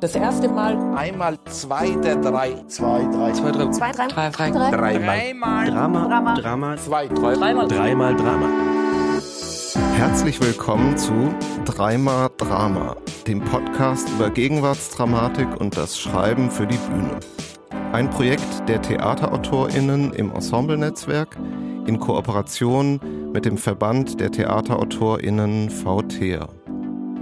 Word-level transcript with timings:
Das 0.00 0.14
erste 0.14 0.48
Mal. 0.48 0.76
Einmal 0.94 1.38
zwei 1.46 1.90
der 1.90 2.16
drei. 2.16 2.52
Zwei, 2.66 3.02
drei. 3.10 3.32
Zwei, 3.32 3.50
drei. 3.50 3.70
Zwei, 3.70 3.92
drei. 3.92 4.08
Drei, 4.08 4.50
drei. 4.50 4.70
Dreimal. 4.70 5.00
Dreimal. 5.00 5.70
Drama. 5.70 6.06
Drama. 6.06 6.34
Drama. 6.34 6.76
Zwei, 6.76 7.08
drei. 7.08 7.34
Dreimal. 7.34 7.68
Dreimal 7.68 8.16
Drama. 8.16 8.48
Herzlich 9.94 10.40
willkommen 10.42 10.98
zu 10.98 11.34
Dreimal 11.64 12.28
Drama, 12.36 12.96
dem 13.26 13.40
Podcast 13.40 14.08
über 14.10 14.28
Gegenwartsdramatik 14.28 15.58
und 15.58 15.76
das 15.76 15.98
Schreiben 15.98 16.50
für 16.50 16.66
die 16.66 16.76
Bühne. 16.76 17.18
Ein 17.92 18.10
Projekt 18.10 18.68
der 18.68 18.82
TheaterautorInnen 18.82 20.12
im 20.12 20.30
Ensemble-Netzwerk 20.30 21.38
in 21.86 21.98
Kooperation 21.98 23.00
mit 23.32 23.46
dem 23.46 23.56
Verband 23.56 24.20
der 24.20 24.30
TheaterautorInnen 24.30 25.70
VTEA. 25.70 26.48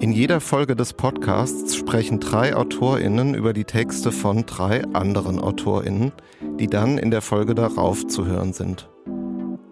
In 0.00 0.12
jeder 0.12 0.40
Folge 0.40 0.76
des 0.76 0.92
Podcasts 0.92 1.76
sprechen 1.76 2.20
drei 2.20 2.54
AutorInnen 2.54 3.34
über 3.34 3.52
die 3.52 3.64
Texte 3.64 4.12
von 4.12 4.44
drei 4.44 4.84
anderen 4.92 5.38
AutorInnen, 5.38 6.12
die 6.58 6.66
dann 6.66 6.98
in 6.98 7.10
der 7.10 7.22
Folge 7.22 7.54
darauf 7.54 8.06
zu 8.06 8.26
hören 8.26 8.52
sind. 8.52 8.90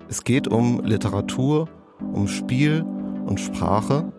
Es 0.09 0.25
geht 0.25 0.49
um 0.49 0.85
Literatur, 0.85 1.69
um 2.13 2.29
Spiel 2.29 2.85
und 3.27 3.41
Sprache 3.41 4.13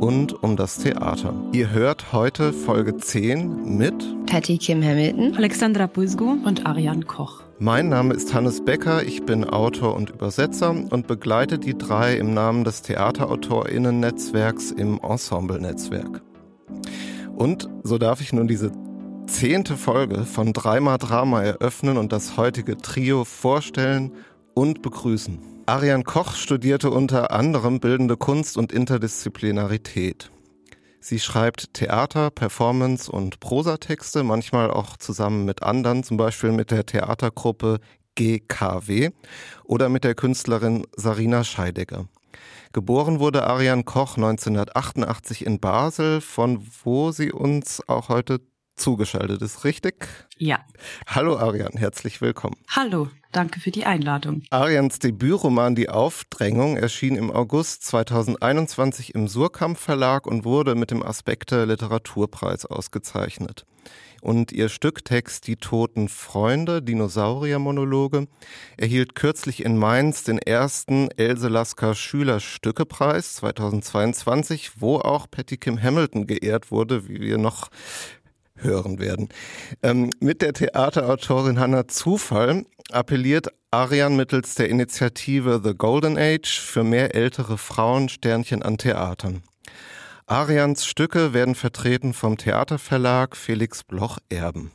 und 0.00 0.42
um 0.42 0.56
das 0.56 0.78
Theater. 0.78 1.34
Ihr 1.52 1.70
hört 1.70 2.12
heute 2.12 2.52
Folge 2.52 2.96
10 2.96 3.76
mit 3.76 3.94
Patty 4.26 4.58
Kim 4.58 4.82
Hamilton. 4.82 5.36
Alexandra 5.36 5.86
Puisgo 5.86 6.36
und 6.44 6.66
Ariane 6.66 7.04
Koch. 7.04 7.43
Mein 7.64 7.88
Name 7.88 8.12
ist 8.12 8.34
Hannes 8.34 8.62
Becker, 8.62 9.04
ich 9.04 9.24
bin 9.24 9.42
Autor 9.42 9.96
und 9.96 10.10
Übersetzer 10.10 10.68
und 10.68 11.06
begleite 11.06 11.58
die 11.58 11.72
drei 11.72 12.14
im 12.14 12.34
Namen 12.34 12.62
des 12.62 12.82
Theaterautorinnen-Netzwerks 12.82 14.70
im 14.70 15.00
Ensemble-Netzwerk. 15.02 16.20
Und 17.34 17.70
so 17.82 17.96
darf 17.96 18.20
ich 18.20 18.34
nun 18.34 18.48
diese 18.48 18.70
zehnte 19.26 19.78
Folge 19.78 20.26
von 20.26 20.52
Dreimal 20.52 20.98
Drama 20.98 21.42
eröffnen 21.42 21.96
und 21.96 22.12
das 22.12 22.36
heutige 22.36 22.76
Trio 22.76 23.24
vorstellen 23.24 24.12
und 24.52 24.82
begrüßen. 24.82 25.38
Ariane 25.64 26.04
Koch 26.04 26.34
studierte 26.34 26.90
unter 26.90 27.30
anderem 27.30 27.80
Bildende 27.80 28.18
Kunst 28.18 28.58
und 28.58 28.72
Interdisziplinarität. 28.72 30.30
Sie 31.06 31.18
schreibt 31.18 31.74
Theater, 31.74 32.30
Performance 32.30 33.12
und 33.12 33.38
Prosatexte, 33.38 34.22
manchmal 34.22 34.70
auch 34.70 34.96
zusammen 34.96 35.44
mit 35.44 35.62
anderen, 35.62 36.02
zum 36.02 36.16
Beispiel 36.16 36.50
mit 36.50 36.70
der 36.70 36.86
Theatergruppe 36.86 37.80
GKW 38.14 39.10
oder 39.64 39.90
mit 39.90 40.04
der 40.04 40.14
Künstlerin 40.14 40.86
Sarina 40.96 41.44
Scheidegger. 41.44 42.08
Geboren 42.72 43.20
wurde 43.20 43.46
Ariane 43.46 43.84
Koch 43.84 44.16
1988 44.16 45.44
in 45.44 45.60
Basel, 45.60 46.22
von 46.22 46.66
wo 46.84 47.10
sie 47.10 47.32
uns 47.32 47.86
auch 47.86 48.08
heute 48.08 48.40
zugeschaltet 48.74 49.42
ist, 49.42 49.64
richtig? 49.64 50.08
Ja. 50.38 50.64
Hallo 51.06 51.36
Ariane, 51.36 51.78
herzlich 51.78 52.22
willkommen. 52.22 52.56
Hallo, 52.70 53.10
danke 53.36 53.60
für 53.60 53.70
die 53.70 53.84
Einladung. 53.84 54.42
Arians 54.50 54.98
Debütroman 54.98 55.74
Die 55.74 55.88
Aufdrängung 55.88 56.76
erschien 56.76 57.16
im 57.16 57.30
August 57.30 57.84
2021 57.84 59.14
im 59.14 59.28
Surkamp 59.28 59.78
Verlag 59.78 60.26
und 60.26 60.44
wurde 60.44 60.74
mit 60.74 60.90
dem 60.90 61.02
Aspekte 61.02 61.64
Literaturpreis 61.64 62.66
ausgezeichnet. 62.66 63.66
Und 64.22 64.52
ihr 64.52 64.70
Stücktext 64.70 65.46
Die 65.46 65.56
toten 65.56 66.08
Freunde, 66.08 66.80
Dinosauriermonologe, 66.80 68.26
erhielt 68.78 69.14
kürzlich 69.14 69.62
in 69.62 69.76
Mainz 69.76 70.24
den 70.24 70.38
ersten 70.38 71.10
Else 71.10 71.48
Lasker 71.48 71.94
Schülerstückepreis 71.94 73.34
2022, 73.34 74.80
wo 74.80 74.96
auch 74.96 75.30
Patty 75.30 75.58
Kim 75.58 75.82
Hamilton 75.82 76.26
geehrt 76.26 76.70
wurde, 76.70 77.06
wie 77.06 77.20
wir 77.20 77.36
noch 77.36 77.68
hören 78.64 78.98
werden. 78.98 79.28
Ähm, 79.82 80.10
mit 80.20 80.42
der 80.42 80.52
Theaterautorin 80.52 81.58
Hanna 81.58 81.86
Zufall 81.86 82.64
appelliert 82.90 83.48
Arian 83.70 84.16
mittels 84.16 84.54
der 84.54 84.68
Initiative 84.68 85.60
The 85.62 85.74
Golden 85.74 86.16
Age 86.16 86.60
für 86.60 86.84
mehr 86.84 87.14
ältere 87.14 87.58
Frauen 87.58 88.08
Sternchen 88.08 88.62
an 88.62 88.78
Theatern. 88.78 89.42
Arians 90.26 90.86
Stücke 90.86 91.34
werden 91.34 91.54
vertreten 91.54 92.14
vom 92.14 92.38
Theaterverlag 92.38 93.36
Felix 93.36 93.84
Bloch 93.84 94.18
Erben. 94.30 94.70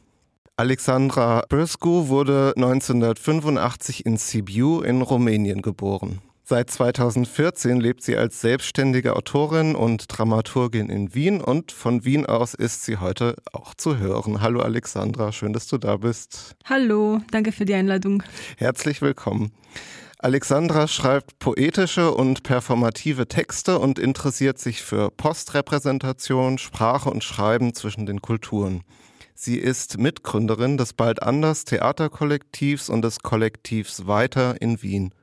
Alexandra 0.58 1.44
Briscoe 1.48 2.10
wurde 2.10 2.54
1985 2.56 4.06
in 4.06 4.18
Sibiu 4.18 4.82
in 4.82 5.02
Rumänien 5.02 5.62
geboren. 5.62 6.22
Seit 6.50 6.72
2014 6.72 7.80
lebt 7.80 8.02
sie 8.02 8.18
als 8.18 8.42
selbstständige 8.42 9.16
Autorin 9.16 9.76
und 9.76 10.06
Dramaturgin 10.08 10.90
in 10.90 11.14
Wien 11.14 11.42
und 11.42 11.72
von 11.72 12.06
Wien 12.06 12.26
aus 12.26 12.56
ist 12.56 12.86
sie 12.86 12.98
heute 12.98 13.36
auch 13.54 13.76
zu 13.76 14.00
hören. 14.00 14.42
Hallo 14.42 14.62
Alexandra, 14.62 15.32
schön, 15.32 15.54
dass 15.54 15.68
du 15.68 15.78
da 15.78 15.98
bist. 15.98 16.56
Hallo, 16.66 17.22
danke 17.30 17.52
für 17.52 17.66
die 17.66 17.76
Einladung. 17.76 18.24
Herzlich 18.58 19.04
willkommen. 19.04 19.52
Alexandra 20.18 20.88
schreibt 20.88 21.38
poetische 21.38 22.16
und 22.16 22.42
performative 22.42 23.28
Texte 23.28 23.78
und 23.78 24.00
interessiert 24.00 24.58
sich 24.58 24.82
für 24.82 25.12
Postrepräsentation, 25.12 26.58
Sprache 26.58 27.12
und 27.12 27.24
Schreiben 27.24 27.76
zwischen 27.76 28.08
den 28.08 28.24
Kulturen. 28.24 28.82
Sie 29.36 29.60
ist 29.60 30.00
Mitgründerin 30.00 30.80
des 30.80 30.94
Bald 30.94 31.22
Anders 31.22 31.66
Theaterkollektivs 31.66 32.90
und 32.90 33.04
des 33.04 33.20
Kollektivs 33.20 34.08
Weiter 34.08 34.60
in 34.60 34.82
Wien. 34.82 35.14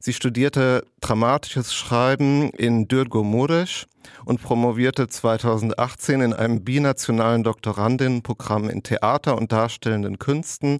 Sie 0.00 0.12
studierte 0.12 0.84
dramatisches 1.00 1.74
Schreiben 1.74 2.50
in 2.50 2.86
Dürgo 2.86 3.24
Mureş 3.24 3.86
und 4.24 4.40
promovierte 4.40 5.08
2018 5.08 6.20
in 6.20 6.32
einem 6.32 6.62
binationalen 6.62 7.42
Doktorandinnenprogramm 7.42 8.70
in 8.70 8.82
Theater 8.82 9.36
und 9.36 9.50
darstellenden 9.50 10.18
Künsten 10.18 10.78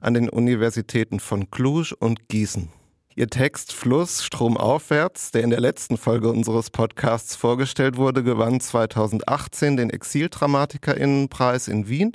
an 0.00 0.14
den 0.14 0.28
Universitäten 0.28 1.18
von 1.18 1.50
Cluj 1.50 1.92
und 1.98 2.28
Gießen. 2.28 2.68
Ihr 3.16 3.28
Text 3.28 3.72
Fluss 3.72 4.24
Stromaufwärts, 4.24 5.32
der 5.32 5.42
in 5.42 5.50
der 5.50 5.60
letzten 5.60 5.96
Folge 5.96 6.30
unseres 6.30 6.70
Podcasts 6.70 7.34
vorgestellt 7.34 7.96
wurde, 7.96 8.22
gewann 8.22 8.60
2018 8.60 9.76
den 9.76 9.90
Exildramatikerinnenpreis 9.90 11.66
in 11.66 11.88
Wien 11.88 12.12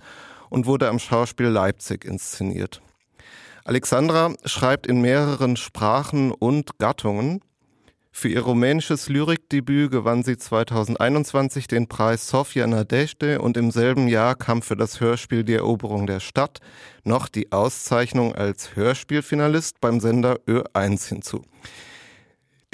und 0.49 0.65
wurde 0.65 0.88
am 0.88 0.99
Schauspiel 0.99 1.47
Leipzig 1.47 2.05
inszeniert. 2.05 2.81
Alexandra 3.67 4.35
schreibt 4.45 4.85
in 4.85 5.01
mehreren 5.01 5.57
Sprachen 5.57 6.31
und 6.31 6.77
Gattungen. 6.77 7.41
Für 8.11 8.29
ihr 8.29 8.41
rumänisches 8.41 9.09
Lyrikdebüt 9.09 9.89
gewann 9.89 10.21
sie 10.21 10.37
2021 10.37 11.65
den 11.65 11.87
Preis 11.87 12.27
Sofia 12.27 12.67
Nadezhde 12.67 13.41
und 13.41 13.57
im 13.57 13.71
selben 13.71 14.07
Jahr 14.07 14.35
kam 14.35 14.61
für 14.61 14.75
das 14.75 14.99
Hörspiel 14.99 15.43
Die 15.43 15.55
Eroberung 15.55 16.05
der 16.05 16.19
Stadt 16.19 16.59
noch 17.03 17.27
die 17.27 17.51
Auszeichnung 17.51 18.35
als 18.35 18.75
Hörspielfinalist 18.75 19.81
beim 19.81 19.99
Sender 19.99 20.37
Ö1 20.47 21.09
hinzu. 21.09 21.41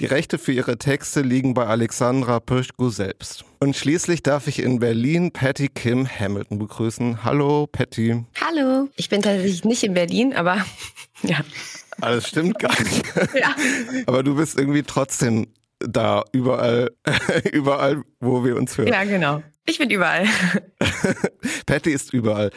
Die 0.02 0.08
Rechte 0.08 0.40
für 0.40 0.52
ihre 0.52 0.80
Texte 0.80 1.22
liegen 1.22 1.54
bei 1.54 1.68
Alexandra 1.68 2.40
Pöschko 2.40 2.90
selbst. 2.90 3.46
Und 3.60 3.76
schließlich 3.76 4.24
darf 4.24 4.48
ich 4.48 4.58
in 4.58 4.80
Berlin 4.80 5.30
Patty 5.30 5.68
Kim 5.68 6.08
Hamilton 6.10 6.58
begrüßen. 6.58 7.24
Hallo, 7.24 7.68
Patty. 7.72 8.26
Hallo. 8.44 8.90
Ich 8.96 9.10
bin 9.10 9.22
tatsächlich 9.22 9.64
nicht 9.64 9.84
in 9.84 9.94
Berlin, 9.94 10.34
aber 10.34 10.66
ja. 11.22 11.42
Alles 12.02 12.28
stimmt 12.28 12.58
gar 12.58 12.72
nicht. 12.82 13.04
Ja. 13.36 13.56
Aber 14.08 14.24
du 14.24 14.38
bist 14.38 14.58
irgendwie 14.58 14.82
trotzdem 14.82 15.46
da, 15.78 16.24
überall, 16.32 16.90
überall, 17.52 18.02
wo 18.20 18.44
wir 18.44 18.56
uns 18.56 18.80
hören. 18.80 18.88
Ja, 18.88 19.04
genau. 19.04 19.44
Ich 19.66 19.78
bin 19.78 19.90
überall. 19.90 20.26
Patty 21.66 21.92
ist 21.92 22.14
überall. 22.14 22.52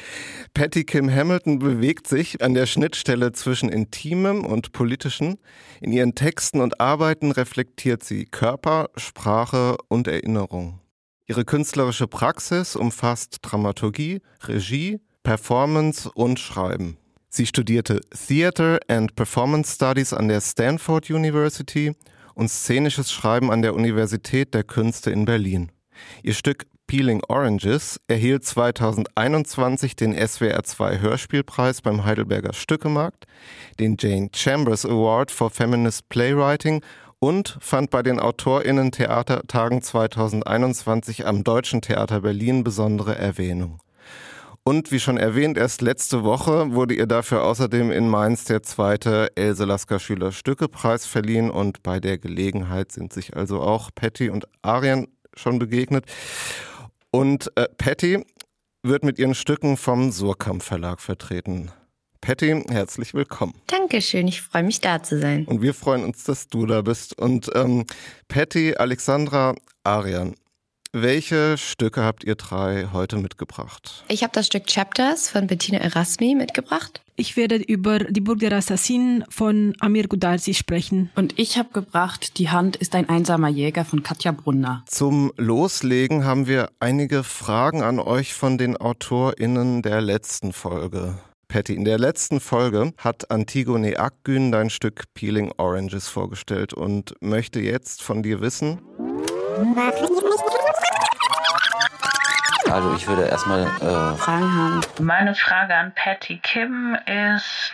Patty 0.54 0.84
Kim 0.84 1.10
Hamilton 1.10 1.58
bewegt 1.58 2.06
sich 2.06 2.42
an 2.42 2.54
der 2.54 2.66
Schnittstelle 2.66 3.32
zwischen 3.32 3.68
Intimem 3.68 4.44
und 4.44 4.72
Politischen. 4.72 5.38
In 5.80 5.92
ihren 5.92 6.14
Texten 6.14 6.60
und 6.60 6.80
Arbeiten 6.80 7.30
reflektiert 7.30 8.02
sie 8.02 8.24
Körper, 8.24 8.88
Sprache 8.96 9.76
und 9.88 10.08
Erinnerung. 10.08 10.80
Ihre 11.26 11.44
künstlerische 11.44 12.06
Praxis 12.06 12.76
umfasst 12.76 13.38
Dramaturgie, 13.42 14.20
Regie, 14.44 15.00
Performance 15.22 16.10
und 16.12 16.38
Schreiben. 16.38 16.96
Sie 17.28 17.46
studierte 17.46 18.00
Theater 18.10 18.78
and 18.88 19.16
Performance 19.16 19.74
Studies 19.74 20.12
an 20.12 20.28
der 20.28 20.40
Stanford 20.40 21.10
University 21.10 21.92
und 22.34 22.48
szenisches 22.48 23.10
Schreiben 23.10 23.50
an 23.50 23.62
der 23.62 23.74
Universität 23.74 24.54
der 24.54 24.64
Künste 24.64 25.10
in 25.10 25.24
Berlin. 25.24 25.72
Ihr 26.22 26.34
Stück 26.34 26.66
Peeling 26.86 27.22
Oranges 27.28 28.00
erhielt 28.08 28.44
2021 28.44 29.96
den 29.96 30.14
SWR2 30.14 31.00
Hörspielpreis 31.00 31.82
beim 31.82 32.04
Heidelberger 32.04 32.52
Stückemarkt, 32.52 33.26
den 33.80 33.96
Jane 33.98 34.28
Chambers 34.34 34.84
Award 34.84 35.30
for 35.30 35.50
Feminist 35.50 36.08
Playwriting 36.08 36.82
und 37.18 37.56
fand 37.60 37.90
bei 37.90 38.02
den 38.02 38.20
AutorInnen 38.20 38.92
Theatertagen 38.92 39.82
2021 39.82 41.26
am 41.26 41.42
Deutschen 41.42 41.80
Theater 41.80 42.20
Berlin 42.20 42.64
besondere 42.64 43.16
Erwähnung. 43.16 43.80
Und 44.62 44.92
wie 44.92 45.00
schon 45.00 45.18
erwähnt, 45.18 45.58
erst 45.58 45.82
letzte 45.82 46.24
Woche 46.24 46.72
wurde 46.72 46.94
ihr 46.94 47.06
dafür 47.06 47.44
außerdem 47.44 47.90
in 47.90 48.08
Mainz 48.08 48.44
der 48.44 48.62
zweite 48.62 49.28
Else 49.36 49.64
Lasker 49.66 49.98
Schüler 49.98 50.32
Stückepreis 50.32 51.04
verliehen 51.04 51.50
und 51.50 51.82
bei 51.82 52.00
der 52.00 52.16
Gelegenheit 52.16 52.90
sind 52.90 53.12
sich 53.12 53.36
also 53.36 53.60
auch 53.60 53.90
Patty 53.94 54.30
und 54.30 54.46
Arian 54.62 55.08
schon 55.36 55.58
begegnet. 55.58 56.06
Und 57.14 57.52
äh, 57.54 57.68
Patty 57.78 58.24
wird 58.82 59.04
mit 59.04 59.20
ihren 59.20 59.36
Stücken 59.36 59.76
vom 59.76 60.10
Surkamp 60.10 60.64
Verlag 60.64 61.00
vertreten. 61.00 61.70
Patty, 62.20 62.64
herzlich 62.68 63.14
willkommen. 63.14 63.54
Dankeschön, 63.68 64.26
ich 64.26 64.42
freue 64.42 64.64
mich 64.64 64.80
da 64.80 65.00
zu 65.00 65.20
sein. 65.20 65.44
Und 65.44 65.62
wir 65.62 65.74
freuen 65.74 66.02
uns, 66.02 66.24
dass 66.24 66.48
du 66.48 66.66
da 66.66 66.82
bist. 66.82 67.16
Und 67.16 67.52
ähm, 67.54 67.84
Patty, 68.26 68.74
Alexandra, 68.74 69.54
Arian, 69.84 70.34
welche 70.94 71.58
Stücke 71.58 72.02
habt 72.02 72.24
ihr 72.24 72.36
drei 72.36 72.88
heute 72.92 73.16
mitgebracht? 73.16 74.04
Ich 74.08 74.22
habe 74.22 74.32
das 74.32 74.46
Stück 74.46 74.66
Chapters 74.66 75.28
von 75.28 75.46
Bettina 75.46 75.78
Erasmi 75.78 76.34
mitgebracht. 76.34 77.02
Ich 77.16 77.36
werde 77.36 77.56
über 77.56 77.98
die 77.98 78.20
Burg 78.20 78.38
der 78.38 78.52
Assassinen 78.52 79.24
von 79.28 79.74
Amir 79.80 80.08
Gudarzi 80.08 80.54
sprechen. 80.54 81.10
Und 81.14 81.38
ich 81.38 81.58
habe 81.58 81.68
gebracht 81.72 82.38
Die 82.38 82.50
Hand 82.50 82.76
ist 82.76 82.94
ein 82.94 83.08
einsamer 83.08 83.48
Jäger 83.48 83.84
von 83.84 84.02
Katja 84.02 84.32
Brunner. 84.32 84.84
Zum 84.86 85.32
Loslegen 85.36 86.24
haben 86.24 86.46
wir 86.46 86.70
einige 86.80 87.22
Fragen 87.22 87.82
an 87.82 87.98
euch 87.98 88.32
von 88.32 88.56
den 88.58 88.76
AutorInnen 88.76 89.82
der 89.82 90.00
letzten 90.00 90.52
Folge. 90.52 91.18
Patty, 91.48 91.74
in 91.74 91.84
der 91.84 91.98
letzten 91.98 92.40
Folge 92.40 92.92
hat 92.96 93.30
Antigone 93.30 93.98
Akgün 93.98 94.50
dein 94.50 94.70
Stück 94.70 95.04
Peeling 95.14 95.52
Oranges 95.56 96.08
vorgestellt 96.08 96.72
und 96.72 97.14
möchte 97.20 97.60
jetzt 97.60 98.02
von 98.02 98.22
dir 98.22 98.40
wissen. 98.40 98.80
Also 102.74 102.92
ich 102.96 103.06
würde 103.06 103.28
erstmal 103.28 103.62
äh 103.62 104.16
Fragen 104.18 104.52
haben. 104.52 104.80
Meine 104.98 105.36
Frage 105.36 105.76
an 105.76 105.92
Patty 105.94 106.38
Kim 106.42 106.98
ist, 107.06 107.72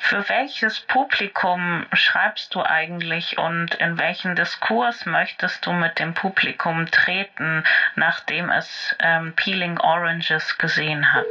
für 0.00 0.28
welches 0.28 0.80
Publikum 0.80 1.86
schreibst 1.92 2.54
du 2.54 2.62
eigentlich 2.62 3.38
und 3.38 3.74
in 3.74 3.98
welchen 3.98 4.34
Diskurs 4.34 5.06
möchtest 5.06 5.64
du 5.66 5.72
mit 5.72 5.98
dem 5.98 6.14
Publikum 6.14 6.86
treten, 6.86 7.64
nachdem 7.96 8.50
es 8.50 8.96
ähm, 9.00 9.32
Peeling 9.36 9.78
Oranges 9.78 10.58
gesehen 10.58 11.12
hat? 11.12 11.26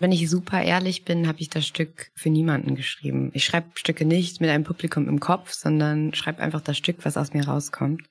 Wenn 0.00 0.12
ich 0.12 0.30
super 0.30 0.62
ehrlich 0.62 1.04
bin, 1.04 1.26
habe 1.26 1.40
ich 1.40 1.50
das 1.50 1.66
Stück 1.66 2.10
für 2.14 2.30
niemanden 2.30 2.76
geschrieben. 2.76 3.30
Ich 3.34 3.44
schreibe 3.44 3.66
Stücke 3.74 4.04
nicht 4.04 4.40
mit 4.40 4.48
einem 4.48 4.62
Publikum 4.62 5.08
im 5.08 5.18
Kopf, 5.18 5.52
sondern 5.52 6.14
schreibe 6.14 6.40
einfach 6.40 6.60
das 6.60 6.76
Stück, 6.76 6.98
was 7.02 7.16
aus 7.16 7.34
mir 7.34 7.44
rauskommt. 7.48 8.02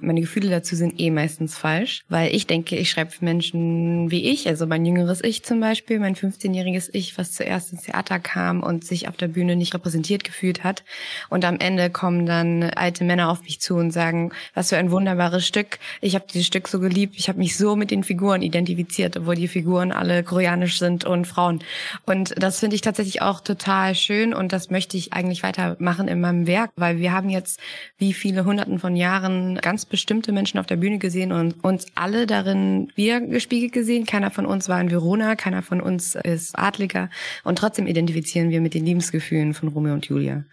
Und 0.00 0.06
meine 0.06 0.20
Gefühle 0.20 0.50
dazu 0.50 0.74
sind 0.74 0.98
eh 0.98 1.10
meistens 1.10 1.56
falsch, 1.56 2.02
weil 2.08 2.34
ich 2.34 2.48
denke, 2.48 2.76
ich 2.76 2.90
schreibe 2.90 3.12
für 3.12 3.24
Menschen 3.24 4.10
wie 4.10 4.28
ich, 4.30 4.48
also 4.48 4.66
mein 4.66 4.84
jüngeres 4.84 5.22
Ich 5.22 5.44
zum 5.44 5.60
Beispiel, 5.60 6.00
mein 6.00 6.16
15-jähriges 6.16 6.90
Ich, 6.92 7.16
was 7.18 7.32
zuerst 7.32 7.72
ins 7.72 7.82
Theater 7.82 8.18
kam 8.18 8.62
und 8.62 8.84
sich 8.84 9.08
auf 9.08 9.16
der 9.16 9.28
Bühne 9.28 9.47
nicht 9.56 9.74
repräsentiert 9.74 10.24
gefühlt 10.24 10.64
hat. 10.64 10.84
Und 11.28 11.44
am 11.44 11.58
Ende 11.58 11.90
kommen 11.90 12.26
dann 12.26 12.62
alte 12.62 13.04
Männer 13.04 13.30
auf 13.30 13.42
mich 13.42 13.60
zu 13.60 13.74
und 13.76 13.90
sagen, 13.90 14.32
was 14.54 14.70
für 14.70 14.76
ein 14.76 14.90
wunderbares 14.90 15.46
Stück. 15.46 15.78
Ich 16.00 16.14
habe 16.14 16.26
dieses 16.32 16.46
Stück 16.46 16.68
so 16.68 16.80
geliebt. 16.80 17.14
Ich 17.18 17.28
habe 17.28 17.38
mich 17.38 17.56
so 17.56 17.76
mit 17.76 17.90
den 17.90 18.04
Figuren 18.04 18.42
identifiziert, 18.42 19.16
obwohl 19.16 19.34
die 19.34 19.48
Figuren 19.48 19.92
alle 19.92 20.22
koreanisch 20.22 20.78
sind 20.78 21.04
und 21.04 21.26
Frauen. 21.26 21.60
Und 22.06 22.34
das 22.42 22.60
finde 22.60 22.76
ich 22.76 22.82
tatsächlich 22.82 23.22
auch 23.22 23.40
total 23.40 23.94
schön 23.94 24.34
und 24.34 24.52
das 24.52 24.70
möchte 24.70 24.96
ich 24.96 25.12
eigentlich 25.12 25.42
weitermachen 25.42 26.08
in 26.08 26.20
meinem 26.20 26.46
Werk, 26.46 26.70
weil 26.76 26.98
wir 26.98 27.12
haben 27.12 27.30
jetzt 27.30 27.60
wie 27.98 28.12
viele 28.12 28.44
Hunderten 28.44 28.78
von 28.78 28.96
Jahren 28.96 29.56
ganz 29.56 29.84
bestimmte 29.84 30.32
Menschen 30.32 30.58
auf 30.58 30.66
der 30.66 30.76
Bühne 30.76 30.98
gesehen 30.98 31.32
und 31.32 31.62
uns 31.64 31.86
alle 31.94 32.26
darin 32.26 32.90
wiedergespiegelt 32.94 33.72
gesehen. 33.72 34.06
Keiner 34.06 34.30
von 34.30 34.46
uns 34.46 34.68
war 34.68 34.80
in 34.80 34.90
Verona, 34.90 35.36
keiner 35.36 35.62
von 35.62 35.80
uns 35.80 36.14
ist 36.14 36.58
Adliger 36.58 37.10
und 37.44 37.58
trotzdem 37.58 37.86
identifizieren 37.86 38.50
wir 38.50 38.60
mit 38.60 38.74
den 38.74 38.84
Liebesgefühlen 39.28 39.54
von 39.54 39.68
Romeo 39.68 39.94
und 39.94 40.06
Julia. 40.06 40.44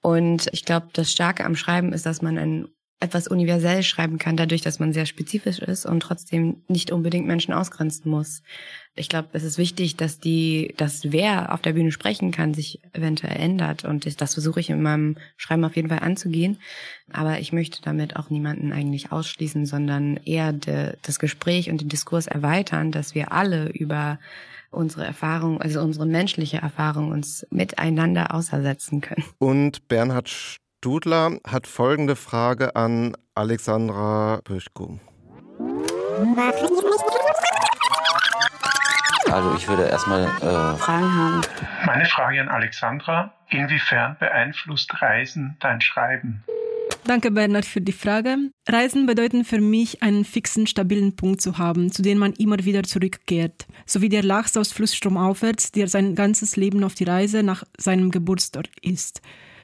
Und 0.00 0.48
ich 0.52 0.64
glaube, 0.64 0.88
das 0.92 1.10
Starke 1.10 1.44
am 1.44 1.56
Schreiben 1.56 1.92
ist, 1.92 2.06
dass 2.06 2.22
man 2.22 2.38
ein 2.38 2.68
etwas 3.02 3.28
universell 3.28 3.82
schreiben 3.82 4.18
kann, 4.18 4.36
dadurch, 4.36 4.60
dass 4.60 4.78
man 4.78 4.92
sehr 4.92 5.06
spezifisch 5.06 5.58
ist 5.58 5.86
und 5.86 6.00
trotzdem 6.00 6.62
nicht 6.68 6.90
unbedingt 6.90 7.26
Menschen 7.26 7.54
ausgrenzen 7.54 8.10
muss. 8.10 8.42
Ich 8.94 9.08
glaube, 9.08 9.30
es 9.32 9.42
ist 9.42 9.56
wichtig, 9.56 9.96
dass 9.96 10.20
die, 10.20 10.74
dass 10.76 11.10
wer 11.10 11.54
auf 11.54 11.62
der 11.62 11.72
Bühne 11.72 11.92
sprechen 11.92 12.30
kann, 12.30 12.52
sich 12.52 12.82
eventuell 12.92 13.38
ändert. 13.38 13.86
Und 13.86 14.04
ich, 14.04 14.18
das 14.18 14.34
versuche 14.34 14.60
ich 14.60 14.68
in 14.68 14.82
meinem 14.82 15.16
Schreiben 15.38 15.64
auf 15.64 15.76
jeden 15.76 15.88
Fall 15.88 16.00
anzugehen. 16.00 16.58
Aber 17.10 17.40
ich 17.40 17.54
möchte 17.54 17.80
damit 17.80 18.16
auch 18.16 18.28
niemanden 18.28 18.70
eigentlich 18.70 19.12
ausschließen, 19.12 19.64
sondern 19.64 20.18
eher 20.18 20.52
de, 20.52 20.96
das 21.00 21.18
Gespräch 21.18 21.70
und 21.70 21.80
den 21.80 21.88
Diskurs 21.88 22.26
erweitern, 22.26 22.92
dass 22.92 23.14
wir 23.14 23.32
alle 23.32 23.70
über 23.70 24.18
unsere 24.70 25.04
Erfahrung, 25.04 25.60
also 25.60 25.80
unsere 25.80 26.06
menschliche 26.06 26.58
Erfahrung 26.58 27.10
uns 27.10 27.46
miteinander 27.50 28.34
ausersetzen 28.34 29.00
können. 29.00 29.24
Und 29.38 29.88
Bernhard 29.88 30.28
Studler 30.28 31.38
hat 31.46 31.66
folgende 31.66 32.16
Frage 32.16 32.74
an 32.76 33.16
Alexandra 33.34 34.40
Pöschko. 34.44 34.98
Also 39.30 39.54
ich 39.54 39.68
würde 39.68 39.86
erstmal 39.86 40.24
äh 40.24 40.76
Fragen 40.78 41.14
haben. 41.14 41.40
Meine 41.86 42.04
Frage 42.06 42.40
an 42.40 42.48
Alexandra, 42.48 43.32
inwiefern 43.48 44.16
beeinflusst 44.18 45.00
Reisen 45.00 45.56
dein 45.60 45.80
Schreiben? 45.80 46.44
Danke, 47.04 47.30
Bernhard, 47.30 47.64
für 47.64 47.80
die 47.80 47.92
Frage. 47.92 48.36
Reisen 48.68 49.06
bedeuten 49.06 49.44
für 49.44 49.60
mich, 49.60 50.02
einen 50.02 50.24
fixen, 50.24 50.66
stabilen 50.66 51.16
Punkt 51.16 51.40
zu 51.40 51.58
haben, 51.58 51.90
zu 51.90 52.02
dem 52.02 52.18
man 52.18 52.34
immer 52.34 52.64
wieder 52.64 52.82
zurückkehrt. 52.82 53.66
So 53.86 54.00
wie 54.00 54.08
der 54.08 54.22
Lachs 54.22 54.56
aus 54.56 54.72
Flussstrom 54.72 55.16
aufwärts, 55.16 55.72
der 55.72 55.88
sein 55.88 56.14
ganzes 56.14 56.56
Leben 56.56 56.84
auf 56.84 56.94
die 56.94 57.04
Reise 57.04 57.42
nach 57.42 57.64
seinem 57.76 58.10
Geburtsort 58.10 58.70
ist. 58.82 59.22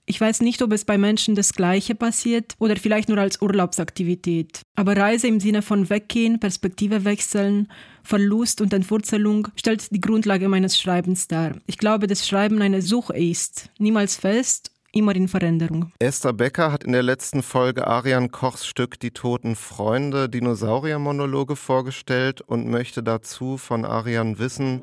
Ich 0.08 0.20
weiß 0.20 0.40
nicht, 0.40 0.62
ob 0.62 0.72
es 0.72 0.84
bei 0.84 0.98
Menschen 0.98 1.34
das 1.34 1.52
Gleiche 1.52 1.96
passiert 1.96 2.54
oder 2.58 2.76
vielleicht 2.76 3.08
nur 3.08 3.18
als 3.18 3.42
Urlaubsaktivität. 3.42 4.62
Aber 4.76 4.96
Reise 4.96 5.26
im 5.26 5.40
Sinne 5.40 5.62
von 5.62 5.90
Weggehen, 5.90 6.38
Perspektive 6.38 7.04
wechseln, 7.04 7.68
Verlust 8.04 8.60
und 8.60 8.72
Entwurzelung 8.72 9.48
stellt 9.56 9.90
die 9.90 10.00
Grundlage 10.00 10.48
meines 10.48 10.80
Schreibens 10.80 11.26
dar. 11.26 11.56
Ich 11.66 11.76
glaube, 11.76 12.06
dass 12.06 12.26
Schreiben 12.26 12.62
eine 12.62 12.82
Suche 12.82 13.16
ist, 13.16 13.68
niemals 13.78 14.14
fest, 14.14 14.70
immer 14.96 15.14
in 15.14 15.28
Veränderung. 15.28 15.92
Esther 15.98 16.32
Becker 16.32 16.72
hat 16.72 16.84
in 16.84 16.92
der 16.92 17.02
letzten 17.02 17.42
Folge 17.42 17.86
Arian 17.86 18.30
Kochs 18.30 18.66
Stück 18.66 18.98
Die 18.98 19.10
toten 19.10 19.54
Freunde 19.54 20.28
Dinosauriermonologe 20.28 21.54
vorgestellt 21.54 22.40
und 22.40 22.68
möchte 22.68 23.02
dazu 23.02 23.58
von 23.58 23.84
Arian 23.84 24.38
wissen. 24.38 24.82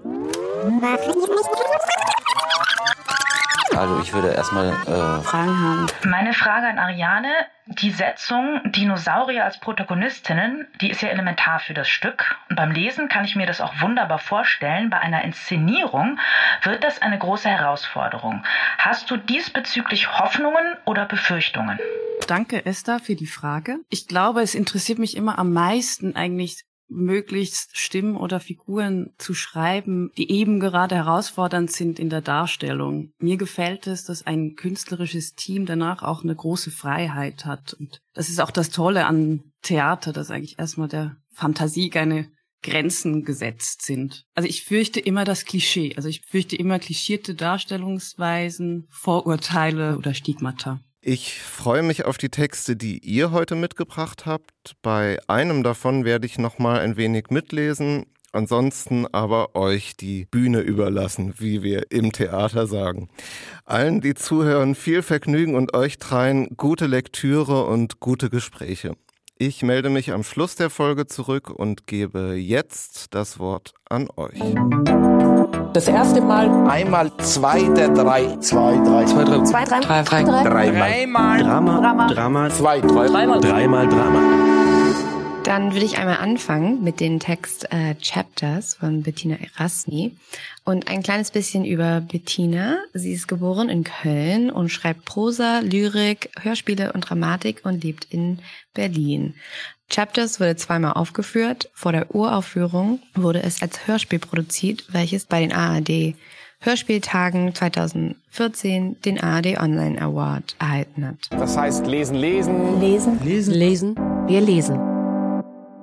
Also 3.84 4.00
ich 4.00 4.14
würde 4.14 4.30
erstmal 4.30 4.70
äh 4.70 5.22
Fragen 5.24 5.60
haben. 5.60 5.88
Meine 6.06 6.34
Frage 6.34 6.68
an 6.68 6.80
Ariane, 6.80 7.28
die 7.66 7.92
Setzung 7.92 8.62
Dinosaurier 8.72 9.44
als 9.44 9.60
Protagonistinnen, 9.60 10.70
die 10.80 10.90
ist 10.90 11.02
ja 11.02 11.10
elementar 11.10 11.60
für 11.60 11.74
das 11.74 11.90
Stück. 11.90 12.38
Und 12.50 12.56
beim 12.56 12.72
Lesen 12.72 13.10
kann 13.10 13.26
ich 13.26 13.36
mir 13.36 13.46
das 13.46 13.60
auch 13.60 13.74
wunderbar 13.82 14.20
vorstellen. 14.20 14.90
Bei 14.90 15.00
einer 15.00 15.26
Inszenierung 15.26 16.18
wird 16.62 16.86
das 16.86 17.02
eine 17.02 17.20
große 17.20 17.50
Herausforderung. 17.50 18.46
Hast 18.78 19.12
du 19.12 19.18
diesbezüglich 19.18 20.18
Hoffnungen 20.18 20.78
oder 20.86 21.06
Befürchtungen? 21.06 21.78
Danke, 22.26 22.66
Esther, 22.66 23.02
für 23.02 23.16
die 23.16 23.28
Frage. 23.28 23.80
Ich 23.90 24.08
glaube, 24.08 24.44
es 24.44 24.56
interessiert 24.56 24.98
mich 24.98 25.18
immer 25.18 25.38
am 25.38 25.52
meisten 25.52 26.16
eigentlich 26.16 26.64
möglichst 26.94 27.78
Stimmen 27.78 28.16
oder 28.16 28.40
Figuren 28.40 29.12
zu 29.18 29.34
schreiben, 29.34 30.12
die 30.18 30.32
eben 30.32 30.60
gerade 30.60 30.96
herausfordernd 30.96 31.72
sind 31.72 32.00
in 32.00 32.10
der 32.10 32.22
Darstellung. 32.22 33.12
Mir 33.20 33.38
gefällt 33.38 33.88
es, 33.88 34.06
dass 34.06 34.26
ein 34.26 34.56
künstlerisches 34.56 35.34
Team 35.34 35.66
danach 35.66 36.04
auch 36.04 36.24
eine 36.24 36.36
große 36.36 36.72
Freiheit 36.72 37.46
hat. 37.46 37.74
Und 37.74 38.00
das 38.14 38.30
ist 38.30 38.40
auch 38.40 38.52
das 38.52 38.70
Tolle 38.70 39.06
an 39.06 39.44
Theater, 39.62 40.14
dass 40.14 40.32
eigentlich 40.32 40.60
erstmal 40.60 40.88
der 40.88 41.18
Fantasie 41.32 41.90
keine 41.90 42.30
Grenzen 42.64 43.24
gesetzt 43.26 43.84
sind. 43.84 44.24
Also 44.34 44.48
ich 44.48 44.64
fürchte 44.64 45.00
immer 45.00 45.26
das 45.26 45.46
Klischee. 45.46 45.94
Also 45.96 46.10
ich 46.10 46.22
fürchte 46.22 46.56
immer 46.56 46.80
klischierte 46.80 47.36
Darstellungsweisen, 47.36 48.88
Vorurteile 48.90 49.98
oder 49.98 50.14
Stigmata. 50.14 50.80
Ich 51.06 51.42
freue 51.42 51.84
mich 51.84 52.06
auf 52.06 52.18
die 52.18 52.30
Texte, 52.30 52.78
die 52.78 52.98
ihr 53.00 53.32
heute 53.32 53.56
mitgebracht 53.56 54.26
habt. 54.26 54.78
Bei 54.82 55.20
einem 55.28 55.62
davon 55.62 56.06
werde 56.06 56.26
ich 56.26 56.38
noch 56.38 56.60
mal 56.60 56.80
ein 56.80 56.96
wenig 56.96 57.26
mitlesen, 57.30 58.06
ansonsten 58.32 59.06
aber 59.08 59.54
euch 59.54 59.98
die 59.98 60.28
Bühne 60.32 60.62
überlassen, 60.62 61.34
wie 61.40 61.62
wir 61.62 61.92
im 61.92 62.14
Theater 62.14 62.68
sagen. 62.68 63.10
Allen, 63.66 64.00
die 64.00 64.14
zuhören, 64.14 64.76
viel 64.76 65.02
Vergnügen 65.02 65.56
und 65.56 65.74
euch 65.74 65.98
dreien 65.98 66.56
gute 66.56 66.88
Lektüre 66.88 67.66
und 67.66 68.00
gute 68.00 68.30
Gespräche. 68.30 68.96
Ich 69.46 69.62
melde 69.62 69.90
mich 69.90 70.14
am 70.14 70.24
Schluss 70.24 70.56
der 70.56 70.70
Folge 70.70 71.06
zurück 71.06 71.50
und 71.50 71.86
gebe 71.86 72.36
jetzt 72.36 73.14
das 73.14 73.40
Wort 73.40 73.74
an 73.90 74.08
euch. 74.16 74.40
Das 75.74 75.90
erste 75.90 76.22
Mal. 76.22 76.50
Einmal 76.70 77.12
zwei 77.18 77.64
der 77.64 77.90
drei. 77.90 78.38
Zwei, 78.38 78.78
drei. 78.78 79.04
Zwei, 79.04 79.24
drei. 79.26 79.44
Zwei, 79.44 79.66
drei, 79.66 79.82
drei, 79.82 80.24
drei. 80.24 80.70
Dreimal. 80.70 81.44
Drama. 81.44 81.78
Drama. 81.82 82.08
Drama. 82.08 82.50
Zwei, 82.52 82.80
drei. 82.80 83.08
Dreimal. 83.08 83.42
Dreimal 83.42 83.90
Drama. 83.90 84.63
Dann 85.44 85.74
würde 85.74 85.86
ich 85.86 85.98
einmal 85.98 86.18
anfangen 86.18 86.84
mit 86.84 87.02
dem 87.02 87.20
Text 87.20 87.68
äh, 87.70 87.96
Chapters 88.02 88.76
von 88.76 89.04
Bettina 89.04 89.36
Erasmi 89.36 90.16
und 90.64 90.88
ein 90.88 91.04
kleines 91.04 91.32
bisschen 91.32 91.66
über 91.66 92.00
Bettina. 92.00 92.78
Sie 92.94 93.12
ist 93.12 93.28
geboren 93.28 93.68
in 93.68 93.84
Köln 93.84 94.50
und 94.50 94.70
schreibt 94.70 95.04
Prosa, 95.04 95.60
Lyrik, 95.60 96.30
Hörspiele 96.42 96.94
und 96.94 97.02
Dramatik 97.02 97.62
und 97.66 97.84
lebt 97.84 98.08
in 98.10 98.40
Berlin. 98.74 99.36
Chapters 99.90 100.40
wurde 100.40 100.56
zweimal 100.56 100.94
aufgeführt. 100.94 101.70
Vor 101.74 101.92
der 101.92 102.16
Uraufführung 102.16 103.00
wurde 103.14 103.44
es 103.44 103.62
als 103.62 103.86
Hörspiel 103.86 104.20
produziert, 104.20 104.86
welches 104.94 105.26
bei 105.26 105.42
den 105.42 105.52
ARD 105.52 106.16
Hörspieltagen 106.62 107.54
2014 107.54 109.02
den 109.02 109.20
ARD 109.20 109.60
Online 109.60 110.02
Award 110.02 110.56
erhalten 110.58 111.06
hat. 111.06 111.18
Das 111.32 111.58
heißt 111.58 111.86
lesen, 111.86 112.16
lesen. 112.16 112.80
Lesen. 112.80 113.20
Lesen. 113.22 113.54
Lesen. 113.54 113.96
Wir 114.28 114.40
lesen. 114.40 114.93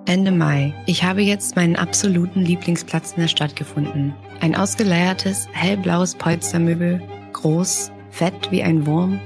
Ende 0.06 0.32
Mai. 0.32 0.74
Ich 0.86 1.04
habe 1.04 1.22
jetzt 1.22 1.56
meinen 1.56 1.76
absoluten 1.76 2.40
Lieblingsplatz 2.40 3.12
in 3.12 3.20
der 3.20 3.28
Stadt 3.28 3.54
gefunden. 3.54 4.14
Ein 4.40 4.56
ausgeleiertes, 4.56 5.48
hellblaues 5.52 6.14
Polstermöbel, 6.14 7.02
groß, 7.32 7.92
fett 8.10 8.50
wie 8.50 8.62
ein 8.62 8.86
Wurm. 8.86 9.20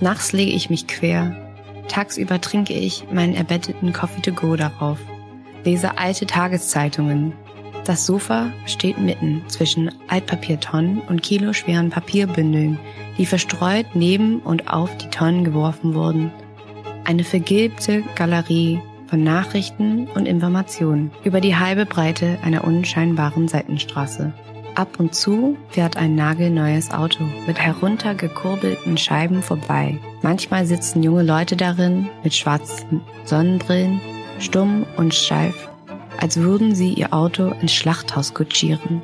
Nachts 0.00 0.32
lege 0.32 0.52
ich 0.52 0.70
mich 0.70 0.86
quer. 0.86 1.34
Tagsüber 1.88 2.40
trinke 2.40 2.74
ich 2.74 3.04
meinen 3.10 3.34
erbetteten 3.34 3.92
Coffee 3.92 4.22
to 4.22 4.32
go 4.32 4.56
darauf. 4.56 4.98
Lese 5.64 5.98
alte 5.98 6.26
Tageszeitungen. 6.26 7.32
Das 7.84 8.06
Sofa 8.06 8.52
steht 8.66 8.98
mitten 8.98 9.42
zwischen 9.48 9.90
Altpapiertonnen 10.08 11.00
und 11.00 11.22
kiloschweren 11.22 11.90
Papierbündeln, 11.90 12.78
die 13.18 13.26
verstreut 13.26 13.86
neben 13.94 14.40
und 14.40 14.72
auf 14.72 14.96
die 14.98 15.08
Tonnen 15.08 15.44
geworfen 15.44 15.94
wurden. 15.94 16.30
Eine 17.04 17.24
vergilbte 17.24 18.04
Galerie 18.14 18.80
von 19.10 19.24
Nachrichten 19.24 20.06
und 20.14 20.26
Informationen 20.26 21.10
über 21.24 21.40
die 21.40 21.56
halbe 21.56 21.84
Breite 21.84 22.38
einer 22.42 22.62
unscheinbaren 22.62 23.48
Seitenstraße. 23.48 24.32
Ab 24.76 25.00
und 25.00 25.16
zu 25.16 25.56
fährt 25.68 25.96
ein 25.96 26.14
nagelneues 26.14 26.92
Auto 26.92 27.24
mit 27.46 27.58
heruntergekurbelten 27.58 28.96
Scheiben 28.96 29.42
vorbei. 29.42 29.98
Manchmal 30.22 30.64
sitzen 30.64 31.02
junge 31.02 31.24
Leute 31.24 31.56
darin 31.56 32.08
mit 32.22 32.34
schwarzen 32.34 33.00
Sonnenbrillen, 33.24 34.00
stumm 34.38 34.86
und 34.96 35.12
steif, 35.12 35.68
als 36.20 36.36
würden 36.36 36.76
sie 36.76 36.94
ihr 36.94 37.12
Auto 37.12 37.52
ins 37.60 37.74
Schlachthaus 37.74 38.32
kutschieren. 38.32 39.02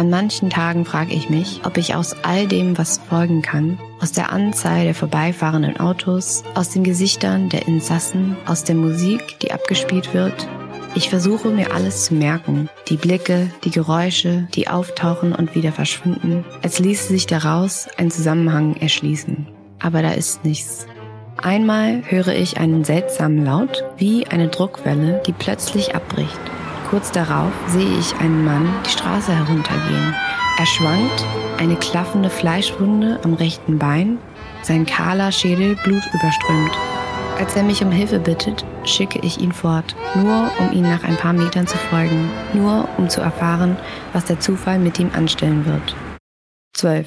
An 0.00 0.08
manchen 0.08 0.48
Tagen 0.48 0.86
frage 0.86 1.12
ich 1.12 1.28
mich, 1.28 1.60
ob 1.66 1.76
ich 1.76 1.94
aus 1.94 2.16
all 2.22 2.46
dem 2.46 2.78
was 2.78 3.02
folgen 3.10 3.42
kann, 3.42 3.78
aus 4.00 4.12
der 4.12 4.32
Anzahl 4.32 4.84
der 4.84 4.94
vorbeifahrenden 4.94 5.78
Autos, 5.78 6.42
aus 6.54 6.70
den 6.70 6.84
Gesichtern 6.84 7.50
der 7.50 7.68
Insassen, 7.68 8.34
aus 8.46 8.64
der 8.64 8.76
Musik, 8.76 9.38
die 9.40 9.52
abgespielt 9.52 10.14
wird. 10.14 10.48
Ich 10.94 11.10
versuche 11.10 11.50
mir 11.50 11.74
alles 11.74 12.06
zu 12.06 12.14
merken, 12.14 12.70
die 12.88 12.96
Blicke, 12.96 13.50
die 13.62 13.70
Geräusche, 13.70 14.48
die 14.54 14.68
auftauchen 14.68 15.34
und 15.34 15.54
wieder 15.54 15.70
verschwinden, 15.70 16.46
als 16.62 16.78
ließe 16.78 17.08
sich 17.08 17.26
daraus 17.26 17.86
ein 17.98 18.10
Zusammenhang 18.10 18.76
erschließen. 18.76 19.48
Aber 19.80 20.00
da 20.00 20.12
ist 20.12 20.46
nichts. 20.46 20.86
Einmal 21.36 22.04
höre 22.06 22.28
ich 22.28 22.56
einen 22.56 22.84
seltsamen 22.84 23.44
Laut, 23.44 23.84
wie 23.98 24.26
eine 24.26 24.48
Druckwelle, 24.48 25.20
die 25.26 25.34
plötzlich 25.34 25.94
abbricht. 25.94 26.40
Kurz 26.90 27.12
darauf 27.12 27.52
sehe 27.68 27.98
ich 27.98 28.16
einen 28.16 28.44
Mann 28.44 28.68
die 28.84 28.90
Straße 28.90 29.32
heruntergehen. 29.32 30.12
Er 30.58 30.66
schwankt, 30.66 31.24
eine 31.56 31.76
klaffende 31.76 32.28
Fleischwunde 32.28 33.20
am 33.22 33.34
rechten 33.34 33.78
Bein, 33.78 34.18
sein 34.62 34.86
kahler 34.86 35.30
Schädel 35.30 35.76
blutüberströmt. 35.76 36.72
Als 37.38 37.54
er 37.54 37.62
mich 37.62 37.82
um 37.84 37.92
Hilfe 37.92 38.18
bittet, 38.18 38.64
schicke 38.84 39.20
ich 39.22 39.40
ihn 39.40 39.52
fort, 39.52 39.94
nur 40.16 40.50
um 40.58 40.72
ihm 40.72 40.82
nach 40.82 41.04
ein 41.04 41.16
paar 41.16 41.32
Metern 41.32 41.68
zu 41.68 41.78
folgen, 41.78 42.28
nur 42.52 42.88
um 42.98 43.08
zu 43.08 43.20
erfahren, 43.20 43.76
was 44.12 44.24
der 44.24 44.40
Zufall 44.40 44.80
mit 44.80 44.98
ihm 44.98 45.10
anstellen 45.14 45.64
wird. 45.64 45.94
12. 46.76 47.06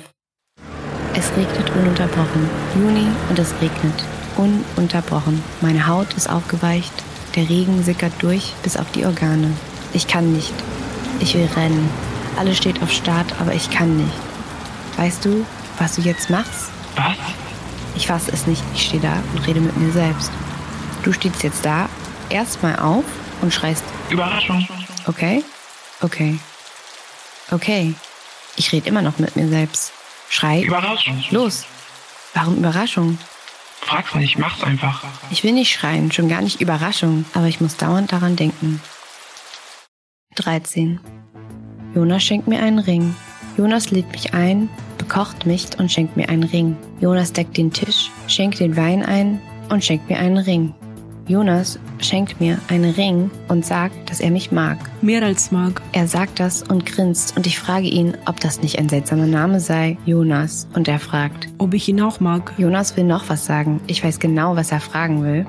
Es 1.14 1.30
regnet 1.36 1.70
ununterbrochen. 1.76 2.50
Juni 2.74 3.08
und 3.30 3.38
es 3.38 3.54
regnet. 3.62 4.04
Ununterbrochen. 4.38 5.44
Meine 5.62 5.86
Haut 5.88 6.14
ist 6.14 6.30
aufgeweicht. 6.30 6.94
Der 7.36 7.50
Regen 7.50 7.84
sickert 7.84 8.14
durch 8.20 8.54
bis 8.64 8.78
auf 8.78 8.90
die 8.92 9.06
Organe. 9.06 9.52
Ich 9.94 10.08
kann 10.08 10.34
nicht. 10.34 10.54
Ich 11.20 11.36
will 11.36 11.48
rennen. 11.56 11.90
Alles 12.38 12.58
steht 12.58 12.82
auf 12.82 12.92
Start, 12.92 13.28
aber 13.40 13.54
ich 13.54 13.70
kann 13.70 13.96
nicht. 13.98 14.14
Weißt 14.98 15.24
du, 15.24 15.46
was 15.78 15.96
du 15.96 16.02
jetzt 16.02 16.30
machst? 16.30 16.72
Was? 16.96 17.18
Ich 17.96 18.08
fasse 18.08 18.32
es 18.32 18.48
nicht. 18.48 18.64
Ich 18.74 18.86
stehe 18.86 19.02
da 19.02 19.22
und 19.34 19.48
rede 19.48 19.60
mit 19.60 19.78
mir 19.78 19.92
selbst. 19.92 20.32
Du 21.04 21.14
stehst 21.14 21.44
jetzt 21.44 21.64
da, 21.64 21.90
erstmal 22.30 22.80
auf 22.80 23.06
und 23.42 23.54
schreist. 23.54 23.84
Überraschung. 24.10 24.68
Okay? 25.06 25.44
Okay. 26.02 26.40
Okay. 27.52 27.94
Ich 28.56 28.72
rede 28.72 28.90
immer 28.90 29.02
noch 29.02 29.20
mit 29.20 29.36
mir 29.36 29.48
selbst. 29.48 29.92
Schrei. 30.30 30.62
Überraschung. 30.62 31.24
Los. 31.30 31.66
Warum 32.34 32.58
Überraschung? 32.58 33.18
Frag's 33.82 34.16
nicht, 34.16 34.38
mach's 34.38 34.64
einfach. 34.64 35.04
Ich 35.30 35.44
will 35.44 35.52
nicht 35.52 35.72
schreien, 35.72 36.12
schon 36.12 36.30
gar 36.30 36.42
nicht 36.42 36.62
Überraschung, 36.62 37.26
aber 37.34 37.48
ich 37.48 37.60
muss 37.60 37.76
dauernd 37.76 38.12
daran 38.12 38.36
denken. 38.36 38.82
13. 40.36 41.00
Jonas 41.96 42.24
schenkt 42.24 42.48
mir 42.48 42.62
einen 42.62 42.80
Ring. 42.80 43.16
Jonas 43.58 43.92
lädt 43.92 44.12
mich 44.12 44.34
ein, 44.34 44.70
bekocht 44.98 45.46
mich 45.46 45.68
und 45.78 45.92
schenkt 45.92 46.18
mir 46.18 46.30
einen 46.30 46.44
Ring. 46.44 46.76
Jonas 47.00 47.34
deckt 47.34 47.58
den 47.58 47.72
Tisch, 47.72 48.10
schenkt 48.28 48.60
den 48.60 48.76
Wein 48.76 49.04
ein 49.04 49.40
und 49.70 49.84
schenkt 49.84 50.10
mir 50.10 50.18
einen 50.18 50.38
Ring. 50.38 50.74
Jonas 51.28 51.80
schenkt 52.00 52.42
mir 52.42 52.60
einen 52.68 52.92
Ring 52.92 53.32
und 53.48 53.66
sagt, 53.66 54.10
dass 54.10 54.20
er 54.20 54.30
mich 54.30 54.52
mag. 54.52 54.78
Mehr 55.02 55.24
als 55.24 55.52
mag. 55.52 55.82
Er 55.94 56.08
sagt 56.08 56.40
das 56.40 56.64
und 56.64 56.86
grinst 56.86 57.38
und 57.38 57.48
ich 57.48 57.60
frage 57.60 57.88
ihn, 57.88 58.18
ob 58.26 58.42
das 58.42 58.62
nicht 58.62 58.78
ein 58.78 58.90
seltsamer 58.90 59.26
Name 59.26 59.62
sei, 59.62 59.98
Jonas. 60.06 60.68
Und 60.74 60.88
er 60.90 61.00
fragt, 61.00 61.48
ob 61.60 61.74
ich 61.74 61.88
ihn 61.88 62.02
auch 62.02 62.20
mag. 62.20 62.54
Jonas 62.58 62.98
will 62.98 63.06
noch 63.06 63.30
was 63.30 63.46
sagen. 63.46 63.80
Ich 63.88 64.04
weiß 64.04 64.20
genau, 64.20 64.58
was 64.58 64.72
er 64.72 64.82
fragen 64.82 65.24
will. 65.24 65.46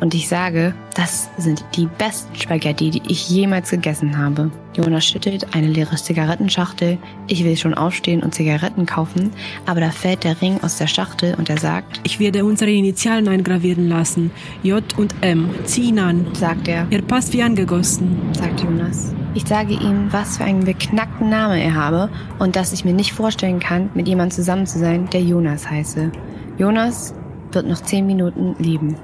Und 0.00 0.14
ich 0.14 0.28
sage, 0.28 0.74
das 0.94 1.28
sind 1.38 1.64
die 1.74 1.86
besten 1.98 2.34
Spaghetti, 2.36 2.90
die 2.90 3.02
ich 3.08 3.28
jemals 3.28 3.70
gegessen 3.70 4.16
habe. 4.16 4.50
Jonas 4.76 5.06
schüttelt 5.06 5.54
eine 5.54 5.68
leere 5.68 5.96
Zigarettenschachtel. 5.96 6.98
Ich 7.28 7.44
will 7.44 7.56
schon 7.56 7.74
aufstehen 7.74 8.22
und 8.22 8.34
Zigaretten 8.34 8.84
kaufen, 8.84 9.32
aber 9.64 9.80
da 9.80 9.90
fällt 9.90 10.24
der 10.24 10.40
Ring 10.42 10.60
aus 10.62 10.76
der 10.76 10.86
Schachtel 10.86 11.34
und 11.34 11.48
er 11.48 11.58
sagt, 11.58 12.00
ich 12.04 12.20
werde 12.20 12.44
unsere 12.44 12.70
Initialen 12.70 13.28
eingravieren 13.28 13.88
lassen. 13.88 14.30
J 14.62 14.82
und 14.98 15.14
M. 15.22 15.48
Zieh 15.64 15.88
ihn 15.88 15.98
an, 15.98 16.26
sagt 16.34 16.68
er. 16.68 16.86
Er 16.90 17.02
passt 17.02 17.32
wie 17.32 17.42
angegossen, 17.42 18.16
sagt 18.32 18.62
Jonas. 18.62 19.14
Ich 19.34 19.46
sage 19.46 19.74
ihm, 19.74 20.12
was 20.12 20.38
für 20.38 20.44
einen 20.44 20.64
beknackten 20.64 21.28
Namen 21.28 21.58
er 21.58 21.74
habe 21.74 22.10
und 22.38 22.56
dass 22.56 22.72
ich 22.72 22.84
mir 22.84 22.94
nicht 22.94 23.12
vorstellen 23.12 23.60
kann, 23.60 23.90
mit 23.94 24.08
jemandem 24.08 24.34
zusammen 24.36 24.66
zu 24.66 24.78
sein, 24.78 25.08
der 25.10 25.22
Jonas 25.22 25.68
heiße. 25.68 26.12
Jonas 26.58 27.14
wird 27.52 27.66
noch 27.66 27.82
zehn 27.82 28.06
Minuten 28.06 28.54
leben. 28.58 28.96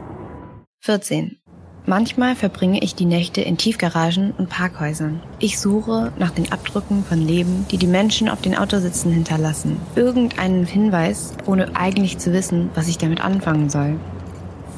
14. 0.81 1.42
Manchmal 1.85 2.37
verbringe 2.37 2.81
ich 2.81 2.95
die 2.95 3.07
Nächte 3.07 3.41
in 3.41 3.57
Tiefgaragen 3.57 4.33
und 4.39 4.49
Parkhäusern. 4.49 5.21
Ich 5.41 5.59
suche 5.59 6.13
nach 6.17 6.31
den 6.31 6.53
Abdrücken 6.53 7.03
von 7.03 7.21
Leben, 7.21 7.67
die 7.73 7.77
die 7.77 7.89
Menschen 7.89 8.29
auf 8.29 8.41
den 8.41 8.57
Autositzen 8.57 9.13
hinterlassen. 9.13 9.81
Irgendeinen 9.97 10.65
Hinweis, 10.65 11.35
ohne 11.45 11.75
eigentlich 11.75 12.19
zu 12.19 12.33
wissen, 12.33 12.71
was 12.77 12.87
ich 12.87 12.99
damit 12.99 13.21
anfangen 13.21 13.69
soll. 13.69 13.99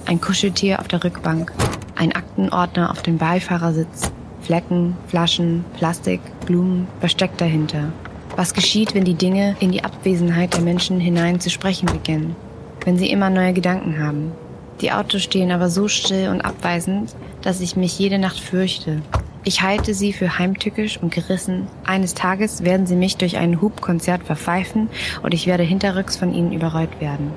Ein 0.07 0.19
Kuscheltier 0.19 0.81
auf 0.81 0.89
der 0.89 1.05
Rückbank, 1.05 1.53
ein 1.95 2.13
Aktenordner 2.13 2.91
auf 2.91 3.03
dem 3.03 3.19
Beifahrersitz, 3.19 4.11
Flecken, 4.41 4.97
Flaschen, 5.07 5.67
Plastik, 5.77 6.21
Blumen, 6.47 6.87
versteckt 7.01 7.39
dahinter. 7.39 7.93
Was 8.35 8.55
geschieht, 8.55 8.95
wenn 8.95 9.05
die 9.05 9.15
Dinge 9.15 9.57
in 9.61 9.73
die 9.73 9.85
Abwesenheit 9.85 10.55
der 10.55 10.63
Menschen 10.63 11.01
hinein 11.01 11.39
zu 11.39 11.51
sprechen 11.51 11.87
beginnen? 11.87 12.35
Wenn 12.83 12.97
sie 12.97 13.11
immer 13.11 13.29
neue 13.29 13.53
Gedanken 13.53 14.03
haben? 14.03 14.33
Die 14.81 14.93
Autos 14.93 15.23
stehen 15.23 15.53
aber 15.53 15.71
so 15.71 15.89
still 15.89 16.29
und 16.29 16.41
abweisend, 16.41 17.15
dass 17.43 17.61
ich 17.61 17.77
mich 17.77 17.99
jede 17.99 18.19
Nacht 18.19 18.41
fürchte. 18.41 19.03
Ich 19.45 19.63
halte 19.63 19.93
sie 19.93 20.13
für 20.13 20.39
heimtückisch 20.39 20.97
und 20.97 21.13
gerissen. 21.13 21.67
Eines 21.85 22.15
Tages 22.15 22.65
werden 22.65 22.87
sie 22.87 22.97
mich 22.97 23.17
durch 23.19 23.37
ein 23.37 23.61
Hubkonzert 23.61 24.25
verpfeifen 24.25 24.89
und 25.23 25.35
ich 25.35 25.47
werde 25.47 25.63
hinterrücks 25.63 26.17
von 26.17 26.33
ihnen 26.33 26.53
überrollt 26.53 27.01
werden. 27.01 27.31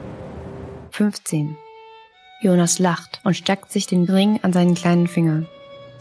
15. 0.91 1.57
Jonas 2.41 2.79
lacht 2.79 3.19
und 3.23 3.35
steckt 3.35 3.71
sich 3.71 3.87
den 3.87 4.05
Ring 4.05 4.39
an 4.41 4.53
seinen 4.53 4.75
kleinen 4.75 5.07
Finger. 5.07 5.43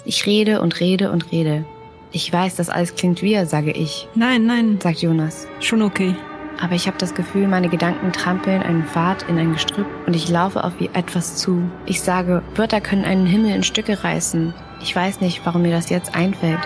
Ich 0.05 0.27
rede 0.27 0.61
und 0.61 0.79
rede 0.79 1.11
und 1.11 1.33
rede. 1.33 1.65
Ich 2.13 2.33
weiß, 2.33 2.55
dass 2.57 2.71
alles 2.71 2.95
klingt 2.95 3.21
wie 3.23 3.35
er, 3.35 3.47
sage 3.47 3.73
ich. 3.73 4.07
Nein, 4.15 4.47
nein, 4.47 4.79
sagt 4.81 5.03
Jonas. 5.03 5.49
Schon 5.61 5.83
okay. 5.83 6.15
Aber 6.61 6.75
ich 6.75 6.87
habe 6.87 6.99
das 6.99 7.15
Gefühl, 7.15 7.49
meine 7.49 7.69
Gedanken 7.69 8.13
trampeln 8.13 8.63
einen 8.63 8.85
Pfad 8.85 9.25
in 9.29 9.39
ein 9.39 9.53
Gestrüpp 9.53 9.87
und 10.07 10.15
ich 10.15 10.29
laufe 10.29 10.65
auf 10.65 10.73
wie 10.79 10.91
etwas 10.93 11.37
zu. 11.37 11.63
Ich 11.85 12.01
sage, 12.01 12.43
Wörter 12.55 12.81
können 12.81 13.05
einen 13.05 13.27
Himmel 13.27 13.55
in 13.55 13.63
Stücke 13.63 14.03
reißen. 14.03 14.55
Ich 14.81 14.95
weiß 14.95 15.21
nicht, 15.21 15.43
warum 15.45 15.63
mir 15.63 15.73
das 15.73 15.91
jetzt 15.91 16.15
einfällt. 16.15 16.61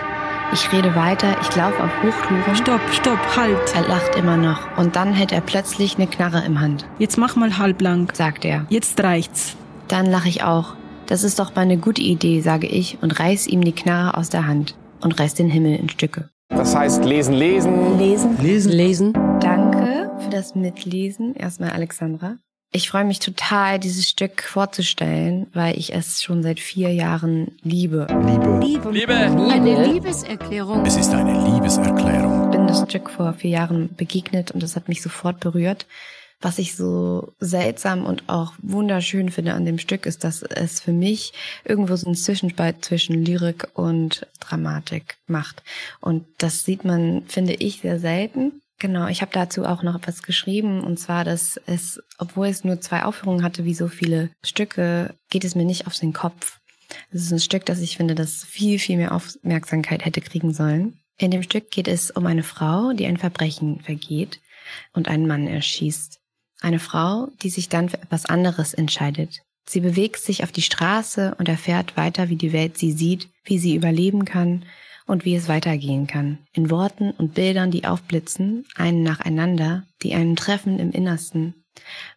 Ich 0.53 0.71
rede 0.73 0.95
weiter, 0.95 1.37
ich 1.41 1.55
laufe 1.55 1.81
auf 1.81 1.91
Hochtouren. 2.03 2.55
Stopp, 2.55 2.81
stopp, 2.91 3.37
halt. 3.37 3.57
Er 3.73 3.87
lacht 3.87 4.15
immer 4.17 4.35
noch 4.35 4.59
und 4.77 4.97
dann 4.97 5.13
hält 5.13 5.31
er 5.31 5.39
plötzlich 5.39 5.95
eine 5.95 6.07
Knarre 6.07 6.43
im 6.45 6.59
Hand. 6.59 6.85
Jetzt 6.99 7.17
mach 7.17 7.37
mal 7.37 7.57
halblang, 7.57 8.11
sagt 8.13 8.43
er. 8.43 8.65
Jetzt 8.69 9.01
reicht's. 9.01 9.55
Dann 9.87 10.05
lache 10.05 10.27
ich 10.27 10.43
auch. 10.43 10.75
Das 11.07 11.23
ist 11.23 11.39
doch 11.39 11.55
mal 11.55 11.61
eine 11.61 11.77
gute 11.77 12.01
Idee, 12.01 12.41
sage 12.41 12.67
ich 12.67 12.97
und 13.01 13.19
reiß 13.19 13.47
ihm 13.47 13.63
die 13.63 13.71
Knarre 13.71 14.17
aus 14.17 14.29
der 14.29 14.47
Hand 14.47 14.75
und 15.01 15.17
reiß 15.19 15.35
den 15.35 15.49
Himmel 15.49 15.75
in 15.77 15.89
Stücke. 15.89 16.29
Das 16.49 16.75
heißt 16.75 17.05
lesen, 17.05 17.33
lesen. 17.33 17.97
Lesen. 17.97 18.37
Lesen. 18.41 18.71
Lesen. 18.71 19.13
Danke 19.91 20.23
für 20.23 20.29
das 20.29 20.55
Mitlesen. 20.55 21.35
Erstmal 21.35 21.71
Alexandra. 21.71 22.37
Ich 22.73 22.89
freue 22.89 23.03
mich 23.03 23.19
total, 23.19 23.79
dieses 23.79 24.09
Stück 24.09 24.43
vorzustellen, 24.43 25.47
weil 25.53 25.77
ich 25.77 25.93
es 25.93 26.21
schon 26.21 26.41
seit 26.41 26.61
vier 26.61 26.93
Jahren 26.93 27.57
liebe. 27.63 28.07
Liebe. 28.09 28.59
Liebe. 28.61 28.91
Liebe. 28.91 29.13
Eine 29.13 29.87
Liebeserklärung. 29.87 30.85
Es 30.85 30.95
ist 30.95 31.13
eine 31.13 31.33
Liebeserklärung. 31.53 32.45
Ich 32.45 32.51
bin 32.51 32.67
das 32.67 32.81
Stück 32.83 33.09
vor 33.09 33.33
vier 33.33 33.51
Jahren 33.51 33.93
begegnet 33.95 34.51
und 34.51 34.63
es 34.63 34.77
hat 34.77 34.87
mich 34.87 35.01
sofort 35.01 35.41
berührt. 35.41 35.85
Was 36.39 36.57
ich 36.57 36.75
so 36.75 37.33
seltsam 37.39 38.05
und 38.05 38.23
auch 38.27 38.53
wunderschön 38.61 39.29
finde 39.29 39.53
an 39.53 39.65
dem 39.65 39.77
Stück, 39.77 40.05
ist, 40.05 40.23
dass 40.23 40.41
es 40.41 40.79
für 40.79 40.93
mich 40.93 41.33
irgendwo 41.65 41.95
so 41.97 42.09
ein 42.09 42.15
Zwischenspalt 42.15 42.83
zwischen 42.83 43.25
Lyrik 43.25 43.67
und 43.73 44.25
Dramatik 44.39 45.17
macht. 45.27 45.61
Und 45.99 46.25
das 46.37 46.63
sieht 46.63 46.85
man, 46.85 47.23
finde 47.27 47.53
ich, 47.53 47.81
sehr 47.81 47.99
selten. 47.99 48.60
Genau, 48.81 49.05
ich 49.05 49.21
habe 49.21 49.31
dazu 49.31 49.63
auch 49.63 49.83
noch 49.83 49.93
etwas 49.93 50.23
geschrieben 50.23 50.83
und 50.83 50.97
zwar, 50.97 51.23
dass 51.23 51.61
es, 51.67 52.01
obwohl 52.17 52.47
es 52.47 52.63
nur 52.63 52.81
zwei 52.81 53.03
Aufführungen 53.03 53.43
hatte, 53.43 53.63
wie 53.63 53.75
so 53.75 53.87
viele 53.87 54.31
Stücke, 54.43 55.13
geht 55.29 55.43
es 55.43 55.53
mir 55.53 55.65
nicht 55.65 55.85
auf 55.85 55.95
den 55.95 56.13
Kopf. 56.13 56.57
Es 57.11 57.21
ist 57.21 57.31
ein 57.31 57.39
Stück, 57.39 57.63
das 57.67 57.79
ich 57.79 57.95
finde, 57.95 58.15
das 58.15 58.43
viel, 58.43 58.79
viel 58.79 58.97
mehr 58.97 59.11
Aufmerksamkeit 59.13 60.03
hätte 60.03 60.19
kriegen 60.19 60.51
sollen. 60.51 60.99
In 61.19 61.29
dem 61.29 61.43
Stück 61.43 61.69
geht 61.69 61.87
es 61.87 62.09
um 62.09 62.25
eine 62.25 62.41
Frau, 62.41 62.93
die 62.93 63.05
ein 63.05 63.17
Verbrechen 63.17 63.81
vergeht 63.81 64.39
und 64.93 65.07
einen 65.07 65.27
Mann 65.27 65.45
erschießt. 65.45 66.19
Eine 66.61 66.79
Frau, 66.79 67.27
die 67.43 67.51
sich 67.51 67.69
dann 67.69 67.87
für 67.87 68.01
etwas 68.01 68.25
anderes 68.25 68.73
entscheidet. 68.73 69.41
Sie 69.69 69.81
bewegt 69.81 70.21
sich 70.21 70.43
auf 70.43 70.51
die 70.51 70.63
Straße 70.63 71.35
und 71.37 71.47
erfährt 71.47 71.97
weiter, 71.97 72.29
wie 72.29 72.35
die 72.35 72.51
Welt 72.51 72.79
sie 72.79 72.93
sieht, 72.93 73.29
wie 73.43 73.59
sie 73.59 73.75
überleben 73.75 74.25
kann 74.25 74.65
und 75.05 75.25
wie 75.25 75.35
es 75.35 75.47
weitergehen 75.47 76.07
kann. 76.07 76.39
In 76.53 76.69
Worten 76.69 77.11
und 77.11 77.33
Bildern, 77.33 77.71
die 77.71 77.85
aufblitzen, 77.85 78.65
einen 78.75 79.03
nacheinander, 79.03 79.83
die 80.03 80.13
einen 80.13 80.35
treffen 80.35 80.79
im 80.79 80.91
Innersten. 80.91 81.55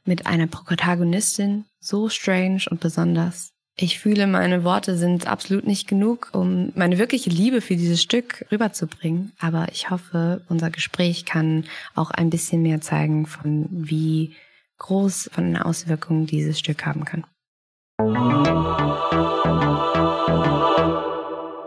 Mit 0.04 0.26
einer 0.26 0.46
Protagonistin 0.46 1.64
so 1.80 2.08
strange 2.08 2.62
und 2.70 2.80
besonders. 2.80 3.50
Ich 3.76 3.98
fühle, 3.98 4.28
meine 4.28 4.62
Worte 4.62 4.96
sind 4.96 5.26
absolut 5.26 5.66
nicht 5.66 5.88
genug, 5.88 6.30
um 6.32 6.70
meine 6.76 6.96
wirkliche 6.98 7.30
Liebe 7.30 7.60
für 7.60 7.74
dieses 7.74 8.00
Stück 8.00 8.46
rüberzubringen. 8.52 9.32
Aber 9.40 9.66
ich 9.72 9.90
hoffe, 9.90 10.42
unser 10.48 10.70
Gespräch 10.70 11.24
kann 11.24 11.64
auch 11.96 12.12
ein 12.12 12.30
bisschen 12.30 12.62
mehr 12.62 12.80
zeigen, 12.80 13.26
von 13.26 13.66
wie 13.70 14.34
groß 14.78 15.30
von 15.32 15.44
den 15.44 15.56
Auswirkungen 15.56 16.26
dieses 16.26 16.58
Stück 16.60 16.86
haben 16.86 17.04
kann. 17.04 17.24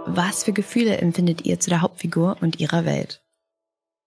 Was 0.09 0.45
für 0.45 0.53
Gefühle 0.53 0.97
empfindet 0.99 1.45
ihr 1.45 1.59
zu 1.59 1.69
der 1.69 1.81
Hauptfigur 1.81 2.37
und 2.39 2.61
ihrer 2.61 2.85
Welt? 2.85 3.21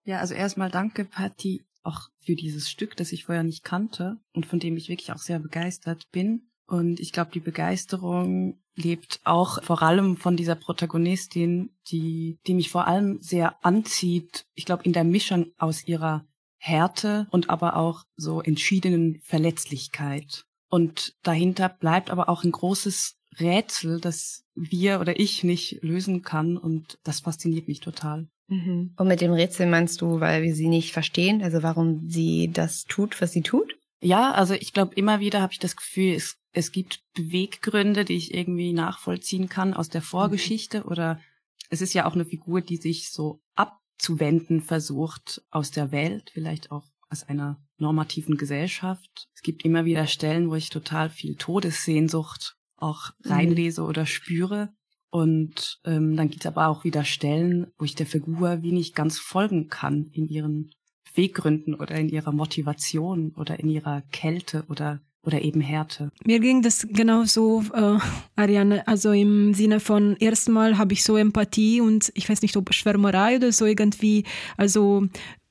Ja, 0.04 0.19
also 0.19 0.33
erstmal 0.33 0.71
danke, 0.71 1.04
Patti, 1.04 1.62
auch 1.83 2.09
für 2.19 2.35
dieses 2.35 2.71
Stück, 2.71 2.97
das 2.97 3.12
ich 3.12 3.26
vorher 3.26 3.42
nicht 3.42 3.64
kannte 3.64 4.19
und 4.33 4.47
von 4.47 4.59
dem 4.59 4.78
ich 4.78 4.88
wirklich 4.88 5.12
auch 5.12 5.19
sehr 5.19 5.38
begeistert 5.38 6.11
bin. 6.11 6.49
Und 6.66 7.00
ich 7.00 7.12
glaube, 7.12 7.33
die 7.35 7.40
Begeisterung 7.40 8.62
lebt 8.76 9.21
auch 9.25 9.62
vor 9.62 9.83
allem 9.83 10.16
von 10.16 10.38
dieser 10.38 10.54
Protagonistin, 10.54 11.71
die, 11.88 12.38
die 12.47 12.54
mich 12.54 12.71
vor 12.71 12.87
allem 12.87 13.21
sehr 13.21 13.62
anzieht. 13.62 14.47
Ich 14.54 14.64
glaube, 14.64 14.85
in 14.85 14.95
der 14.95 15.04
Mischung 15.04 15.52
aus 15.59 15.87
ihrer 15.87 16.25
Härte 16.57 17.26
und 17.30 17.50
aber 17.50 17.76
auch 17.76 18.04
so 18.16 18.40
entschiedenen 18.40 19.21
Verletzlichkeit. 19.23 20.47
Und 20.71 21.14
dahinter 21.23 21.69
bleibt 21.69 22.11
aber 22.11 22.30
auch 22.30 22.42
ein 22.42 22.52
großes 22.52 23.20
Rätsel, 23.38 24.00
das 24.00 24.44
wir 24.54 25.00
oder 25.00 25.18
ich 25.18 25.44
nicht 25.44 25.82
lösen 25.82 26.22
kann 26.22 26.56
und 26.56 26.99
das 27.04 27.20
fasziniert 27.20 27.68
mich 27.68 27.80
total. 27.80 28.28
Mhm. 28.49 28.94
Und 28.96 29.08
mit 29.08 29.20
dem 29.20 29.32
Rätsel 29.32 29.66
meinst 29.66 30.00
du, 30.00 30.20
weil 30.20 30.42
wir 30.42 30.54
sie 30.54 30.68
nicht 30.68 30.92
verstehen, 30.92 31.42
also 31.42 31.62
warum 31.62 32.08
sie 32.08 32.50
das 32.52 32.84
tut, 32.84 33.20
was 33.20 33.32
sie 33.32 33.42
tut? 33.42 33.76
Ja, 34.02 34.32
also 34.32 34.54
ich 34.54 34.72
glaube, 34.72 34.94
immer 34.94 35.20
wieder 35.20 35.40
habe 35.40 35.52
ich 35.52 35.58
das 35.58 35.76
Gefühl, 35.76 36.14
es, 36.14 36.37
es 36.52 36.72
gibt 36.72 37.02
Beweggründe, 37.14 38.04
die 38.04 38.16
ich 38.16 38.34
irgendwie 38.34 38.72
nachvollziehen 38.72 39.49
kann 39.49 39.75
aus 39.75 39.88
der 39.88 40.02
Vorgeschichte 40.02 40.80
mhm. 40.80 40.87
oder 40.87 41.20
es 41.68 41.80
ist 41.80 41.94
ja 41.94 42.06
auch 42.06 42.14
eine 42.14 42.25
Figur, 42.25 42.60
die 42.60 42.78
sich 42.78 43.10
so 43.10 43.40
abzuwenden 43.54 44.62
versucht 44.62 45.42
aus 45.50 45.70
der 45.70 45.92
Welt, 45.92 46.30
vielleicht 46.32 46.73
auch 46.73 46.84
aus 47.08 47.23
einer 47.25 47.62
normativen 47.78 48.36
Gesellschaft. 48.36 49.28
Es 49.34 49.43
gibt 49.43 49.64
immer 49.64 49.84
wieder 49.84 50.06
Stellen, 50.06 50.50
wo 50.50 50.54
ich 50.54 50.71
total 50.71 51.10
viel 51.10 51.36
Todessehnsucht 51.36 52.56
auch 52.80 53.10
mhm. 53.25 53.32
reinlese 53.32 53.82
oder 53.82 54.06
spüre. 54.06 54.71
Und 55.10 55.80
ähm, 55.84 56.16
dann 56.16 56.30
gibt 56.30 56.45
es 56.45 56.47
aber 56.47 56.69
auch 56.69 56.84
wieder 56.84 57.04
Stellen, 57.04 57.66
wo 57.78 57.84
ich 57.84 57.97
der 57.97 58.06
Figur 58.06 58.62
wenig 58.62 58.95
ganz 58.95 59.19
folgen 59.19 59.69
kann 59.69 60.06
in 60.12 60.28
ihren 60.28 60.71
Weggründen 61.14 61.75
oder 61.75 61.97
in 61.97 62.08
ihrer 62.08 62.32
Motivation 62.32 63.32
oder 63.36 63.58
in 63.58 63.69
ihrer 63.69 64.02
Kälte 64.12 64.64
oder 64.69 65.00
oder 65.23 65.43
eben 65.43 65.60
Härte. 65.60 66.10
Mir 66.25 66.40
ging 66.40 66.62
das 66.62 66.86
genauso, 66.90 67.62
äh, 67.75 67.99
Ariane. 68.36 68.86
Also 68.88 69.12
im 69.12 69.52
Sinne 69.52 69.80
von 69.80 70.16
erstmal 70.16 70.78
habe 70.78 70.95
ich 70.95 71.04
so 71.04 71.16
Empathie 71.16 71.80
und 71.80 72.10
ich 72.14 72.28
weiß 72.28 72.40
nicht, 72.43 72.56
ob 72.56 72.73
Schwärmerei 72.73 73.36
oder 73.36 73.52
so 73.52 73.66
irgendwie. 73.66 74.25
Also 74.56 75.06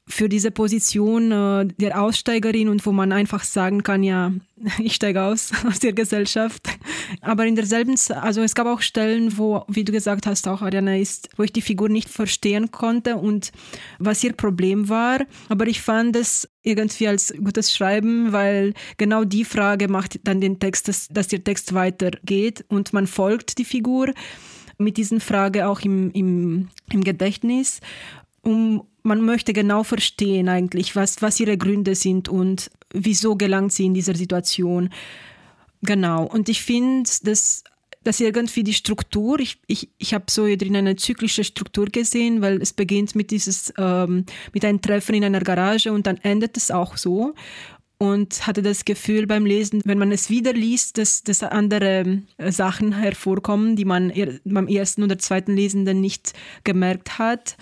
für 0.09 0.27
diese 0.27 0.49
Position 0.49 1.31
äh, 1.31 1.67
der 1.77 2.01
Aussteigerin 2.01 2.67
und 2.67 2.85
wo 2.85 2.91
man 2.91 3.11
einfach 3.11 3.43
sagen 3.43 3.83
kann, 3.83 4.03
ja, 4.03 4.33
ich 4.79 4.95
steige 4.95 5.21
aus 5.21 5.51
aus 5.67 5.79
der 5.79 5.93
Gesellschaft. 5.93 6.67
Aber 7.21 7.45
in 7.45 7.55
derselben, 7.55 7.95
also 8.21 8.41
es 8.41 8.55
gab 8.55 8.67
auch 8.67 8.81
Stellen, 8.81 9.37
wo, 9.37 9.63
wie 9.67 9.83
du 9.83 9.91
gesagt 9.91 10.25
hast, 10.25 10.47
auch 10.47 10.61
Ariana 10.61 10.97
ist, 10.97 11.29
wo 11.37 11.43
ich 11.43 11.53
die 11.53 11.61
Figur 11.61 11.89
nicht 11.89 12.09
verstehen 12.09 12.71
konnte 12.71 13.17
und 13.17 13.51
was 13.99 14.23
ihr 14.23 14.33
Problem 14.33 14.89
war. 14.89 15.21
Aber 15.47 15.67
ich 15.67 15.81
fand 15.81 16.15
es 16.15 16.49
irgendwie 16.63 17.07
als 17.07 17.33
gutes 17.37 17.73
Schreiben, 17.73 18.31
weil 18.31 18.73
genau 18.97 19.23
die 19.23 19.45
Frage 19.45 19.87
macht 19.87 20.19
dann 20.27 20.41
den 20.41 20.59
Text, 20.59 20.87
dass, 20.87 21.07
dass 21.07 21.27
der 21.27 21.43
Text 21.43 21.73
weitergeht 21.73 22.65
und 22.67 22.93
man 22.93 23.05
folgt 23.05 23.59
die 23.59 23.65
Figur 23.65 24.13
mit 24.79 24.97
diesen 24.97 25.19
Frage 25.19 25.67
auch 25.67 25.81
im, 25.81 26.11
im, 26.11 26.69
im 26.91 27.03
Gedächtnis 27.03 27.81
um 28.41 28.83
man 29.03 29.21
möchte 29.21 29.53
genau 29.53 29.83
verstehen 29.83 30.49
eigentlich, 30.49 30.95
was, 30.95 31.21
was 31.21 31.39
ihre 31.39 31.57
Gründe 31.57 31.95
sind 31.95 32.29
und 32.29 32.71
wieso 32.93 33.35
gelangt 33.35 33.73
sie 33.73 33.85
in 33.85 33.93
dieser 33.93 34.15
Situation. 34.15 34.89
Genau. 35.81 36.25
Und 36.25 36.49
ich 36.49 36.61
finde, 36.61 37.09
dass, 37.23 37.63
dass 38.03 38.19
irgendwie 38.19 38.63
die 38.63 38.73
Struktur, 38.73 39.39
ich, 39.39 39.59
ich, 39.67 39.89
ich 39.97 40.13
habe 40.13 40.25
so 40.29 40.45
drin 40.55 40.75
eine 40.75 40.95
zyklische 40.95 41.43
Struktur 41.43 41.85
gesehen, 41.87 42.41
weil 42.41 42.61
es 42.61 42.73
beginnt 42.73 43.15
mit 43.15 43.31
dieses, 43.31 43.73
ähm, 43.77 44.25
mit 44.53 44.65
einem 44.65 44.81
Treffen 44.81 45.15
in 45.15 45.23
einer 45.23 45.41
Garage 45.41 45.91
und 45.91 46.07
dann 46.07 46.17
endet 46.17 46.57
es 46.57 46.71
auch 46.71 46.97
so. 46.97 47.33
Und 48.01 48.47
hatte 48.47 48.61
das 48.61 48.85
Gefühl 48.85 49.27
beim 49.27 49.45
Lesen, 49.45 49.81
wenn 49.83 49.97
man 49.97 50.13
es 50.13 50.29
wieder 50.29 50.53
liest, 50.53 50.97
dass, 50.97 51.21
dass 51.21 51.43
andere 51.43 52.21
äh, 52.37 52.49
Sachen 52.49 52.93
hervorkommen, 52.93 53.75
die 53.75 53.83
man 53.83 54.13
beim 54.45 54.69
ersten 54.69 55.03
oder 55.03 55.17
zweiten 55.17 55.53
Lesen 55.53 55.83
dann 55.83 55.99
nicht 55.99 56.31
gemerkt 56.63 57.19
hat. 57.19 57.57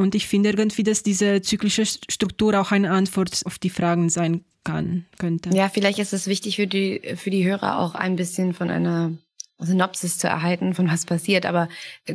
Und 0.00 0.14
ich 0.14 0.26
finde 0.26 0.50
irgendwie, 0.50 0.82
dass 0.82 1.02
diese 1.02 1.42
zyklische 1.42 1.84
Struktur 1.86 2.60
auch 2.60 2.72
eine 2.72 2.90
Antwort 2.90 3.42
auf 3.44 3.58
die 3.58 3.70
Fragen 3.70 4.08
sein 4.08 4.44
kann, 4.64 5.06
könnte. 5.18 5.50
Ja, 5.50 5.68
vielleicht 5.68 5.98
ist 5.98 6.12
es 6.12 6.26
wichtig 6.26 6.56
für 6.56 6.66
die, 6.66 7.16
für 7.16 7.30
die 7.30 7.44
Hörer 7.44 7.78
auch 7.78 7.94
ein 7.94 8.16
bisschen 8.16 8.52
von 8.52 8.70
einer 8.70 9.12
Synopsis 9.58 10.18
zu 10.18 10.26
erhalten, 10.26 10.74
von 10.74 10.88
was 10.88 11.04
passiert. 11.04 11.46
Aber 11.46 11.68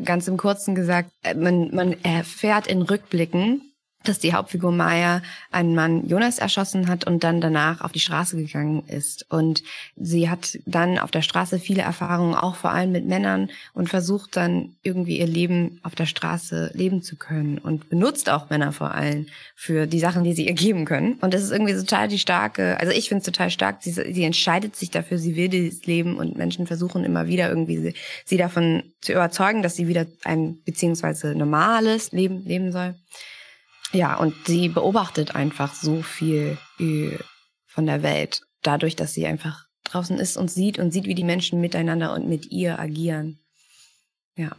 ganz 0.03 0.27
im 0.27 0.37
Kurzen 0.37 0.75
gesagt, 0.75 1.11
man, 1.35 1.73
man 1.73 1.93
erfährt 2.03 2.67
in 2.67 2.81
Rückblicken, 2.81 3.61
dass 4.07 4.19
die 4.19 4.33
Hauptfigur 4.33 4.71
Maya 4.71 5.21
einen 5.51 5.75
Mann 5.75 6.07
Jonas 6.07 6.39
erschossen 6.39 6.87
hat 6.87 7.05
und 7.05 7.23
dann 7.23 7.41
danach 7.41 7.81
auf 7.81 7.91
die 7.91 7.99
Straße 7.99 8.37
gegangen 8.37 8.83
ist. 8.87 9.25
Und 9.29 9.63
sie 9.95 10.29
hat 10.29 10.57
dann 10.65 10.97
auf 10.97 11.11
der 11.11 11.21
Straße 11.21 11.59
viele 11.59 11.81
Erfahrungen, 11.81 12.35
auch 12.35 12.55
vor 12.55 12.71
allem 12.71 12.91
mit 12.91 13.05
Männern, 13.05 13.49
und 13.73 13.89
versucht 13.89 14.35
dann 14.35 14.75
irgendwie 14.83 15.19
ihr 15.19 15.27
Leben 15.27 15.79
auf 15.83 15.95
der 15.95 16.05
Straße 16.05 16.71
leben 16.73 17.01
zu 17.01 17.15
können 17.15 17.57
und 17.57 17.89
benutzt 17.89 18.29
auch 18.29 18.49
Männer 18.49 18.71
vor 18.71 18.93
allem 18.93 19.27
für 19.55 19.87
die 19.87 19.99
Sachen, 19.99 20.23
die 20.23 20.33
sie 20.33 20.47
ihr 20.47 20.53
geben 20.53 20.85
können. 20.85 21.13
Und 21.21 21.33
das 21.33 21.43
ist 21.43 21.51
irgendwie 21.51 21.73
total 21.73 22.07
die 22.07 22.19
starke, 22.19 22.79
also 22.79 22.91
ich 22.91 23.09
finde 23.09 23.19
es 23.19 23.25
total 23.25 23.49
stark, 23.49 23.77
sie, 23.81 23.91
sie 23.91 24.23
entscheidet 24.23 24.75
sich 24.75 24.91
dafür, 24.91 25.17
sie 25.17 25.35
will 25.35 25.49
dieses 25.49 25.85
Leben 25.85 26.17
und 26.17 26.37
Menschen 26.37 26.67
versuchen 26.67 27.03
immer 27.03 27.27
wieder 27.27 27.49
irgendwie 27.49 27.77
sie, 27.77 27.93
sie 28.25 28.37
davon 28.37 28.83
zu 29.01 29.13
überzeugen, 29.13 29.61
dass 29.61 29.75
sie 29.75 29.87
wieder 29.87 30.05
ein 30.23 30.61
beziehungsweise 30.63 31.35
normales 31.35 32.11
Leben 32.11 32.45
leben 32.45 32.71
soll. 32.71 32.95
Ja, 33.91 34.15
und 34.15 34.33
sie 34.45 34.69
beobachtet 34.69 35.35
einfach 35.35 35.73
so 35.73 36.01
viel 36.01 36.57
von 37.65 37.85
der 37.85 38.03
Welt, 38.03 38.41
dadurch, 38.61 38.95
dass 38.95 39.13
sie 39.13 39.25
einfach 39.25 39.65
draußen 39.83 40.17
ist 40.17 40.37
und 40.37 40.49
sieht 40.49 40.79
und 40.79 40.91
sieht, 40.91 41.05
wie 41.05 41.15
die 41.15 41.23
Menschen 41.23 41.61
miteinander 41.61 42.13
und 42.13 42.27
mit 42.27 42.51
ihr 42.51 42.79
agieren. 42.79 43.39
Ja. 44.37 44.51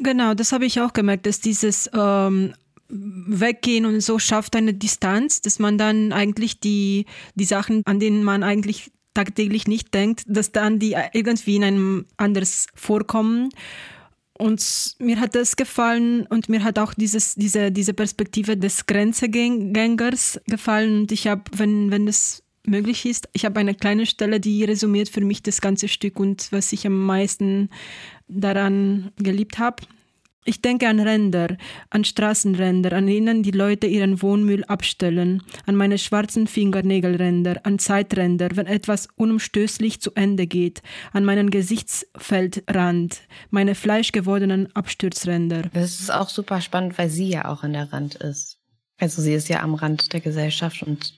Genau, 0.00 0.34
das 0.34 0.52
habe 0.52 0.66
ich 0.66 0.80
auch 0.80 0.92
gemerkt, 0.92 1.26
dass 1.26 1.40
dieses 1.40 1.90
ähm, 1.92 2.54
Weggehen 2.88 3.86
und 3.86 4.00
so 4.00 4.18
schafft 4.18 4.54
eine 4.54 4.74
Distanz, 4.74 5.40
dass 5.40 5.58
man 5.58 5.76
dann 5.76 6.12
eigentlich 6.12 6.60
die, 6.60 7.06
die 7.34 7.44
Sachen, 7.44 7.82
an 7.84 7.98
denen 8.00 8.22
man 8.22 8.42
eigentlich 8.42 8.92
tagtäglich 9.14 9.66
nicht 9.66 9.92
denkt, 9.94 10.22
dass 10.26 10.52
dann 10.52 10.78
die 10.78 10.96
irgendwie 11.12 11.56
in 11.56 11.64
einem 11.64 12.06
anders 12.16 12.66
vorkommen 12.74 13.50
und 14.38 14.94
mir 14.98 15.20
hat 15.20 15.34
das 15.34 15.56
gefallen 15.56 16.26
und 16.26 16.48
mir 16.48 16.64
hat 16.64 16.78
auch 16.78 16.94
dieses, 16.94 17.34
diese, 17.34 17.70
diese 17.72 17.92
Perspektive 17.92 18.56
des 18.56 18.86
Grenzegängers 18.86 20.40
gefallen. 20.46 21.00
Und 21.00 21.12
ich 21.12 21.26
habe, 21.26 21.42
wenn, 21.56 21.90
wenn 21.90 22.08
es 22.08 22.42
möglich 22.64 23.06
ist. 23.06 23.28
Ich 23.32 23.44
habe 23.44 23.58
eine 23.60 23.74
kleine 23.74 24.06
Stelle, 24.06 24.40
die 24.40 24.64
resümiert 24.64 25.08
für 25.08 25.22
mich 25.22 25.42
das 25.42 25.60
ganze 25.60 25.88
Stück 25.88 26.20
und 26.20 26.52
was 26.52 26.72
ich 26.72 26.86
am 26.86 27.06
meisten 27.06 27.70
daran 28.28 29.10
geliebt 29.16 29.58
habe. 29.58 29.82
Ich 30.48 30.62
denke 30.62 30.88
an 30.88 30.98
Ränder, 30.98 31.58
an 31.90 32.04
Straßenränder, 32.04 32.94
an 32.94 33.06
denen 33.06 33.42
die 33.42 33.50
Leute 33.50 33.86
ihren 33.86 34.22
Wohnmüll 34.22 34.64
abstellen, 34.64 35.42
an 35.66 35.76
meine 35.76 35.98
schwarzen 35.98 36.46
Fingernägelränder, 36.46 37.60
an 37.64 37.78
Zeitränder, 37.78 38.48
wenn 38.54 38.64
etwas 38.64 39.08
unumstößlich 39.16 40.00
zu 40.00 40.14
Ende 40.14 40.46
geht, 40.46 40.80
an 41.12 41.26
meinen 41.26 41.50
Gesichtsfeldrand, 41.50 43.20
meine 43.50 43.74
fleischgewordenen 43.74 44.74
Abstürzränder. 44.74 45.64
Das 45.74 46.00
ist 46.00 46.10
auch 46.10 46.30
super 46.30 46.62
spannend, 46.62 46.96
weil 46.96 47.10
sie 47.10 47.28
ja 47.28 47.44
auch 47.44 47.62
an 47.62 47.74
der 47.74 47.92
Rand 47.92 48.14
ist. 48.14 48.56
Also 48.98 49.20
sie 49.20 49.34
ist 49.34 49.50
ja 49.50 49.60
am 49.60 49.74
Rand 49.74 50.14
der 50.14 50.20
Gesellschaft 50.20 50.82
und 50.82 51.12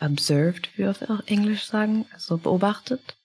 observed, 0.00 0.70
wie 0.74 0.82
wir 0.82 0.90
auf 0.90 1.22
Englisch 1.26 1.66
sagen, 1.66 2.04
also 2.12 2.36
beobachtet. 2.36 3.16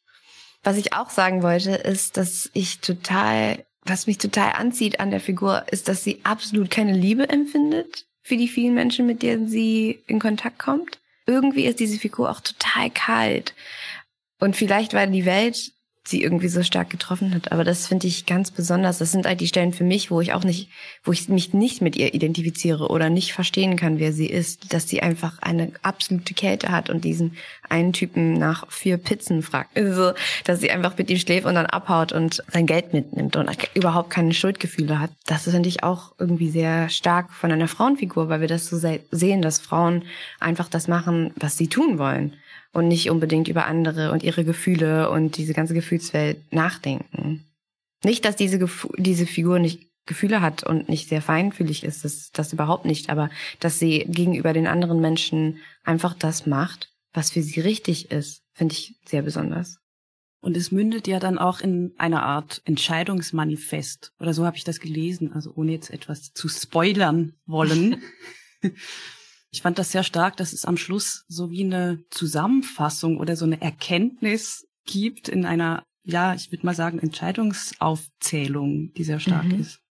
Was 0.62 0.78
ich 0.78 0.94
auch 0.94 1.10
sagen 1.10 1.42
wollte, 1.42 1.72
ist, 1.72 2.18
dass 2.18 2.48
ich 2.54 2.80
total 2.82 3.66
was 3.84 4.08
mich 4.08 4.18
total 4.18 4.54
anzieht 4.54 5.00
an 5.00 5.12
der 5.12 5.20
Figur, 5.20 5.66
ist, 5.72 5.88
dass 5.88 6.04
sie 6.04 6.20
absolut 6.24 6.70
keine 6.70 6.94
Liebe 6.94 7.30
empfindet 7.30 8.06
für 8.22 8.38
die 8.38 8.48
vielen 8.48 8.74
Menschen, 8.74 9.08
mit 9.08 9.24
denen 9.24 9.48
sie 9.48 10.04
in 10.08 10.20
Kontakt 10.20 10.60
kommt. 10.60 11.00
Irgendwie 11.26 11.66
ist 11.66 11.80
diese 11.80 12.00
Figur 12.00 12.30
auch 12.30 12.42
total 12.42 12.90
kalt. 12.90 13.54
Und 14.40 14.56
vielleicht, 14.56 14.94
weil 14.94 15.10
die 15.10 15.26
Welt 15.26 15.72
sie 16.04 16.24
irgendwie 16.24 16.48
so 16.48 16.64
stark 16.64 16.90
getroffen 16.90 17.34
hat. 17.34 17.52
Aber 17.52 17.64
das 17.64 17.88
finde 17.88 18.08
ich 18.08 18.26
ganz 18.26 18.50
besonders. 18.50 18.98
Das 18.98 19.12
sind 19.12 19.26
halt 19.26 19.40
die 19.40 19.48
Stellen 19.48 19.72
für 19.72 19.84
mich, 19.84 20.10
wo 20.10 20.20
ich 20.20 20.34
auch 20.34 20.44
nicht, 20.44 20.70
wo 21.04 21.12
ich 21.12 21.30
mich 21.30 21.54
nicht 21.54 21.82
mit 21.82 21.96
ihr 21.96 22.14
identifiziere 22.14 22.90
oder 22.90 23.10
nicht 23.10 23.34
verstehen 23.34 23.76
kann, 23.76 24.00
wer 24.00 24.12
sie 24.12 24.26
ist. 24.26 24.74
Dass 24.74 24.90
sie 24.90 25.02
einfach 25.02 25.40
eine 25.42 25.72
absolute 25.84 26.34
Kälte 26.34 26.70
hat 26.70 26.90
und 26.90 27.06
diesen 27.06 27.38
einen 27.70 27.94
Typen 27.94 28.34
nach 28.34 28.70
vier 28.72 28.98
Pizzen 28.98 29.44
fragt. 29.44 29.78
Also, 29.78 30.14
dass 30.44 30.60
sie 30.60 30.72
einfach 30.72 30.98
mit 30.98 31.10
ihm 31.10 31.18
schläft 31.18 31.46
und 31.46 31.56
dann 31.56 31.68
abhaut 31.68 32.12
und 32.12 32.44
sein 32.52 32.66
Geld 32.66 32.94
mitnimmt 32.94 33.36
und 33.36 33.50
überhaupt 33.76 34.10
keine 34.10 34.34
Schuldgefühle 34.34 35.00
hat. 35.00 35.12
Das 35.28 35.44
finde 35.44 35.70
ich 35.70 35.84
auch 35.84 36.14
irgendwie 36.18 36.50
sehr 36.50 36.90
stark 36.90 37.32
von 37.32 37.52
einer 37.52 37.68
Frauenfigur, 37.68 38.28
weil 38.28 38.42
wir 38.42 38.48
das 38.48 38.68
so 38.68 38.78
sehen, 39.12 39.42
dass 39.42 39.60
Frauen 39.60 40.04
einfach 40.40 40.68
das 40.68 40.88
machen, 40.88 41.32
was 41.36 41.58
sie 41.58 41.68
tun 41.68 42.00
wollen 42.00 42.34
und 42.74 42.88
nicht 42.88 43.10
unbedingt 43.10 43.48
über 43.48 43.66
andere 43.66 44.12
und 44.12 44.24
ihre 44.24 44.44
Gefühle 44.44 45.10
und 45.10 45.38
diese 45.38 45.54
ganze 45.54 45.74
Gefühlswelt 45.74 46.52
nachdenken. 46.54 47.46
Nicht, 48.04 48.26
dass 48.26 48.36
diese, 48.36 48.60
Gef 48.60 48.88
diese 48.98 49.26
Figur 49.26 49.60
nicht 49.60 49.92
Gefühle 50.06 50.42
hat 50.42 50.64
und 50.64 50.90
nicht 50.90 51.10
sehr 51.10 51.22
feinfühlig 51.22 51.84
ist, 51.84 52.04
das, 52.04 52.32
das 52.32 52.54
überhaupt 52.54 52.86
nicht, 52.86 53.10
aber 53.10 53.30
dass 53.60 53.78
sie 53.78 54.06
gegenüber 54.08 54.52
den 54.54 54.68
anderen 54.68 55.00
Menschen 55.00 55.60
einfach 55.84 56.16
das 56.16 56.48
macht, 56.48 56.92
was 57.14 57.30
für 57.30 57.44
sie 57.44 57.60
richtig 57.60 58.10
ist, 58.12 58.44
finde 58.54 58.74
ich 58.74 58.96
sehr 59.06 59.22
besonders. 59.22 59.78
Und 60.42 60.58
es 60.58 60.72
mündet 60.72 61.08
ja 61.08 61.20
dann 61.20 61.38
auch 61.38 61.62
in 61.62 61.94
einer 62.00 62.24
Art 62.24 62.64
Entscheidungsmanifest. 62.66 64.12
Oder 64.20 64.34
so 64.34 64.46
habe 64.46 64.58
ich 64.58 64.64
das 64.64 64.80
gelesen, 64.80 65.34
also 65.34 65.54
ohne 65.56 65.74
jetzt 65.74 65.92
etwas 65.92 66.34
zu 66.34 66.50
spoilern 66.50 67.34
wollen. 67.46 68.02
Ich 69.52 69.62
fand 69.62 69.78
das 69.78 69.92
sehr 69.92 70.04
stark, 70.04 70.38
dass 70.38 70.54
es 70.54 70.66
am 70.66 70.78
Schluss 70.78 71.26
so 71.28 71.52
wie 71.52 71.64
eine 71.64 72.04
Zusammenfassung 72.10 73.18
oder 73.18 73.36
so 73.36 73.46
eine 73.46 73.62
Erkenntnis 73.62 74.68
gibt 74.86 75.28
in 75.28 75.46
einer, 75.46 75.84
ja, 76.04 76.34
ich 76.34 76.52
würde 76.52 76.66
mal 76.66 76.76
sagen, 76.76 77.00
Entscheidungsaufzählung, 77.00 78.94
die 78.94 79.04
sehr 79.04 79.20
stark 79.20 79.46
mhm. 79.46 79.60
ist. 79.60 79.82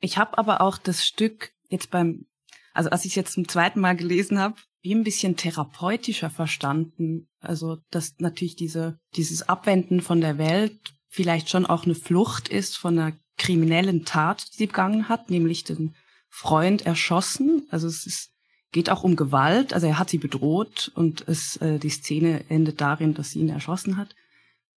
Ich 0.00 0.18
habe 0.18 0.36
aber 0.36 0.60
auch 0.60 0.78
das 0.78 1.06
Stück 1.06 1.52
jetzt 1.68 1.90
beim, 1.90 2.26
also 2.72 2.90
als 2.90 3.04
ich 3.04 3.12
es 3.12 3.16
jetzt 3.16 3.32
zum 3.32 3.48
zweiten 3.48 3.80
Mal 3.80 3.96
gelesen 3.96 4.38
habe, 4.38 4.56
wie 4.82 4.94
ein 4.94 5.04
bisschen 5.04 5.36
therapeutischer 5.36 6.28
verstanden. 6.28 7.28
Also, 7.40 7.78
dass 7.90 8.16
natürlich 8.18 8.56
diese, 8.56 8.98
dieses 9.16 9.48
Abwenden 9.48 10.02
von 10.02 10.20
der 10.20 10.36
Welt 10.36 10.78
vielleicht 11.08 11.48
schon 11.48 11.64
auch 11.64 11.84
eine 11.84 11.94
Flucht 11.94 12.48
ist 12.48 12.76
von 12.76 12.98
einer 12.98 13.16
kriminellen 13.38 14.04
Tat, 14.04 14.46
die 14.52 14.56
sie 14.58 14.66
begangen 14.66 15.08
hat, 15.08 15.30
nämlich 15.30 15.64
den 15.64 15.94
Freund 16.28 16.84
erschossen. 16.84 17.66
Also 17.70 17.86
es 17.86 18.06
ist 18.06 18.33
geht 18.74 18.90
auch 18.90 19.04
um 19.04 19.16
Gewalt. 19.16 19.72
Also 19.72 19.86
er 19.86 19.98
hat 19.98 20.10
sie 20.10 20.18
bedroht 20.18 20.92
und 20.94 21.26
es, 21.28 21.56
äh, 21.58 21.78
die 21.78 21.88
Szene 21.88 22.44
endet 22.50 22.80
darin, 22.80 23.14
dass 23.14 23.30
sie 23.30 23.38
ihn 23.38 23.48
erschossen 23.48 23.96
hat. 23.96 24.14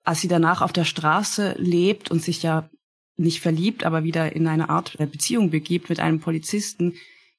Als 0.04 0.22
sie 0.22 0.30
danach 0.30 0.62
auf 0.62 0.72
der 0.72 0.86
Straße 0.86 1.56
lebt 1.58 2.10
und 2.12 2.22
sich 2.22 2.44
ja 2.44 2.70
nicht 3.18 3.42
verliebt, 3.42 3.84
aber 3.84 4.04
wieder 4.04 4.34
in 4.36 4.48
eine 4.48 4.70
Art 4.70 4.98
äh, 5.00 5.08
Beziehung 5.08 5.50
begibt 5.50 5.90
mit 5.90 6.00
einem 6.00 6.20
Polizisten, 6.20 6.94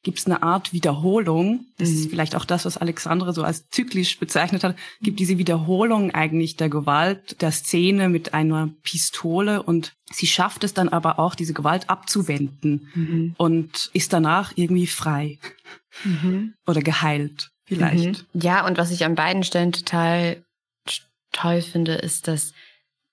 gibt 0.08 0.20
es 0.20 0.24
eine 0.24 0.42
Art 0.42 0.72
Wiederholung. 0.72 1.66
Das 1.76 1.90
mhm. 1.90 1.94
ist 1.96 2.08
vielleicht 2.08 2.34
auch 2.34 2.46
das, 2.46 2.64
was 2.64 2.78
Alexandre 2.78 3.34
so 3.34 3.42
als 3.42 3.68
zyklisch 3.68 4.18
bezeichnet 4.18 4.64
hat. 4.64 4.74
Gibt 5.02 5.20
diese 5.20 5.36
Wiederholung 5.36 6.12
eigentlich 6.12 6.56
der 6.56 6.70
Gewalt, 6.70 7.42
der 7.42 7.52
Szene 7.52 8.08
mit 8.08 8.32
einer 8.32 8.70
Pistole 8.82 9.62
und 9.62 9.92
sie 10.10 10.26
schafft 10.26 10.64
es 10.64 10.72
dann 10.72 10.88
aber 10.88 11.18
auch, 11.18 11.34
diese 11.34 11.52
Gewalt 11.52 11.90
abzuwenden 11.90 12.88
mhm. 12.94 13.34
und 13.36 13.90
ist 13.92 14.14
danach 14.14 14.54
irgendwie 14.56 14.86
frei 14.86 15.38
mhm. 16.04 16.54
oder 16.66 16.80
geheilt 16.80 17.50
vielleicht. 17.66 18.24
Mhm. 18.32 18.40
Ja, 18.40 18.66
und 18.66 18.78
was 18.78 18.90
ich 18.90 19.04
an 19.04 19.14
beiden 19.14 19.44
Stellen 19.44 19.72
total 19.72 20.42
toll 21.32 21.60
finde, 21.60 21.96
ist, 21.96 22.28
dass 22.28 22.54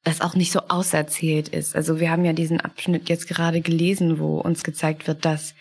es 0.05 0.21
auch 0.21 0.35
nicht 0.35 0.53
so 0.53 0.61
auserzählt 0.69 1.49
ist. 1.49 1.75
Also 1.75 1.99
wir 1.99 2.09
haben 2.09 2.23
ja 2.23 2.31
diesen 2.31 2.61
Abschnitt 2.61 3.09
jetzt 3.09 3.27
gerade 3.27 3.59
gelesen, 3.59 4.17
wo 4.17 4.39
uns 4.39 4.63
gezeigt 4.63 5.07
wird, 5.07 5.25
dass 5.25 5.55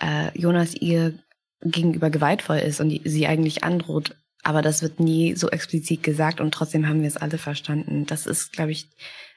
äh, 0.00 0.36
Jonas 0.38 0.74
ihr 0.74 1.14
gegenüber 1.62 2.10
gewaltvoll 2.10 2.58
ist 2.58 2.80
und 2.80 3.00
sie 3.04 3.26
eigentlich 3.26 3.64
androht. 3.64 4.16
Aber 4.42 4.62
das 4.62 4.82
wird 4.82 5.00
nie 5.00 5.34
so 5.34 5.50
explizit 5.50 6.02
gesagt 6.02 6.40
und 6.40 6.52
trotzdem 6.52 6.88
haben 6.88 7.02
wir 7.02 7.08
es 7.08 7.18
alle 7.18 7.38
verstanden. 7.38 8.06
Das 8.06 8.26
ist, 8.26 8.52
glaube 8.52 8.72
ich, 8.72 8.88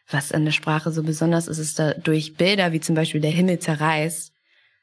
was 0.10 0.32
an 0.32 0.46
der 0.46 0.52
Sprache 0.52 0.92
so 0.92 1.04
besonders 1.04 1.48
ist, 1.48 1.58
ist 1.58 1.80
da 1.80 1.94
durch 1.94 2.36
Bilder 2.36 2.72
wie 2.72 2.80
zum 2.80 2.96
Beispiel 2.96 3.22
der 3.22 3.32
Himmel 3.32 3.60
zerreißt, 3.60 4.32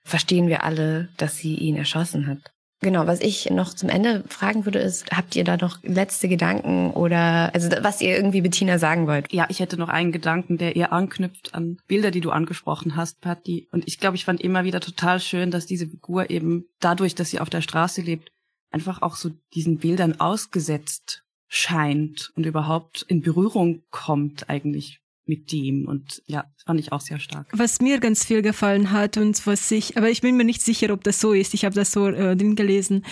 verstehen 0.04 0.48
wir 0.48 0.64
alle, 0.64 1.08
dass 1.16 1.36
sie 1.36 1.54
ihn 1.54 1.76
erschossen 1.76 2.26
hat. 2.26 2.52
Genau, 2.82 3.06
was 3.06 3.20
ich 3.20 3.50
noch 3.50 3.74
zum 3.74 3.90
Ende 3.90 4.24
fragen 4.28 4.64
würde, 4.64 4.78
ist, 4.78 5.10
habt 5.10 5.36
ihr 5.36 5.44
da 5.44 5.58
noch 5.58 5.82
letzte 5.82 6.28
Gedanken 6.28 6.92
oder 6.92 7.54
also 7.54 7.68
was 7.82 8.00
ihr 8.00 8.16
irgendwie 8.16 8.40
Bettina 8.40 8.78
sagen 8.78 9.06
wollt? 9.06 9.30
Ja, 9.32 9.46
ich 9.50 9.60
hätte 9.60 9.76
noch 9.76 9.90
einen 9.90 10.12
Gedanken, 10.12 10.56
der 10.56 10.76
eher 10.76 10.90
anknüpft 10.90 11.54
an 11.54 11.76
Bilder, 11.86 12.10
die 12.10 12.22
du 12.22 12.30
angesprochen 12.30 12.96
hast, 12.96 13.20
Patti. 13.20 13.68
Und 13.70 13.86
ich 13.86 13.98
glaube, 13.98 14.16
ich 14.16 14.24
fand 14.24 14.40
immer 14.40 14.64
wieder 14.64 14.80
total 14.80 15.20
schön, 15.20 15.50
dass 15.50 15.66
diese 15.66 15.86
Figur 15.86 16.30
eben 16.30 16.64
dadurch, 16.80 17.14
dass 17.14 17.28
sie 17.28 17.40
auf 17.40 17.50
der 17.50 17.60
Straße 17.60 18.00
lebt, 18.00 18.32
einfach 18.70 19.02
auch 19.02 19.16
so 19.16 19.30
diesen 19.52 19.76
Bildern 19.76 20.18
ausgesetzt 20.18 21.22
scheint 21.48 22.32
und 22.34 22.46
überhaupt 22.46 23.04
in 23.08 23.20
Berührung 23.20 23.82
kommt 23.90 24.48
eigentlich 24.48 25.00
mit 25.30 25.52
dem. 25.52 25.86
Und 25.86 26.22
ja, 26.26 26.44
fand 26.66 26.80
ich 26.80 26.90
auch 26.92 27.00
sehr 27.00 27.20
stark. 27.20 27.46
Was 27.52 27.80
mir 27.80 28.00
ganz 28.00 28.24
viel 28.24 28.42
gefallen 28.42 28.90
hat 28.90 29.16
und 29.16 29.46
was 29.46 29.70
ich, 29.70 29.96
aber 29.96 30.10
ich 30.10 30.20
bin 30.20 30.36
mir 30.36 30.44
nicht 30.44 30.60
sicher, 30.60 30.92
ob 30.92 31.04
das 31.04 31.20
so 31.20 31.32
ist. 31.32 31.54
Ich 31.54 31.64
habe 31.64 31.74
das 31.74 31.92
so 31.92 32.08
äh, 32.08 32.36
drin 32.36 32.56
gelesen. 32.56 33.04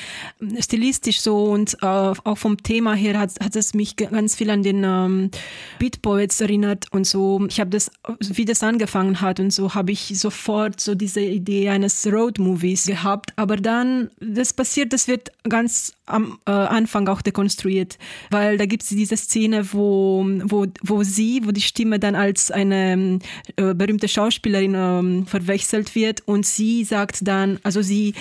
Stilistisch 0.59 1.21
so 1.21 1.45
und 1.45 1.75
äh, 1.81 1.87
auch 1.87 2.37
vom 2.37 2.57
Thema 2.59 2.95
her 2.95 3.19
hat, 3.19 3.39
hat 3.41 3.55
es 3.55 3.73
mich 3.73 3.95
ganz 3.95 4.35
viel 4.35 4.51
an 4.51 4.65
den 4.65 4.83
ähm, 4.85 5.31
Beat 5.79 6.03
Poets 6.03 6.41
erinnert 6.41 6.87
und 6.91 7.07
so. 7.07 7.47
Ich 7.49 7.61
habe 7.61 7.71
das, 7.71 7.91
wie 8.19 8.45
das 8.45 8.63
angefangen 8.65 9.21
hat 9.21 9.39
und 9.39 9.53
so, 9.53 9.75
habe 9.75 9.93
ich 9.93 10.19
sofort 10.19 10.81
so 10.81 10.97
diese 10.97 11.21
Idee 11.21 11.69
eines 11.69 12.05
Road 12.07 12.41
Movies 12.41 12.87
gehabt. 12.87 13.33
Aber 13.37 13.57
dann, 13.57 14.11
das 14.21 14.53
passiert, 14.53 14.93
das 14.93 15.07
wird 15.07 15.31
ganz 15.49 15.93
am 16.09 16.39
äh, 16.47 16.51
Anfang 16.51 17.09
auch 17.09 17.23
dekonstruiert, 17.23 17.99
weil 18.31 18.59
da 18.59 18.67
gibt 18.67 18.83
es 18.83 18.89
diese 18.89 19.17
Szene, 19.17 19.73
wo, 19.73 20.25
wo, 20.45 20.67
wo 20.83 21.03
sie, 21.03 21.43
wo 21.45 21.53
die 21.53 21.61
Stimme 21.61 21.99
dann 21.99 22.15
als 22.15 22.51
eine 22.51 23.19
äh, 23.57 23.75
berühmte 23.75 24.09
Schauspielerin 24.09 24.75
äh, 24.75 25.27
verwechselt 25.27 25.95
wird 25.95 26.23
und 26.27 26.47
sie 26.47 26.85
sagt 26.85 27.27
dann, 27.27 27.59
also 27.63 27.83
sie 27.83 28.15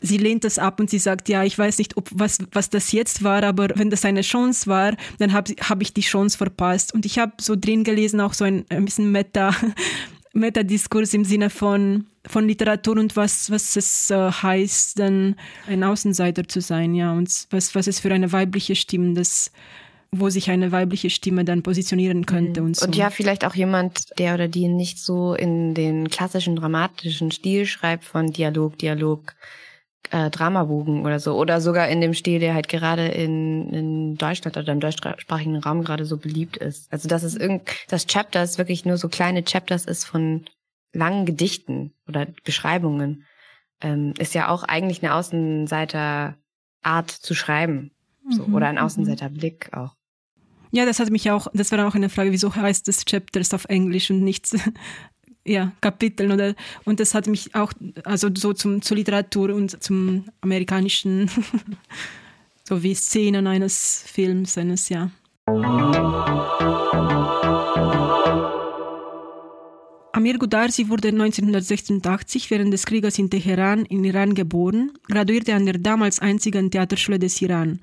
sie 0.00 0.18
lehnt 0.18 0.44
das 0.44 0.58
ab 0.58 0.80
und 0.80 0.90
sie 0.90 0.98
sagt, 0.98 1.28
ja, 1.28 1.44
ich 1.44 1.58
weiß 1.58 1.78
nicht, 1.78 1.96
ob 1.96 2.08
was, 2.12 2.38
was 2.52 2.70
das 2.70 2.92
jetzt 2.92 3.22
war, 3.22 3.42
aber 3.42 3.68
wenn 3.74 3.90
das 3.90 4.04
eine 4.04 4.22
Chance 4.22 4.66
war, 4.66 4.94
dann 5.18 5.32
habe 5.32 5.54
hab 5.60 5.82
ich 5.82 5.94
die 5.94 6.02
Chance 6.02 6.36
verpasst. 6.36 6.94
Und 6.94 7.06
ich 7.06 7.18
habe 7.18 7.32
so 7.40 7.56
drin 7.56 7.84
gelesen, 7.84 8.20
auch 8.20 8.34
so 8.34 8.44
ein, 8.44 8.64
ein 8.68 8.84
bisschen 8.84 9.10
Meta, 9.10 9.54
Metadiskurs 10.32 11.14
im 11.14 11.24
Sinne 11.24 11.50
von, 11.50 12.06
von 12.28 12.46
Literatur 12.46 12.96
und 12.98 13.16
was, 13.16 13.50
was 13.50 13.76
es 13.76 14.10
äh, 14.10 14.30
heißt, 14.30 14.98
dann 14.98 15.36
ein 15.66 15.84
Außenseiter 15.84 16.48
zu 16.48 16.60
sein, 16.60 16.94
ja, 16.94 17.12
und 17.12 17.46
was, 17.50 17.74
was 17.74 17.86
es 17.86 18.00
für 18.00 18.12
eine 18.12 18.32
weibliche 18.32 18.74
Stimme, 18.74 19.14
das, 19.14 19.52
wo 20.10 20.28
sich 20.28 20.50
eine 20.50 20.72
weibliche 20.72 21.10
Stimme 21.10 21.44
dann 21.44 21.62
positionieren 21.62 22.26
könnte 22.26 22.60
mhm. 22.60 22.66
und 22.68 22.76
so. 22.76 22.86
Und 22.86 22.96
ja, 22.96 23.10
vielleicht 23.10 23.44
auch 23.44 23.54
jemand, 23.54 24.18
der 24.18 24.34
oder 24.34 24.48
die 24.48 24.68
nicht 24.68 24.98
so 24.98 25.34
in 25.34 25.74
den 25.74 26.08
klassischen 26.08 26.56
dramatischen 26.56 27.30
Stil 27.30 27.66
schreibt 27.66 28.04
von 28.04 28.32
Dialog, 28.32 28.78
Dialog, 28.78 29.34
äh, 30.10 30.30
Dramabogen 30.30 31.04
oder 31.04 31.20
so. 31.20 31.36
Oder 31.36 31.60
sogar 31.60 31.88
in 31.88 32.00
dem 32.00 32.14
Stil, 32.14 32.40
der 32.40 32.54
halt 32.54 32.68
gerade 32.68 33.08
in, 33.08 33.72
in 33.72 34.16
Deutschland 34.16 34.56
oder 34.56 34.72
im 34.72 34.80
deutschsprachigen 34.80 35.56
Raum 35.56 35.84
gerade 35.84 36.04
so 36.04 36.16
beliebt 36.16 36.56
ist. 36.56 36.92
Also 36.92 37.08
dass 37.08 37.22
es 37.22 37.36
irgend, 37.36 37.68
das 37.88 38.06
Chapters 38.06 38.58
wirklich 38.58 38.84
nur 38.84 38.96
so 38.96 39.08
kleine 39.08 39.44
Chapters 39.44 39.84
ist 39.84 40.04
von 40.04 40.44
langen 40.96 41.26
Gedichten 41.26 41.92
oder 42.08 42.26
Beschreibungen, 42.44 43.24
ähm, 43.80 44.14
ist 44.18 44.34
ja 44.34 44.48
auch 44.48 44.64
eigentlich 44.64 45.02
eine 45.02 45.14
Außenseiterart 45.14 47.10
zu 47.10 47.34
schreiben. 47.34 47.92
So. 48.28 48.46
Mhm. 48.46 48.54
Oder 48.54 48.66
ein 48.68 48.78
Außenseiterblick 48.78 49.72
auch. 49.72 49.94
Ja, 50.72 50.84
das 50.84 50.98
hat 50.98 51.10
mich 51.10 51.30
auch, 51.30 51.46
das 51.54 51.70
war 51.70 51.86
auch 51.86 51.94
eine 51.94 52.08
Frage, 52.08 52.32
wieso 52.32 52.54
heißt 52.54 52.88
es 52.88 53.04
Chapters 53.04 53.54
auf 53.54 53.66
Englisch 53.66 54.10
und 54.10 54.24
nicht 54.24 54.48
ja, 55.44 55.72
Kapiteln 55.80 56.32
oder 56.32 56.54
und 56.84 56.98
das 56.98 57.14
hat 57.14 57.28
mich 57.28 57.54
auch 57.54 57.72
also 58.04 58.28
so 58.34 58.52
zum 58.52 58.82
zur 58.82 58.96
Literatur 58.96 59.54
und 59.54 59.82
zum 59.82 60.24
amerikanischen 60.40 61.30
so 62.64 62.82
wie 62.82 62.94
Szenen 62.94 63.46
eines 63.46 64.04
Films 64.06 64.58
eines 64.58 64.88
ja. 64.88 65.10
Amir 70.16 70.38
Gudarsi 70.38 70.88
wurde 70.88 71.08
1986 71.08 72.50
während 72.50 72.72
des 72.72 72.86
Krieges 72.86 73.18
in 73.18 73.28
Teheran 73.28 73.84
in 73.84 74.02
Iran 74.02 74.34
geboren, 74.34 74.92
graduierte 75.10 75.54
an 75.54 75.66
der 75.66 75.76
damals 75.76 76.20
einzigen 76.20 76.70
Theaterschule 76.70 77.18
des 77.18 77.42
Iran. 77.42 77.80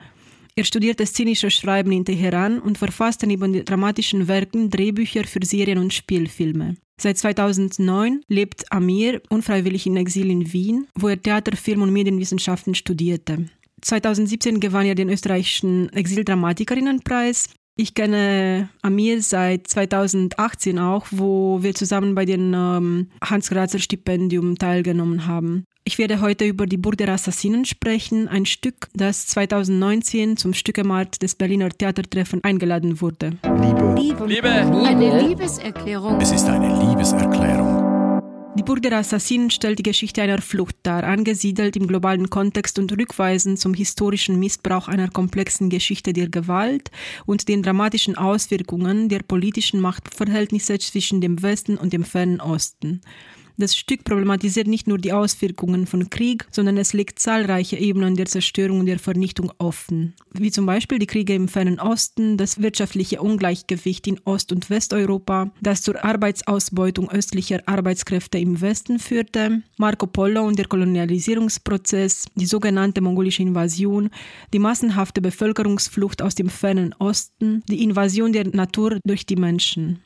Er 0.55 0.63
studierte 0.63 1.05
szenisches 1.05 1.53
Schreiben 1.53 1.91
in 1.91 2.05
Teheran 2.05 2.57
und 2.57 2.79
verfasste 2.79 3.27
neben 3.27 3.63
dramatischen 3.63 4.27
Werken 4.27 4.71
Drehbücher 4.71 5.25
für 5.25 5.45
Serien 5.45 5.77
und 5.77 5.93
Spielfilme. 5.93 6.77
Seit 6.99 7.19
2009 7.19 8.21
lebt 8.27 8.71
Amir 8.71 9.21
unfreiwillig 9.29 9.85
in 9.85 9.97
Exil 9.97 10.31
in 10.31 10.51
Wien, 10.51 10.87
wo 10.95 11.09
er 11.09 11.21
Theater, 11.21 11.55
Film 11.55 11.83
und 11.83 11.93
Medienwissenschaften 11.93 12.73
studierte. 12.73 13.45
2017 13.81 14.59
gewann 14.59 14.87
er 14.87 14.95
den 14.95 15.09
österreichischen 15.09 15.93
Exildramatikerinnenpreis. 15.93 17.49
Ich 17.75 17.95
kenne 17.95 18.69
Amir 18.83 19.23
seit 19.23 19.65
2018 19.65 20.77
auch, 20.77 21.07
wo 21.09 21.63
wir 21.63 21.73
zusammen 21.73 22.13
bei 22.13 22.23
dem 22.23 22.53
ähm, 22.53 23.07
Hans-Grazer 23.23 23.79
Stipendium 23.79 24.59
teilgenommen 24.59 25.25
haben. 25.25 25.65
Ich 25.83 25.97
werde 25.97 26.21
heute 26.21 26.45
über 26.45 26.67
die 26.67 26.77
Burg 26.77 26.97
der 26.97 27.09
Assassinen 27.09 27.65
sprechen, 27.65 28.27
ein 28.27 28.45
Stück, 28.45 28.89
das 28.93 29.25
2019 29.27 30.37
zum 30.37 30.53
Stückemarkt 30.53 31.23
des 31.23 31.33
Berliner 31.33 31.69
Theatertreffen 31.69 32.43
eingeladen 32.43 33.01
wurde. 33.01 33.37
Liebe. 33.43 33.95
Liebe. 33.97 34.25
Liebe. 34.27 34.49
Eine 34.49 35.27
Liebeserklärung. 35.27 36.21
Es 36.21 36.31
ist 36.31 36.45
eine 36.45 36.79
Liebeserklärung. 36.87 37.72
Die 38.55 38.61
Burg 38.61 38.83
der 38.83 38.93
Assassinen 38.93 39.49
stellt 39.49 39.79
die 39.79 39.83
Geschichte 39.83 40.21
einer 40.21 40.39
Flucht 40.39 40.75
dar, 40.83 41.03
angesiedelt 41.03 41.75
im 41.75 41.87
globalen 41.87 42.29
Kontext 42.29 42.77
und 42.77 42.91
rückweisend 42.91 43.57
zum 43.59 43.73
historischen 43.73 44.37
Missbrauch 44.37 44.87
einer 44.87 45.09
komplexen 45.09 45.71
Geschichte 45.71 46.13
der 46.13 46.29
Gewalt 46.29 46.91
und 47.25 47.47
den 47.47 47.63
dramatischen 47.63 48.15
Auswirkungen 48.15 49.09
der 49.09 49.23
politischen 49.23 49.79
Machtverhältnisse 49.79 50.77
zwischen 50.77 51.19
dem 51.19 51.41
Westen 51.41 51.77
und 51.77 51.93
dem 51.93 52.03
fernen 52.03 52.39
Osten. 52.39 53.01
Das 53.57 53.75
Stück 53.75 54.03
problematisiert 54.03 54.67
nicht 54.67 54.87
nur 54.87 54.97
die 54.97 55.13
Auswirkungen 55.13 55.85
von 55.85 56.09
Krieg, 56.09 56.47
sondern 56.51 56.77
es 56.77 56.93
legt 56.93 57.19
zahlreiche 57.19 57.77
Ebenen 57.77 58.15
der 58.15 58.25
Zerstörung 58.25 58.79
und 58.79 58.87
der 58.87 58.97
Vernichtung 58.97 59.51
offen, 59.59 60.13
wie 60.31 60.49
zum 60.49 60.65
Beispiel 60.65 60.97
die 60.97 61.05
Kriege 61.05 61.35
im 61.35 61.47
fernen 61.47 61.79
Osten, 61.79 62.37
das 62.37 62.61
wirtschaftliche 62.61 63.21
Ungleichgewicht 63.21 64.07
in 64.07 64.19
Ost- 64.25 64.51
und 64.51 64.69
Westeuropa, 64.69 65.51
das 65.61 65.83
zur 65.83 66.03
Arbeitsausbeutung 66.03 67.11
östlicher 67.11 67.61
Arbeitskräfte 67.67 68.39
im 68.39 68.59
Westen 68.59 68.97
führte, 68.97 69.61
Marco 69.77 70.07
Polo 70.07 70.43
und 70.43 70.57
der 70.57 70.67
Kolonialisierungsprozess, 70.67 72.25
die 72.35 72.47
sogenannte 72.47 73.01
mongolische 73.01 73.43
Invasion, 73.43 74.09
die 74.51 74.59
massenhafte 74.59 75.21
Bevölkerungsflucht 75.21 76.23
aus 76.23 76.33
dem 76.33 76.49
fernen 76.49 76.93
Osten, 76.97 77.61
die 77.69 77.83
Invasion 77.83 78.33
der 78.33 78.47
Natur 78.47 78.99
durch 79.05 79.25
die 79.27 79.35
Menschen. 79.35 80.01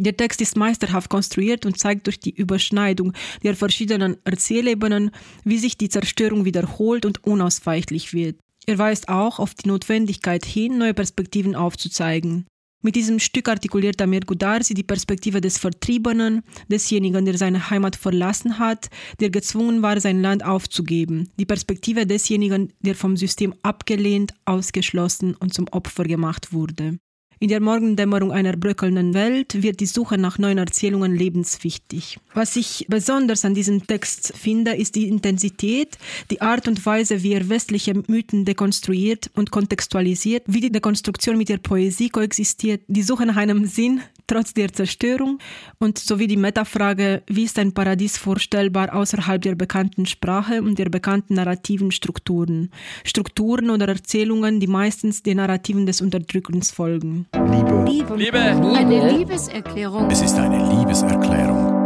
Der 0.00 0.16
Text 0.16 0.40
ist 0.40 0.56
meisterhaft 0.56 1.10
konstruiert 1.10 1.66
und 1.66 1.76
zeigt 1.76 2.06
durch 2.06 2.20
die 2.20 2.30
Überschneidung 2.30 3.14
der 3.42 3.56
verschiedenen 3.56 4.16
Erzählebenen, 4.24 5.10
wie 5.44 5.58
sich 5.58 5.76
die 5.76 5.88
Zerstörung 5.88 6.44
wiederholt 6.44 7.04
und 7.04 7.24
unausweichlich 7.24 8.12
wird. 8.12 8.38
Er 8.66 8.78
weist 8.78 9.08
auch 9.08 9.40
auf 9.40 9.54
die 9.54 9.66
Notwendigkeit 9.66 10.44
hin, 10.44 10.78
neue 10.78 10.94
Perspektiven 10.94 11.56
aufzuzeigen. 11.56 12.46
Mit 12.80 12.94
diesem 12.94 13.18
Stück 13.18 13.48
artikuliert 13.48 14.00
Amir 14.00 14.20
Gudarsi 14.20 14.72
die 14.72 14.84
Perspektive 14.84 15.40
des 15.40 15.58
Vertriebenen, 15.58 16.42
desjenigen, 16.70 17.24
der 17.24 17.36
seine 17.36 17.70
Heimat 17.70 17.96
verlassen 17.96 18.60
hat, 18.60 18.90
der 19.18 19.30
gezwungen 19.30 19.82
war, 19.82 19.98
sein 20.00 20.22
Land 20.22 20.44
aufzugeben, 20.44 21.28
die 21.40 21.46
Perspektive 21.46 22.06
desjenigen, 22.06 22.72
der 22.78 22.94
vom 22.94 23.16
System 23.16 23.52
abgelehnt, 23.62 24.32
ausgeschlossen 24.44 25.34
und 25.34 25.52
zum 25.52 25.66
Opfer 25.72 26.04
gemacht 26.04 26.52
wurde. 26.52 26.98
In 27.40 27.48
der 27.48 27.60
Morgendämmerung 27.60 28.32
einer 28.32 28.56
bröckelnden 28.56 29.14
Welt 29.14 29.62
wird 29.62 29.78
die 29.78 29.86
Suche 29.86 30.18
nach 30.18 30.38
neuen 30.38 30.58
Erzählungen 30.58 31.14
lebenswichtig. 31.14 32.18
Was 32.34 32.56
ich 32.56 32.86
besonders 32.88 33.44
an 33.44 33.54
diesem 33.54 33.86
Text 33.86 34.32
finde, 34.36 34.74
ist 34.74 34.96
die 34.96 35.06
Intensität, 35.06 35.98
die 36.32 36.40
Art 36.40 36.66
und 36.66 36.84
Weise, 36.84 37.22
wie 37.22 37.34
er 37.34 37.48
westliche 37.48 37.94
Mythen 38.08 38.44
dekonstruiert 38.44 39.30
und 39.36 39.52
kontextualisiert, 39.52 40.42
wie 40.46 40.60
die 40.60 40.72
Dekonstruktion 40.72 41.38
mit 41.38 41.48
der 41.48 41.58
Poesie 41.58 42.08
koexistiert, 42.08 42.82
die 42.88 43.02
Suche 43.04 43.24
nach 43.24 43.36
einem 43.36 43.66
Sinn 43.66 44.00
trotz 44.28 44.54
der 44.54 44.72
Zerstörung 44.72 45.38
und 45.78 45.98
sowie 45.98 46.28
die 46.28 46.36
Metafrage, 46.36 47.22
wie 47.26 47.44
ist 47.44 47.58
ein 47.58 47.72
Paradies 47.72 48.16
vorstellbar 48.16 48.94
außerhalb 48.94 49.42
der 49.42 49.56
bekannten 49.56 50.06
Sprache 50.06 50.62
und 50.62 50.78
der 50.78 50.88
bekannten 50.88 51.34
narrativen 51.34 51.90
Strukturen. 51.90 52.70
Strukturen 53.04 53.70
oder 53.70 53.88
Erzählungen, 53.88 54.60
die 54.60 54.68
meistens 54.68 55.22
den 55.22 55.38
Narrativen 55.38 55.86
des 55.86 56.00
Unterdrückens 56.00 56.70
folgen. 56.70 57.26
Liebe. 57.34 57.84
Liebe. 57.88 58.16
Liebe. 58.16 58.38
Eine 58.38 59.18
Liebeserklärung. 59.18 60.10
Es 60.10 60.22
ist 60.22 60.36
eine 60.36 60.58
Liebeserklärung. 60.78 61.78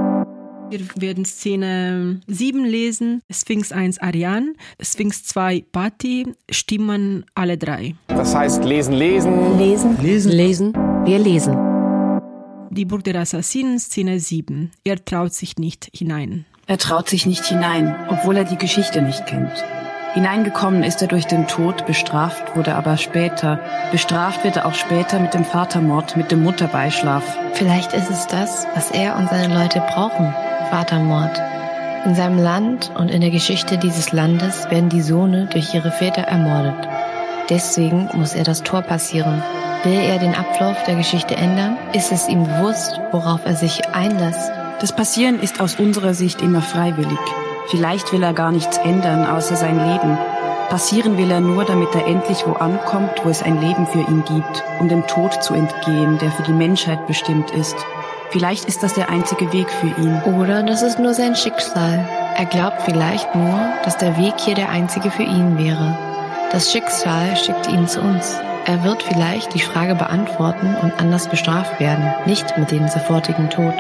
Wir 0.71 0.81
werden 0.97 1.27
Szene 1.27 2.21
7 2.29 2.65
lesen, 2.65 3.21
Sphinx 3.31 3.73
1 3.73 3.99
Ariane, 3.99 4.55
Sphinx 4.81 5.23
2 5.25 5.65
Patti, 5.71 6.33
stimmen 6.51 7.27
alle 7.35 7.59
drei. 7.59 7.95
Das 8.09 8.35
heißt 8.35 8.65
lesen, 8.65 8.95
lesen. 8.95 9.59
Lesen. 9.59 9.99
Lesen. 10.01 10.33
Lesen. 10.33 10.73
Wir 11.05 11.19
lesen. 11.19 11.72
Die 12.75 12.87
Burg 12.87 13.05
der 13.05 13.17
Assassinen, 13.17 13.79
Szene 13.79 14.19
7. 14.19 14.71
Er 14.83 15.05
traut 15.05 15.35
sich 15.35 15.59
nicht 15.59 15.91
hinein. 15.95 16.47
Er 16.67 16.79
traut 16.79 17.07
sich 17.07 17.27
nicht 17.27 17.45
hinein, 17.45 17.95
obwohl 18.09 18.39
er 18.39 18.45
die 18.45 18.57
Geschichte 18.57 19.03
nicht 19.03 19.27
kennt. 19.27 19.53
Hineingekommen 20.15 20.83
ist 20.83 21.03
er 21.03 21.09
durch 21.09 21.27
den 21.27 21.47
Tod, 21.47 21.85
bestraft 21.85 22.57
wurde 22.57 22.75
aber 22.75 22.97
später. 22.97 23.61
Bestraft 23.91 24.43
wird 24.43 24.57
er 24.57 24.65
auch 24.65 24.73
später 24.73 25.21
mit 25.21 25.35
dem 25.35 25.45
Vatermord, 25.45 26.17
mit 26.17 26.31
dem 26.31 26.45
Mutterbeischlaf. 26.45 27.23
Vielleicht 27.53 27.93
ist 27.93 28.09
es 28.09 28.27
das, 28.27 28.67
was 28.75 28.91
er 28.91 29.17
und 29.17 29.29
seine 29.29 29.53
Leute 29.53 29.81
brauchen. 29.81 30.33
Vatermord. 30.71 31.39
In 32.07 32.15
seinem 32.15 32.39
Land 32.39 32.91
und 32.97 33.11
in 33.11 33.21
der 33.21 33.31
Geschichte 33.31 33.77
dieses 33.77 34.13
Landes 34.13 34.71
werden 34.71 34.89
die 34.89 35.03
Sohne 35.03 35.47
durch 35.53 35.75
ihre 35.75 35.91
Väter 35.91 36.23
ermordet. 36.23 36.89
Deswegen 37.51 38.09
muss 38.15 38.33
er 38.33 38.45
das 38.45 38.63
Tor 38.63 38.81
passieren. 38.81 39.43
Will 39.85 39.99
er 39.99 40.21
den 40.21 40.37
Ablauf 40.37 40.81
der 40.85 40.95
Geschichte 40.95 41.35
ändern? 41.35 41.77
Ist 41.92 42.12
es 42.12 42.29
ihm 42.29 42.45
bewusst, 42.45 43.01
worauf 43.11 43.40
er 43.45 43.57
sich 43.57 43.81
einlässt? 43.88 44.53
Das 44.81 44.95
Passieren 44.95 45.40
ist 45.40 45.61
aus 45.61 45.75
unserer 45.75 46.14
Sicht 46.14 46.40
immer 46.40 46.62
freiwillig. 46.62 47.18
Vielleicht 47.68 48.12
will 48.12 48.23
er 48.23 48.33
gar 48.33 48.53
nichts 48.53 48.79
ändern, 48.79 49.27
außer 49.27 49.57
sein 49.57 49.79
Leben. 49.79 50.16
Passieren 50.68 51.18
will 51.18 51.33
er 51.33 51.40
nur, 51.40 51.64
damit 51.64 51.92
er 51.97 52.07
endlich 52.07 52.47
wo 52.47 52.53
ankommt, 52.53 53.11
wo 53.25 53.29
es 53.29 53.42
ein 53.42 53.61
Leben 53.61 53.88
für 53.88 53.99
ihn 53.99 54.23
gibt, 54.25 54.62
um 54.79 54.88
dem 54.88 55.05
Tod 55.09 55.42
zu 55.42 55.53
entgehen, 55.53 56.16
der 56.18 56.31
für 56.31 56.45
die 56.45 56.53
Menschheit 56.53 57.05
bestimmt 57.09 57.51
ist. 57.51 57.77
Vielleicht 58.31 58.66
ist 58.66 58.85
das 58.85 58.95
der 58.95 59.11
einzige 59.11 59.53
Weg 59.53 59.68
für 59.68 59.88
ihn. 60.01 60.23
Oder 60.38 60.62
das 60.62 60.83
ist 60.83 61.01
nur 61.01 61.12
sein 61.12 61.35
Schicksal. 61.35 62.09
Er 62.37 62.47
glaubt 62.47 62.83
vielleicht 62.83 63.35
nur, 63.35 63.59
dass 63.85 63.99
der 63.99 64.16
Weg 64.16 64.35
hier 64.38 64.55
der 64.55 64.71
einzige 64.71 65.11
für 65.11 65.25
ihn 65.25 65.59
wäre. 65.59 65.99
Das 66.53 66.71
Schicksal 66.71 67.37
schickt 67.37 67.68
ihn 67.68 67.88
zu 67.88 68.01
uns. 68.01 68.40
Er 68.64 68.85
wird 68.85 69.03
vielleicht 69.03 69.55
die 69.55 69.61
Frage 69.61 69.94
beantworten 69.96 70.77
und 70.81 70.98
anders 71.01 71.29
bestraft 71.29 71.81
werden, 71.81 72.14
nicht 72.27 72.57
mit 72.57 72.70
dem 72.70 72.87
sofortigen 72.87 73.51
Tod. 73.51 73.75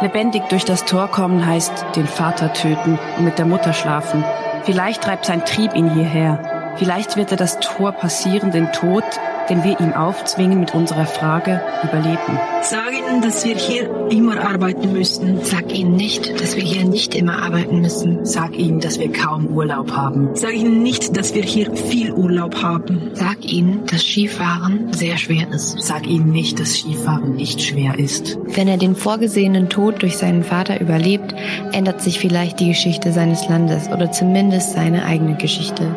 Lebendig 0.00 0.48
durch 0.48 0.64
das 0.64 0.84
Tor 0.84 1.08
kommen 1.08 1.44
heißt 1.44 1.86
den 1.96 2.06
Vater 2.06 2.52
töten 2.52 2.98
und 3.16 3.24
mit 3.24 3.38
der 3.38 3.46
Mutter 3.46 3.72
schlafen. 3.72 4.24
Vielleicht 4.62 5.02
treibt 5.02 5.26
sein 5.26 5.44
Trieb 5.44 5.74
ihn 5.74 5.90
hierher. 5.90 6.57
Vielleicht 6.78 7.16
wird 7.16 7.32
er 7.32 7.36
das 7.36 7.58
Tor 7.60 7.92
passieren, 7.92 8.52
den 8.52 8.72
Tod, 8.72 9.04
den 9.50 9.64
wir 9.64 9.80
ihm 9.80 9.92
aufzwingen 9.92 10.60
mit 10.60 10.74
unserer 10.74 11.06
Frage, 11.06 11.60
überleben. 11.82 12.38
Sag 12.62 12.92
ihnen, 12.92 13.22
dass 13.22 13.44
wir 13.44 13.56
hier 13.56 14.08
immer 14.10 14.40
arbeiten 14.40 14.92
müssen. 14.92 15.42
Sag 15.42 15.72
ihnen 15.72 15.96
nicht, 15.96 16.40
dass 16.40 16.54
wir 16.56 16.62
hier 16.62 16.84
nicht 16.84 17.14
immer 17.14 17.42
arbeiten 17.42 17.80
müssen. 17.80 18.24
Sag 18.24 18.56
ihnen, 18.56 18.80
dass 18.80 18.98
wir 18.98 19.12
kaum 19.12 19.46
Urlaub 19.46 19.92
haben. 19.92 20.30
Sag 20.34 20.54
ihnen 20.54 20.82
nicht, 20.82 21.16
dass 21.16 21.34
wir 21.34 21.42
hier 21.42 21.74
viel 21.74 22.12
Urlaub 22.12 22.62
haben. 22.62 23.10
Sag 23.14 23.44
ihnen, 23.44 23.86
dass 23.86 24.02
Skifahren 24.02 24.92
sehr 24.92 25.16
schwer 25.16 25.48
ist. 25.52 25.80
Sag 25.80 26.06
ihnen 26.06 26.30
nicht, 26.30 26.60
dass 26.60 26.74
Skifahren 26.74 27.34
nicht 27.34 27.62
schwer 27.62 27.98
ist. 27.98 28.38
Wenn 28.44 28.68
er 28.68 28.76
den 28.76 28.94
vorgesehenen 28.94 29.68
Tod 29.68 30.02
durch 30.02 30.16
seinen 30.16 30.44
Vater 30.44 30.80
überlebt, 30.80 31.34
ändert 31.72 32.02
sich 32.02 32.18
vielleicht 32.18 32.60
die 32.60 32.68
Geschichte 32.68 33.12
seines 33.12 33.48
Landes 33.48 33.88
oder 33.88 34.12
zumindest 34.12 34.74
seine 34.74 35.04
eigene 35.04 35.36
Geschichte. 35.36 35.94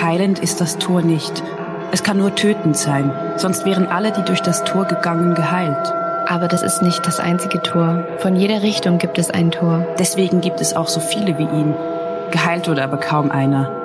Heilend 0.00 0.38
ist 0.38 0.60
das 0.60 0.78
Tor 0.78 1.02
nicht. 1.02 1.42
Es 1.90 2.02
kann 2.02 2.18
nur 2.18 2.34
tötend 2.34 2.76
sein, 2.76 3.12
sonst 3.36 3.64
wären 3.64 3.86
alle, 3.86 4.12
die 4.12 4.22
durch 4.22 4.40
das 4.40 4.64
Tor 4.64 4.86
gegangen, 4.86 5.34
geheilt. 5.34 5.92
Aber 6.26 6.48
das 6.48 6.62
ist 6.62 6.82
nicht 6.82 7.06
das 7.06 7.20
einzige 7.20 7.60
Tor. 7.62 8.04
Von 8.18 8.36
jeder 8.36 8.62
Richtung 8.62 8.98
gibt 8.98 9.18
es 9.18 9.30
ein 9.30 9.50
Tor. 9.50 9.86
Deswegen 9.98 10.40
gibt 10.40 10.60
es 10.60 10.74
auch 10.74 10.88
so 10.88 11.00
viele 11.00 11.36
wie 11.38 11.42
ihn. 11.42 11.74
Geheilt 12.30 12.68
wurde 12.68 12.82
aber 12.82 12.96
kaum 12.96 13.30
einer. 13.30 13.81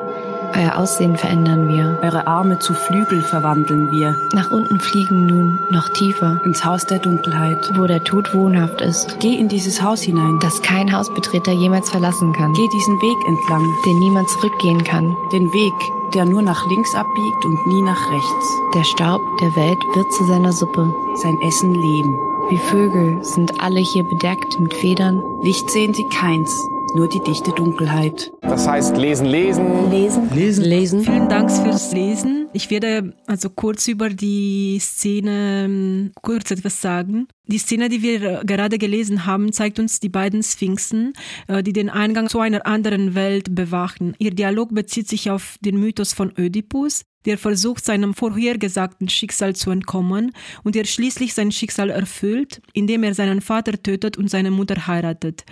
Euer 0.55 0.77
Aussehen 0.77 1.17
verändern 1.17 1.67
wir. 1.67 1.99
Eure 2.01 2.27
Arme 2.27 2.59
zu 2.59 2.73
Flügel 2.73 3.21
verwandeln 3.21 3.91
wir. 3.91 4.15
Nach 4.33 4.51
unten 4.51 4.79
fliegen 4.79 5.25
nun 5.25 5.59
noch 5.69 5.89
tiefer. 5.89 6.41
Ins 6.45 6.65
Haus 6.65 6.85
der 6.85 6.99
Dunkelheit. 6.99 7.71
Wo 7.75 7.85
der 7.85 8.03
Tod 8.03 8.33
wohnhaft 8.33 8.81
ist. 8.81 9.19
Geh 9.19 9.35
in 9.35 9.49
dieses 9.49 9.81
Haus 9.81 10.01
hinein. 10.01 10.39
Das 10.41 10.61
kein 10.61 10.95
Hausbetreter 10.95 11.51
jemals 11.51 11.89
verlassen 11.89 12.33
kann. 12.33 12.53
Geh 12.53 12.67
diesen 12.73 12.95
Weg 13.01 13.17
entlang. 13.27 13.65
Den 13.85 13.99
niemand 13.99 14.29
zurückgehen 14.29 14.83
kann. 14.83 15.15
Den 15.31 15.51
Weg, 15.53 15.73
der 16.13 16.25
nur 16.25 16.41
nach 16.41 16.67
links 16.69 16.95
abbiegt 16.95 17.45
und 17.45 17.67
nie 17.67 17.81
nach 17.81 18.11
rechts. 18.11 18.57
Der 18.73 18.83
Staub 18.83 19.21
der 19.41 19.55
Welt 19.55 19.79
wird 19.95 20.11
zu 20.13 20.25
seiner 20.25 20.53
Suppe. 20.53 20.93
Sein 21.15 21.39
Essen 21.41 21.73
Leben. 21.73 22.17
Wie 22.49 22.57
Vögel 22.57 23.23
sind 23.23 23.59
alle 23.59 23.81
hier 23.81 24.03
bedeckt 24.03 24.59
mit 24.59 24.73
Federn. 24.73 25.21
Licht 25.41 25.69
sehen 25.69 25.93
sie 25.93 26.07
keins, 26.07 26.65
nur 26.95 27.09
die 27.09 27.21
dichte 27.25 27.51
Dunkelheit. 27.51 28.31
Das 28.41 28.67
heißt 28.67 28.97
lesen, 28.97 29.27
lesen. 29.27 29.89
Lesen. 29.91 30.29
Lesen. 30.33 30.63
Lesen. 30.63 31.01
Vielen 31.01 31.29
Dank 31.29 31.51
fürs 31.51 31.91
Lesen. 31.91 32.47
Ich 32.53 32.69
werde 32.69 33.13
also 33.27 33.49
kurz 33.49 33.87
über 33.87 34.09
die 34.09 34.79
Szene 34.79 35.65
ähm, 35.65 36.11
kurz 36.21 36.51
etwas 36.51 36.81
sagen. 36.81 37.27
Die 37.45 37.57
Szene, 37.57 37.89
die 37.89 38.01
wir 38.01 38.43
gerade 38.45 38.77
gelesen 38.77 39.25
haben, 39.25 39.51
zeigt 39.51 39.79
uns 39.79 39.99
die 39.99 40.09
beiden 40.09 40.43
Sphinxen, 40.43 41.13
äh, 41.47 41.61
die 41.63 41.73
den 41.73 41.89
Eingang 41.89 42.29
zu 42.29 42.39
einer 42.39 42.65
anderen 42.65 43.15
Welt 43.15 43.53
bewachen. 43.53 44.15
Ihr 44.19 44.31
Dialog 44.31 44.73
bezieht 44.73 45.07
sich 45.07 45.29
auf 45.29 45.57
den 45.61 45.79
Mythos 45.79 46.13
von 46.13 46.33
Ödipus, 46.37 47.03
der 47.27 47.37
versucht, 47.37 47.83
seinem 47.83 48.13
vorhergesagten 48.13 49.09
Schicksal 49.09 49.53
zu 49.55 49.69
entkommen 49.69 50.31
und 50.63 50.75
der 50.75 50.85
schließlich 50.85 51.33
sein 51.33 51.51
Schicksal 51.51 51.89
erfüllt, 51.89 52.61
indem 52.73 53.03
er 53.03 53.13
seinen 53.13 53.41
Vater 53.41 53.73
tötet 53.83 54.17
und 54.17 54.29
seine 54.29 54.49
Mutter 54.49 54.87
heiratet. 54.87 55.43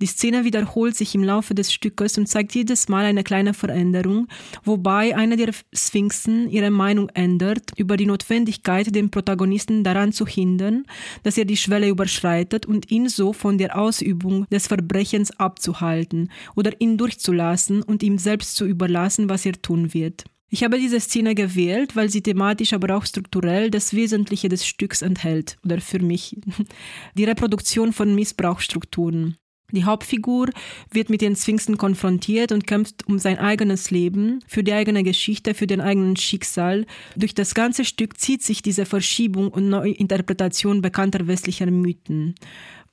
Die 0.00 0.06
Szene 0.06 0.44
wiederholt 0.44 0.96
sich 0.96 1.14
im 1.14 1.24
Laufe 1.24 1.54
des 1.54 1.72
Stückes 1.72 2.16
und 2.16 2.28
zeigt 2.28 2.54
jedes 2.54 2.88
Mal 2.88 3.04
eine 3.04 3.24
kleine 3.24 3.52
Veränderung, 3.52 4.28
wobei 4.62 5.16
eine 5.16 5.36
der 5.36 5.50
Sphinxen 5.72 6.48
ihre 6.48 6.70
Meinung 6.70 7.08
ändert 7.14 7.72
über 7.76 7.96
die 7.96 8.06
Notwendigkeit, 8.06 8.94
den 8.94 9.10
Protagonisten 9.10 9.82
daran 9.82 10.12
zu 10.12 10.26
hindern, 10.26 10.84
dass 11.24 11.36
er 11.36 11.46
die 11.46 11.56
Schwelle 11.56 11.88
überschreitet 11.88 12.64
und 12.64 12.92
ihn 12.92 13.08
so 13.08 13.32
von 13.32 13.58
der 13.58 13.76
Ausübung 13.76 14.46
des 14.50 14.68
Verbrechens 14.68 15.32
abzuhalten 15.32 16.30
oder 16.54 16.80
ihn 16.80 16.96
durchzulassen 16.96 17.82
und 17.82 18.04
ihm 18.04 18.18
selbst 18.18 18.54
zu 18.54 18.66
überlassen, 18.66 19.28
was 19.28 19.44
er 19.44 19.60
tun 19.60 19.92
wird. 19.92 20.24
Ich 20.50 20.62
habe 20.62 20.78
diese 20.78 21.00
Szene 21.00 21.34
gewählt, 21.34 21.96
weil 21.96 22.10
sie 22.10 22.22
thematisch, 22.22 22.72
aber 22.72 22.96
auch 22.96 23.04
strukturell 23.06 23.70
das 23.70 23.94
Wesentliche 23.94 24.48
des 24.48 24.64
Stücks 24.64 25.02
enthält, 25.02 25.56
oder 25.64 25.80
für 25.80 25.98
mich, 25.98 26.36
die 27.14 27.24
Reproduktion 27.24 27.92
von 27.92 28.14
Missbrauchsstrukturen. 28.14 29.36
Die 29.72 29.84
Hauptfigur 29.84 30.50
wird 30.92 31.10
mit 31.10 31.20
den 31.20 31.34
Sphinxen 31.34 31.76
konfrontiert 31.76 32.52
und 32.52 32.66
kämpft 32.66 33.08
um 33.08 33.18
sein 33.18 33.38
eigenes 33.38 33.90
Leben, 33.90 34.40
für 34.46 34.62
die 34.62 34.72
eigene 34.72 35.02
Geschichte, 35.02 35.54
für 35.54 35.66
den 35.66 35.80
eigenen 35.80 36.16
Schicksal. 36.16 36.86
Durch 37.16 37.34
das 37.34 37.54
ganze 37.54 37.84
Stück 37.84 38.20
zieht 38.20 38.42
sich 38.42 38.62
diese 38.62 38.86
Verschiebung 38.86 39.48
und 39.48 39.68
Neuinterpretation 39.70 40.82
bekannter 40.82 41.26
westlicher 41.26 41.66
Mythen. 41.66 42.36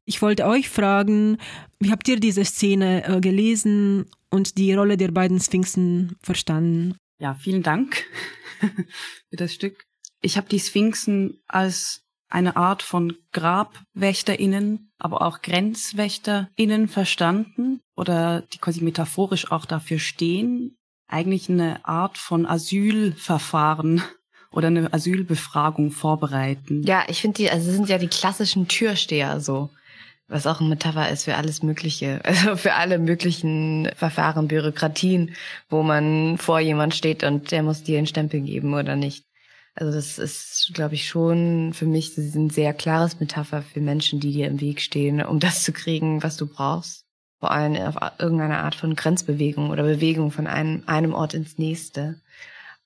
Ich 0.06 0.22
wollte 0.22 0.48
euch 0.48 0.70
fragen, 0.70 1.38
wie 1.80 1.92
habt 1.92 2.08
ihr 2.08 2.20
diese 2.20 2.44
Szene 2.44 3.06
äh, 3.06 3.22
gelesen 3.22 4.06
und 4.32 4.58
die 4.58 4.74
Rolle 4.74 4.98
der 4.98 5.12
beiden 5.12 5.40
Sphinxen 5.40 6.16
verstanden? 6.24 6.96
Ja, 7.22 7.36
vielen 7.36 7.62
Dank 7.62 8.04
für 9.30 9.36
das 9.36 9.54
Stück. 9.54 9.86
Ich 10.22 10.38
habe 10.38 10.50
die 10.50 10.60
Sphinxen 10.60 11.40
als 11.48 12.02
eine 12.30 12.56
Art 12.56 12.82
von 12.82 13.16
GrabwächterInnen, 13.32 14.92
aber 14.98 15.22
auch 15.22 15.44
GrenzwächterInnen 15.44 16.88
verstanden 16.88 17.80
oder 17.96 18.42
die 18.42 18.58
quasi 18.58 18.84
metaphorisch 18.84 19.52
auch 19.52 19.66
dafür 19.66 20.00
stehen. 20.00 20.78
Eigentlich 21.08 21.48
eine 21.48 21.86
Art 21.86 22.18
von 22.18 22.48
Asylverfahren 22.48 24.02
oder 24.52 24.68
eine 24.68 24.92
Asylbefragung 24.92 25.92
vorbereiten. 25.92 26.82
Ja, 26.82 27.04
ich 27.08 27.22
finde 27.22 27.38
die, 27.38 27.52
also 27.52 27.72
sind 27.72 27.88
ja 27.88 28.00
die 28.00 28.08
klassischen 28.08 28.68
Türsteher 28.68 29.42
so 29.42 29.70
was 30.32 30.48
auch 30.48 30.62
ein 30.62 30.70
Metapher 30.70 31.10
ist 31.10 31.26
für 31.26 31.36
alles 31.36 31.62
Mögliche, 31.62 32.22
also 32.26 32.56
für 32.56 32.74
alle 32.74 32.98
möglichen 32.98 33.90
Verfahren, 33.96 34.48
Bürokratien, 34.48 35.36
wo 35.70 35.84
man 35.84 36.38
vor 36.38 36.60
jemand 36.60 36.96
steht 36.96 37.24
und 37.24 37.52
der 37.52 37.64
muss 37.64 37.84
dir 37.84 37.98
einen 37.98 38.08
Stempel 38.08 38.40
geben 38.42 38.74
oder 38.74 38.96
nicht. 38.96 39.26
Also 39.76 39.94
das 39.94 40.18
ist, 40.18 40.72
glaube 40.74 40.96
ich, 40.96 41.08
schon 41.08 41.74
für 41.74 41.86
mich 41.86 42.18
ein 42.18 42.50
sehr 42.50 42.74
klares 42.74 43.20
Metapher 43.20 43.62
für 43.62 43.80
Menschen, 43.80 44.20
die 44.20 44.34
dir 44.34 44.48
im 44.48 44.60
Weg 44.60 44.82
stehen, 44.82 45.24
um 45.24 45.40
das 45.40 45.64
zu 45.64 45.72
kriegen, 45.72 46.24
was 46.24 46.36
du 46.38 46.48
brauchst. 46.48 47.06
Vor 47.40 47.52
allem 47.52 47.76
auf 47.76 47.96
irgendeine 48.20 48.60
Art 48.60 48.76
von 48.76 48.96
Grenzbewegung 48.96 49.70
oder 49.70 49.84
Bewegung 49.84 50.32
von 50.32 50.46
einem, 50.46 50.84
einem 50.86 51.14
Ort 51.14 51.34
ins 51.34 51.58
nächste. 51.58 52.22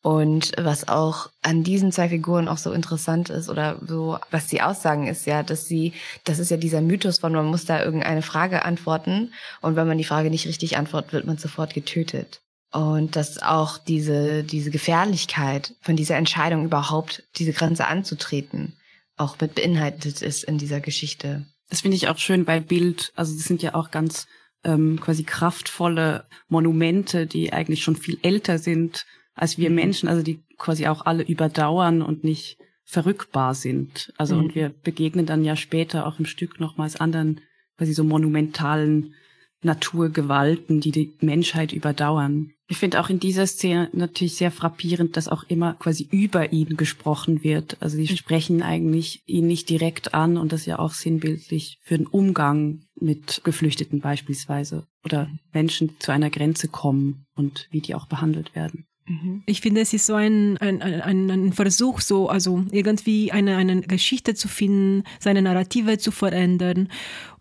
Und 0.06 0.52
was 0.56 0.88
auch 0.88 1.32
an 1.42 1.64
diesen 1.64 1.92
zwei 1.92 2.10
Figuren 2.10 2.48
auch 2.48 2.60
so 2.60 2.72
interessant 2.74 3.32
ist 3.32 3.50
oder 3.50 3.80
so, 3.88 4.20
was 4.30 4.48
sie 4.48 4.62
aussagen, 4.62 5.08
ist 5.08 5.26
ja, 5.26 5.42
dass 5.42 5.66
sie, 5.66 5.94
das 6.26 6.38
ist 6.38 6.52
ja 6.52 6.58
dieser 6.58 6.82
Mythos 6.82 7.18
von, 7.18 7.34
man 7.34 7.48
muss 7.48 7.66
da 7.66 7.84
irgendeine 7.84 8.22
Frage 8.22 8.66
antworten 8.66 9.34
und 9.62 9.76
wenn 9.76 9.88
man 9.88 9.98
die 9.98 10.04
Frage 10.04 10.30
nicht 10.30 10.46
richtig 10.46 10.78
antwortet, 10.78 11.12
wird 11.12 11.26
man 11.26 11.40
sofort 11.40 11.74
getötet. 11.74 12.44
Und 12.72 13.16
dass 13.16 13.42
auch 13.42 13.80
diese, 13.80 14.44
diese 14.44 14.70
Gefährlichkeit 14.70 15.74
von 15.82 15.96
dieser 15.96 16.18
Entscheidung 16.18 16.66
überhaupt, 16.66 17.24
diese 17.38 17.54
Grenze 17.54 17.88
anzutreten, 17.88 18.74
auch 19.18 19.42
mit 19.42 19.56
beinhaltet 19.56 20.22
ist 20.22 20.44
in 20.44 20.60
dieser 20.60 20.82
Geschichte. 20.82 21.48
Das 21.72 21.82
finde 21.82 21.98
ich 21.98 22.10
auch 22.10 22.20
schön 22.20 22.46
bei 22.46 22.60
Bild. 22.60 23.12
Also 23.16 23.34
das 23.34 23.46
sind 23.46 23.64
ja 23.64 23.74
auch 23.74 23.90
ganz 23.90 24.28
ähm, 24.64 25.00
quasi 25.02 25.24
kraftvolle 25.24 26.28
Monumente, 26.48 27.26
die 27.26 27.54
eigentlich 27.54 27.82
schon 27.82 27.96
viel 27.96 28.20
älter 28.22 28.60
sind 28.60 29.08
als 29.36 29.58
wir 29.58 29.70
mhm. 29.70 29.76
Menschen, 29.76 30.10
also 30.10 30.24
die 30.24 30.40
quasi 30.58 30.88
auch 30.88 31.06
alle 31.06 31.24
überdauern 31.24 32.02
und 32.02 32.24
nicht 32.24 32.58
verrückbar 32.84 33.54
sind. 33.54 34.14
Also 34.18 34.36
mhm. 34.36 34.44
und 34.44 34.56
wir 34.56 34.70
begegnen 34.70 35.26
dann 35.26 35.44
ja 35.44 35.56
später 35.56 36.08
auch 36.08 36.20
im 36.20 36.26
Stück 36.26 36.60
nochmals 36.60 36.96
anderen 36.96 37.42
quasi 37.78 37.94
so 37.94 38.04
monumentalen 38.04 39.14
Naturgewalten, 39.62 40.80
die 40.80 40.92
die 40.92 41.18
Menschheit 41.22 41.74
überdauern. 41.74 42.52
Ich 42.68 42.78
finde 42.78 43.00
auch 43.00 43.10
in 43.10 43.20
dieser 43.20 43.46
Szene 43.46 43.90
natürlich 43.94 44.36
sehr 44.36 44.52
frappierend, 44.52 45.18
dass 45.18 45.28
auch 45.28 45.44
immer 45.44 45.74
quasi 45.74 46.08
über 46.10 46.52
ihn 46.52 46.78
gesprochen 46.78 47.44
wird. 47.44 47.78
Also 47.80 47.98
die 47.98 48.08
sprechen 48.08 48.64
eigentlich 48.64 49.22
ihn 49.28 49.48
nicht 49.48 49.70
direkt 49.70 50.14
an 50.14 50.38
und 50.38 50.52
das 50.52 50.66
ja 50.66 50.80
auch 50.80 50.94
sinnbildlich 50.94 51.80
für 51.84 51.98
den 51.98 52.08
Umgang 52.08 52.82
mit 53.00 53.42
Geflüchteten 53.44 54.00
beispielsweise 54.00 54.88
oder 55.04 55.30
Menschen, 55.52 55.90
die 55.90 56.00
zu 56.00 56.12
einer 56.12 56.30
Grenze 56.30 56.68
kommen 56.68 57.26
und 57.36 57.68
wie 57.72 57.82
die 57.82 57.94
auch 57.94 58.08
behandelt 58.08 58.56
werden. 58.56 58.88
Mhm. 59.08 59.44
Ich 59.46 59.62
finde, 59.62 59.82
es 59.82 59.94
ist 59.94 60.08
so 60.08 60.16
ein, 60.16 60.58
ein, 60.58 60.82
ein, 60.82 61.30
ein 61.30 61.54
Versuch, 61.54 62.02
so, 62.02 62.30
also 62.30 62.64
irgendwie 62.72 63.32
eine, 63.32 63.58
eine 63.58 63.82
Geschichte 63.82 64.34
zu 64.34 64.48
finden, 64.48 65.04
seine 65.20 65.42
Narrative 65.42 65.98
zu 65.98 66.12
verändern 66.12 66.90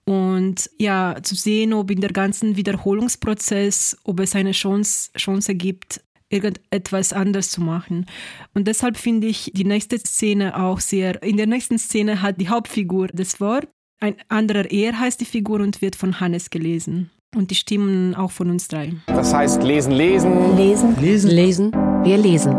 und 0.05 0.71
ja, 0.79 1.17
zu 1.23 1.35
sehen, 1.35 1.73
ob 1.73 1.91
in 1.91 2.01
der 2.01 2.13
ganzen 2.13 2.57
Wiederholungsprozess, 2.57 3.97
ob 4.05 4.21
es 4.21 4.35
eine 4.35 4.53
Chance, 4.53 5.11
Chance 5.17 5.55
gibt, 5.55 6.03
irgendetwas 6.29 7.13
anders 7.13 7.51
zu 7.51 7.63
machen. 7.63 8.07
Und 8.53 8.69
deshalb 8.69 8.97
finde 8.97 9.29
ich 9.29 9.51
die 9.55 9.65
nächste 9.65 9.99
Szene 9.99 10.61
auch 10.61 10.81
sehr, 10.81 11.23
in 11.23 11.37
der 11.37 11.47
nächsten 11.47 11.79
Szene 11.79 12.21
hat 12.21 12.41
die 12.41 12.49
Hauptfigur 12.49 13.09
das 13.09 13.41
Wort, 13.41 13.69
ein 14.01 14.17
anderer 14.29 14.71
Er 14.71 14.99
heißt 14.99 15.21
die 15.21 15.25
Figur 15.25 15.61
und 15.61 15.81
wird 15.81 15.97
von 15.97 16.21
Hannes 16.21 16.51
gelesen. 16.51 17.11
Und 17.35 17.51
die 17.51 17.57
Stimmen 17.57 18.15
auch 18.15 18.31
von 18.31 18.51
uns 18.51 18.69
drei. 18.69 18.93
Das 19.07 19.35
heißt 19.35 19.63
lesen, 19.63 19.93
lesen. 19.93 20.57
Lesen. 20.57 20.97
Lesen. 21.01 21.31
Lesen. 21.31 21.73
Wir 22.05 22.17
lesen. 22.17 22.55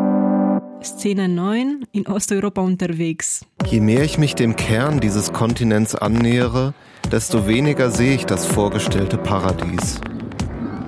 Szene 0.84 1.30
9 1.30 1.86
in 1.94 2.06
Osteuropa 2.08 2.62
unterwegs. 2.62 3.46
Je 3.66 3.80
mehr 3.80 4.04
ich 4.04 4.18
mich 4.18 4.36
dem 4.36 4.56
Kern 4.56 5.00
dieses 5.00 5.34
Kontinents 5.34 5.96
annähere, 5.96 6.74
desto 7.12 7.48
weniger 7.48 7.90
sehe 7.90 8.16
ich 8.16 8.26
das 8.26 8.46
vorgestellte 8.46 9.18
Paradies. 9.18 10.00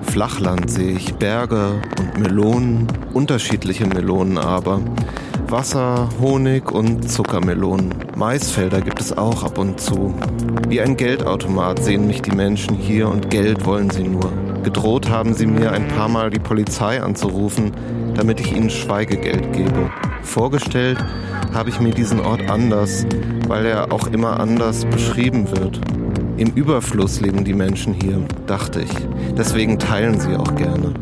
Flachland 0.02 0.70
sehe 0.70 0.92
ich 0.92 1.14
Berge 1.14 1.80
und 1.98 2.18
Melonen, 2.18 2.86
unterschiedliche 3.14 3.86
Melonen 3.86 4.38
aber. 4.38 4.80
Wasser, 5.50 6.10
Honig 6.20 6.70
und 6.72 7.10
Zuckermelonen. 7.10 7.94
Maisfelder 8.16 8.82
gibt 8.82 9.00
es 9.00 9.16
auch 9.16 9.44
ab 9.44 9.56
und 9.56 9.80
zu. 9.80 10.14
Wie 10.68 10.80
ein 10.80 10.96
Geldautomat 10.96 11.82
sehen 11.82 12.06
mich 12.06 12.20
die 12.20 12.34
Menschen 12.34 12.76
hier 12.76 13.08
und 13.08 13.30
Geld 13.30 13.64
wollen 13.64 13.88
sie 13.88 14.02
nur. 14.02 14.30
Gedroht 14.62 15.08
haben 15.08 15.32
sie 15.32 15.46
mir 15.46 15.72
ein 15.72 15.88
paar 15.88 16.10
Mal 16.10 16.28
die 16.28 16.38
Polizei 16.38 17.00
anzurufen, 17.00 17.72
damit 18.14 18.40
ich 18.40 18.54
ihnen 18.54 18.68
Schweigegeld 18.68 19.54
gebe. 19.54 19.90
Vorgestellt 20.22 20.98
habe 21.54 21.70
ich 21.70 21.80
mir 21.80 21.94
diesen 21.94 22.20
Ort 22.20 22.50
anders, 22.50 23.06
weil 23.46 23.64
er 23.64 23.90
auch 23.90 24.08
immer 24.08 24.38
anders 24.38 24.84
beschrieben 24.84 25.50
wird. 25.50 25.80
Im 26.36 26.48
Überfluss 26.48 27.20
leben 27.20 27.44
die 27.44 27.54
Menschen 27.54 27.94
hier, 27.94 28.22
dachte 28.46 28.82
ich. 28.82 28.92
Deswegen 29.36 29.78
teilen 29.78 30.20
sie 30.20 30.36
auch 30.36 30.54
gerne. 30.56 30.92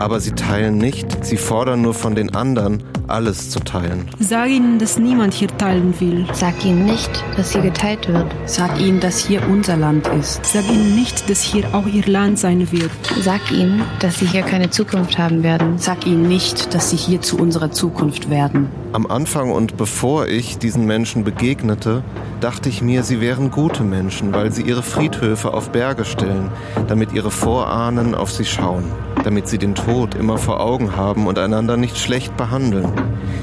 Aber 0.00 0.18
sie 0.18 0.32
teilen 0.32 0.78
nicht, 0.78 1.26
sie 1.26 1.36
fordern 1.36 1.82
nur 1.82 1.92
von 1.92 2.14
den 2.14 2.34
anderen, 2.34 2.82
alles 3.06 3.50
zu 3.50 3.60
teilen. 3.60 4.08
Sag 4.18 4.48
ihnen, 4.48 4.78
dass 4.78 4.98
niemand 4.98 5.34
hier 5.34 5.48
teilen 5.58 5.92
will. 6.00 6.26
Sag 6.32 6.64
ihnen 6.64 6.86
nicht, 6.86 7.10
dass 7.36 7.52
hier 7.52 7.60
geteilt 7.60 8.08
wird. 8.08 8.34
Sag 8.46 8.80
ihnen, 8.80 8.98
dass 9.00 9.18
hier 9.18 9.46
unser 9.46 9.76
Land 9.76 10.08
ist. 10.18 10.42
Sag 10.42 10.66
ihnen 10.70 10.94
nicht, 10.94 11.28
dass 11.28 11.42
hier 11.42 11.66
auch 11.74 11.86
ihr 11.86 12.06
Land 12.06 12.38
sein 12.38 12.72
wird. 12.72 12.90
Sag 13.20 13.52
ihnen, 13.52 13.82
dass 13.98 14.20
sie 14.20 14.26
hier 14.26 14.40
keine 14.40 14.70
Zukunft 14.70 15.18
haben 15.18 15.42
werden. 15.42 15.76
Sag 15.76 16.06
ihnen 16.06 16.26
nicht, 16.28 16.72
dass 16.72 16.88
sie 16.88 16.96
hier 16.96 17.20
zu 17.20 17.36
unserer 17.36 17.70
Zukunft 17.70 18.30
werden. 18.30 18.70
Am 18.92 19.06
Anfang 19.06 19.52
und 19.52 19.76
bevor 19.76 20.26
ich 20.26 20.58
diesen 20.58 20.84
Menschen 20.84 21.22
begegnete, 21.22 22.02
dachte 22.40 22.68
ich 22.68 22.82
mir, 22.82 23.04
sie 23.04 23.20
wären 23.20 23.52
gute 23.52 23.84
Menschen, 23.84 24.34
weil 24.34 24.50
sie 24.50 24.62
ihre 24.62 24.82
Friedhöfe 24.82 25.54
auf 25.54 25.70
Berge 25.70 26.04
stellen, 26.04 26.50
damit 26.88 27.12
ihre 27.12 27.30
Vorahnen 27.30 28.16
auf 28.16 28.32
sie 28.32 28.44
schauen, 28.44 28.82
damit 29.22 29.46
sie 29.46 29.58
den 29.58 29.76
Tod 29.76 30.16
immer 30.16 30.38
vor 30.38 30.58
Augen 30.58 30.96
haben 30.96 31.28
und 31.28 31.38
einander 31.38 31.76
nicht 31.76 31.98
schlecht 31.98 32.36
behandeln. 32.36 32.90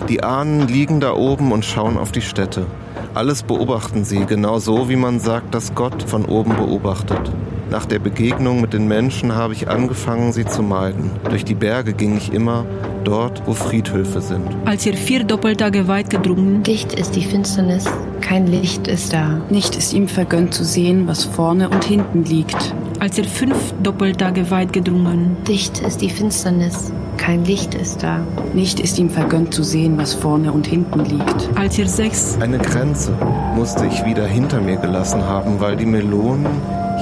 Die 0.09 0.21
Ahnen 0.21 0.67
liegen 0.67 0.99
da 0.99 1.13
oben 1.13 1.53
und 1.53 1.63
schauen 1.63 1.97
auf 1.97 2.11
die 2.11 2.21
Städte. 2.21 2.65
Alles 3.13 3.43
beobachten 3.43 4.03
sie, 4.03 4.25
genau 4.25 4.59
so 4.59 4.89
wie 4.89 4.97
man 4.97 5.21
sagt, 5.21 5.55
dass 5.55 5.73
Gott 5.75 6.03
von 6.03 6.25
oben 6.25 6.57
beobachtet. 6.57 7.31
Nach 7.69 7.85
der 7.85 7.99
Begegnung 7.99 8.61
mit 8.61 8.73
den 8.73 8.87
Menschen 8.87 9.35
habe 9.35 9.53
ich 9.53 9.69
angefangen, 9.69 10.31
sie 10.31 10.45
zu 10.45 10.63
meiden. 10.63 11.11
Durch 11.29 11.43
die 11.43 11.53
Berge 11.53 11.91
ging 11.93 12.15
ich 12.15 12.31
immer 12.31 12.65
dort, 13.03 13.43
wo 13.45 13.53
Friedhöfe 13.53 14.21
sind. 14.21 14.43
Als 14.65 14.85
ihr 14.85 14.93
vier 14.93 15.25
Doppeltage 15.25 15.87
weit 15.87 16.09
gedrungen, 16.09 16.63
Dicht 16.63 16.93
ist 16.93 17.15
die 17.15 17.23
Finsternis, 17.23 17.85
kein 18.21 18.47
Licht 18.47 18.87
ist 18.87 19.11
da. 19.11 19.41
Nicht 19.49 19.75
ist 19.75 19.93
ihm 19.93 20.07
vergönnt 20.07 20.53
zu 20.53 20.63
sehen, 20.63 21.07
was 21.07 21.25
vorne 21.25 21.69
und 21.69 21.83
hinten 21.83 22.23
liegt. 22.23 22.73
als 22.99 23.17
ihr 23.17 23.25
fünf 23.25 23.73
Doppeltage 23.83 24.49
weit 24.49 24.71
gedrungen, 24.71 25.35
Dicht 25.47 25.79
ist 25.79 26.01
die 26.01 26.09
Finsternis, 26.09 26.91
kein 27.17 27.43
Licht 27.45 27.75
ist 27.75 28.01
da. 28.01 28.21
Nicht 28.53 28.79
ist 28.79 28.97
ihm 28.97 29.09
vergönnt 29.09 29.53
zu 29.53 29.63
sehen, 29.63 29.97
was 29.97 30.13
vorne 30.13 30.51
und 30.53 30.65
hinten 30.67 31.03
liegt. 31.03 31.49
als 31.55 31.77
ihr 31.77 31.87
sechs, 31.87 32.37
Eine 32.39 32.59
Grenze 32.59 33.11
musste 33.55 33.85
ich 33.85 34.05
wieder 34.05 34.25
hinter 34.25 34.61
mir 34.61 34.77
gelassen 34.77 35.23
haben, 35.25 35.59
weil 35.59 35.75
die 35.75 35.85
Melonen 35.85 36.45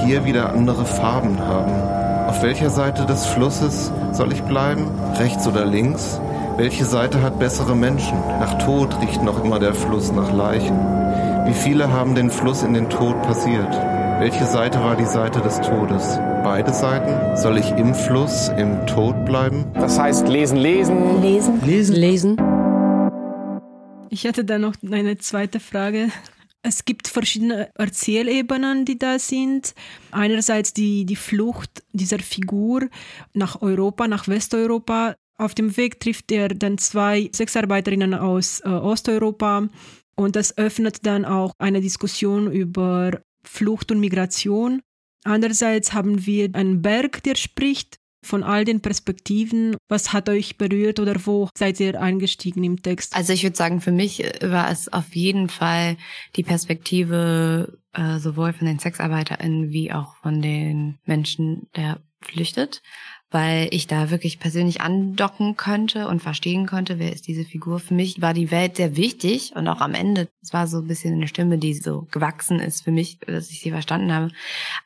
hier 0.04 0.24
wieder 0.24 0.52
andere 0.52 0.84
Farben 0.84 1.38
haben. 1.38 1.72
Auf 2.28 2.42
welcher 2.42 2.70
Seite 2.70 3.06
des 3.06 3.26
Flusses 3.26 3.92
soll 4.12 4.32
ich 4.32 4.42
bleiben? 4.42 4.90
Rechts 5.18 5.46
oder 5.46 5.64
links? 5.64 6.20
Welche 6.56 6.84
Seite 6.84 7.22
hat 7.22 7.38
bessere 7.38 7.76
Menschen? 7.76 8.18
Nach 8.40 8.58
Tod 8.64 9.00
riecht 9.00 9.22
noch 9.22 9.44
immer 9.44 9.58
der 9.58 9.74
Fluss 9.74 10.10
nach 10.12 10.32
Leichen. 10.32 10.76
Wie 11.46 11.52
viele 11.52 11.92
haben 11.92 12.14
den 12.14 12.30
Fluss 12.30 12.62
in 12.62 12.74
den 12.74 12.88
Tod 12.90 13.20
passiert? 13.22 13.72
Welche 14.18 14.46
Seite 14.46 14.82
war 14.82 14.96
die 14.96 15.04
Seite 15.04 15.40
des 15.40 15.60
Todes? 15.60 16.18
Beide 16.42 16.72
Seiten? 16.72 17.36
Soll 17.36 17.58
ich 17.58 17.70
im 17.72 17.94
Fluss, 17.94 18.48
im 18.56 18.86
Tod 18.86 19.24
bleiben? 19.26 19.66
Das 19.74 19.98
heißt 19.98 20.26
lesen, 20.28 20.56
lesen. 20.56 21.20
Lesen? 21.20 21.60
Lesen, 21.62 21.94
lesen, 21.94 22.36
Ich 24.08 24.26
hatte 24.26 24.44
da 24.44 24.58
noch 24.58 24.74
eine 24.90 25.18
zweite 25.18 25.60
Frage. 25.60 26.08
Es 26.66 26.84
gibt 26.84 27.06
verschiedene 27.06 27.70
Erzählebenen, 27.76 28.84
die 28.84 28.98
da 28.98 29.20
sind. 29.20 29.72
Einerseits 30.10 30.72
die, 30.72 31.06
die 31.06 31.14
Flucht 31.14 31.84
dieser 31.92 32.18
Figur 32.18 32.88
nach 33.34 33.62
Europa, 33.62 34.08
nach 34.08 34.26
Westeuropa. 34.26 35.14
Auf 35.38 35.54
dem 35.54 35.76
Weg 35.76 36.00
trifft 36.00 36.32
er 36.32 36.48
dann 36.48 36.76
zwei 36.78 37.30
Sexarbeiterinnen 37.32 38.14
aus 38.14 38.62
äh, 38.64 38.68
Osteuropa 38.68 39.68
und 40.16 40.34
das 40.34 40.58
öffnet 40.58 41.06
dann 41.06 41.24
auch 41.24 41.52
eine 41.58 41.80
Diskussion 41.80 42.50
über 42.50 43.20
Flucht 43.44 43.92
und 43.92 44.00
Migration. 44.00 44.82
Andererseits 45.22 45.92
haben 45.92 46.26
wir 46.26 46.50
einen 46.54 46.82
Berg, 46.82 47.22
der 47.22 47.36
spricht 47.36 48.00
von 48.26 48.42
all 48.42 48.64
den 48.64 48.80
Perspektiven. 48.80 49.76
Was 49.88 50.12
hat 50.12 50.28
euch 50.28 50.58
berührt 50.58 51.00
oder 51.00 51.14
wo 51.24 51.48
seid 51.56 51.80
ihr 51.80 52.00
eingestiegen 52.00 52.64
im 52.64 52.82
Text? 52.82 53.16
Also 53.16 53.32
ich 53.32 53.42
würde 53.42 53.56
sagen, 53.56 53.80
für 53.80 53.92
mich 53.92 54.18
war 54.42 54.70
es 54.70 54.92
auf 54.92 55.14
jeden 55.14 55.48
Fall 55.48 55.96
die 56.36 56.42
Perspektive 56.42 57.78
äh, 57.92 58.18
sowohl 58.18 58.52
von 58.52 58.66
den 58.66 58.78
SexarbeiterInnen 58.78 59.70
wie 59.70 59.92
auch 59.92 60.16
von 60.16 60.42
den 60.42 60.98
Menschen, 61.04 61.68
der 61.76 62.00
flüchtet, 62.20 62.82
weil 63.30 63.68
ich 63.70 63.86
da 63.86 64.10
wirklich 64.10 64.38
persönlich 64.38 64.80
andocken 64.80 65.56
könnte 65.56 66.08
und 66.08 66.22
verstehen 66.22 66.66
konnte, 66.66 66.98
wer 66.98 67.12
ist 67.12 67.26
diese 67.26 67.44
Figur. 67.44 67.80
Für 67.80 67.94
mich 67.94 68.20
war 68.20 68.34
die 68.34 68.50
Welt 68.50 68.76
sehr 68.76 68.96
wichtig 68.96 69.52
und 69.54 69.68
auch 69.68 69.80
am 69.80 69.94
Ende, 69.94 70.28
es 70.42 70.52
war 70.52 70.66
so 70.66 70.78
ein 70.78 70.86
bisschen 70.86 71.14
eine 71.14 71.28
Stimme, 71.28 71.58
die 71.58 71.74
so 71.74 72.06
gewachsen 72.10 72.60
ist 72.60 72.82
für 72.84 72.92
mich, 72.92 73.18
dass 73.20 73.50
ich 73.50 73.60
sie 73.60 73.70
verstanden 73.70 74.12
habe. 74.12 74.30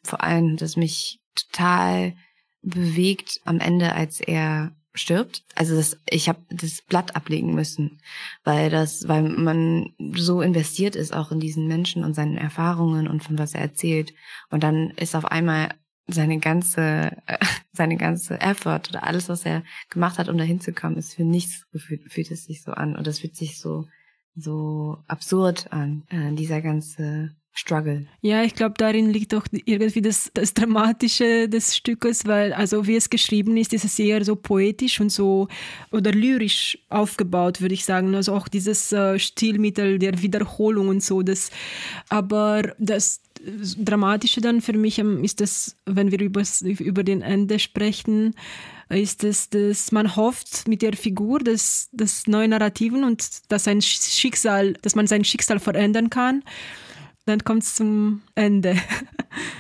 Vor 0.03 0.23
allem, 0.23 0.57
dass 0.57 0.77
mich 0.77 1.21
total 1.35 2.15
bewegt 2.63 3.41
am 3.45 3.61
Ende, 3.61 3.95
als 3.95 4.21
er 4.21 4.73
stirbt. 4.93 5.45
Also 5.55 5.77
das, 5.77 5.97
ich 6.09 6.29
habe 6.29 6.41
das 6.51 6.83
Blatt 6.83 7.15
ablegen 7.15 7.55
müssen, 7.55 8.01
weil 8.45 8.71
das, 8.71 9.07
weil 9.09 9.23
man 9.23 9.95
so 10.15 10.43
investiert 10.43 10.97
ist 10.97 11.13
auch 11.13 11.31
in 11.31 11.41
diesen 11.41 11.69
Menschen 11.69 12.05
und 12.05 12.15
seinen 12.15 12.37
Erfahrungen 12.37 13.07
und 13.07 13.23
von 13.23 13.39
was 13.39 13.55
er 13.55 13.61
erzählt. 13.61 14.13
Und 14.51 14.63
dann 14.63 14.91
ist 14.91 15.15
auf 15.15 15.25
einmal 15.25 15.71
seine 16.09 16.39
ganze, 16.39 17.17
seine 17.73 17.97
ganze 17.97 18.41
Effort 18.41 18.83
oder 18.89 19.05
alles, 19.05 19.29
was 19.29 19.45
er 19.45 19.63
gemacht 19.91 20.19
hat, 20.19 20.29
um 20.29 20.37
dahin 20.37 20.61
zu 20.61 20.73
kommen, 20.73 20.97
ist 20.97 21.15
für 21.15 21.25
nichts 21.25 21.67
gefühlt, 21.71 22.13
fühlt 22.13 22.31
es 22.31 22.45
sich 22.45 22.63
so 22.63 22.73
an. 22.73 22.97
Und 22.97 23.07
das 23.07 23.21
fühlt 23.21 23.37
sich 23.37 23.61
so, 23.61 23.87
so 24.35 24.99
absurd 25.07 25.73
an, 25.73 26.03
äh, 26.09 26.35
dieser 26.35 26.63
ganze 26.63 27.37
Struggle. 27.53 28.07
Ja, 28.21 28.45
ich 28.45 28.55
glaube, 28.55 28.75
darin 28.79 29.11
liegt 29.11 29.35
auch 29.35 29.45
irgendwie 29.53 30.03
das, 30.03 30.31
das 30.35 30.55
Dramatische 30.55 31.49
des 31.49 31.77
Stückes, 31.77 32.25
weil, 32.25 32.53
also 32.53 32.87
wie 32.87 32.95
es 32.95 33.11
geschrieben 33.11 33.57
ist, 33.57 33.73
ist 33.73 33.85
es 33.85 33.99
eher 33.99 34.25
so 34.25 34.37
poetisch 34.37 35.01
und 35.01 35.11
so 35.11 35.49
oder 35.91 36.13
lyrisch 36.13 36.79
aufgebaut, 36.89 37.61
würde 37.61 37.75
ich 37.75 37.85
sagen. 37.85 38.15
Also 38.15 38.35
auch 38.35 38.47
dieses 38.47 38.93
äh, 38.93 39.19
Stilmittel 39.19 39.99
der 39.99 40.23
Wiederholung 40.23 40.89
und 40.89 41.03
so. 41.03 41.23
Das, 41.23 41.51
aber 42.09 42.75
das 42.79 43.21
Dramatische 43.43 44.41
dann 44.41 44.61
für 44.61 44.75
mich 44.75 44.99
ähm, 44.99 45.25
ist 45.25 45.41
das, 45.41 45.77
wenn 45.87 46.13
wir 46.13 46.21
übers, 46.21 46.63
über 46.63 47.03
den 47.03 47.23
Ende 47.23 47.59
sprechen, 47.59 48.35
ist 48.91 49.25
es, 49.25 49.51
dass 49.51 49.93
man 49.93 50.15
hofft 50.17 50.69
mit 50.69 50.83
der 50.83 50.93
Figur 50.93 51.41
des, 51.41 51.89
des 51.93 52.27
neuen 52.27 52.51
Narrativen 52.51 53.03
und 53.03 53.51
dass 53.51 53.65
sein 53.65 53.83
Schicksal, 53.83 54.75
dass 54.83 54.95
man 54.95 55.07
sein 55.07 55.25
Schicksal 55.25 55.59
verändern 55.59 56.11
kann 56.11 56.43
dann 57.27 57.45
kommt 57.45 57.63
es 57.63 57.75
zum 57.75 58.23
Ende. 58.35 58.77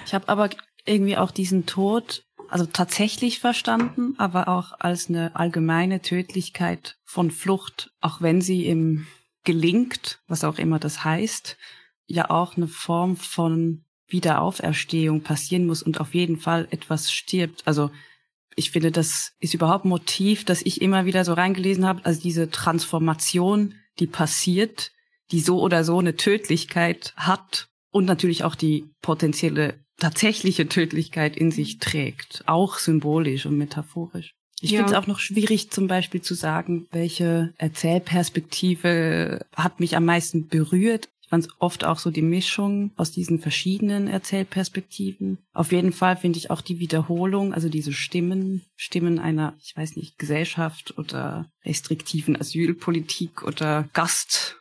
Ich 0.04 0.14
habe 0.14 0.28
aber 0.28 0.50
irgendwie 0.84 1.16
auch 1.16 1.30
diesen 1.30 1.64
Tod 1.64 2.24
also 2.48 2.66
tatsächlich 2.66 3.38
verstanden, 3.38 4.14
aber 4.18 4.48
auch 4.48 4.72
als 4.80 5.08
eine 5.08 5.36
allgemeine 5.36 6.02
Tödlichkeit 6.02 6.98
von 7.04 7.30
Flucht, 7.30 7.92
auch 8.00 8.20
wenn 8.20 8.40
sie 8.40 8.66
im 8.66 9.06
gelingt, 9.44 10.20
was 10.26 10.44
auch 10.44 10.58
immer 10.58 10.78
das 10.78 11.04
heißt, 11.04 11.56
ja 12.06 12.28
auch 12.28 12.56
eine 12.56 12.68
Form 12.68 13.16
von 13.16 13.84
Wiederauferstehung 14.08 15.22
passieren 15.22 15.66
muss 15.66 15.82
und 15.82 16.00
auf 16.00 16.14
jeden 16.14 16.38
Fall 16.38 16.66
etwas 16.70 17.12
stirbt. 17.12 17.62
Also 17.66 17.90
ich 18.56 18.72
finde, 18.72 18.90
das 18.90 19.32
ist 19.38 19.54
überhaupt 19.54 19.84
Motiv, 19.84 20.44
das 20.44 20.62
ich 20.62 20.82
immer 20.82 21.06
wieder 21.06 21.24
so 21.24 21.32
reingelesen 21.32 21.86
habe, 21.86 22.04
also 22.04 22.20
diese 22.20 22.50
Transformation, 22.50 23.74
die 24.00 24.08
passiert, 24.08 24.90
die 25.32 25.40
so 25.40 25.60
oder 25.60 25.84
so 25.84 25.98
eine 25.98 26.16
Tödlichkeit 26.16 27.12
hat 27.16 27.68
und 27.90 28.04
natürlich 28.04 28.44
auch 28.44 28.54
die 28.54 28.86
potenzielle 29.02 29.74
tatsächliche 29.98 30.68
Tödlichkeit 30.68 31.36
in 31.36 31.50
sich 31.50 31.78
trägt, 31.78 32.42
auch 32.46 32.78
symbolisch 32.78 33.46
und 33.46 33.58
metaphorisch. 33.58 34.34
Ich 34.62 34.70
Ja. 34.72 34.78
finde 34.80 34.92
es 34.92 34.98
auch 34.98 35.06
noch 35.06 35.18
schwierig, 35.20 35.70
zum 35.70 35.86
Beispiel 35.88 36.20
zu 36.20 36.34
sagen, 36.34 36.86
welche 36.90 37.52
Erzählperspektive 38.30 39.46
hat 39.54 39.80
mich 39.80 39.96
am 39.96 40.04
meisten 40.04 40.48
berührt. 40.48 41.08
Ich 41.22 41.28
fand 41.28 41.46
es 41.46 41.52
oft 41.60 41.84
auch 41.84 41.98
so 42.00 42.10
die 42.10 42.22
Mischung 42.22 42.90
aus 42.96 43.12
diesen 43.12 43.38
verschiedenen 43.38 44.08
Erzählperspektiven. 44.08 45.38
Auf 45.52 45.70
jeden 45.70 45.92
Fall 45.92 46.16
finde 46.16 46.38
ich 46.38 46.50
auch 46.50 46.60
die 46.60 46.80
Wiederholung, 46.80 47.54
also 47.54 47.68
diese 47.68 47.92
Stimmen, 47.92 48.62
Stimmen 48.76 49.18
einer, 49.20 49.54
ich 49.62 49.76
weiß 49.76 49.94
nicht, 49.96 50.18
Gesellschaft 50.18 50.98
oder 50.98 51.48
restriktiven 51.64 52.38
Asylpolitik 52.38 53.44
oder 53.44 53.88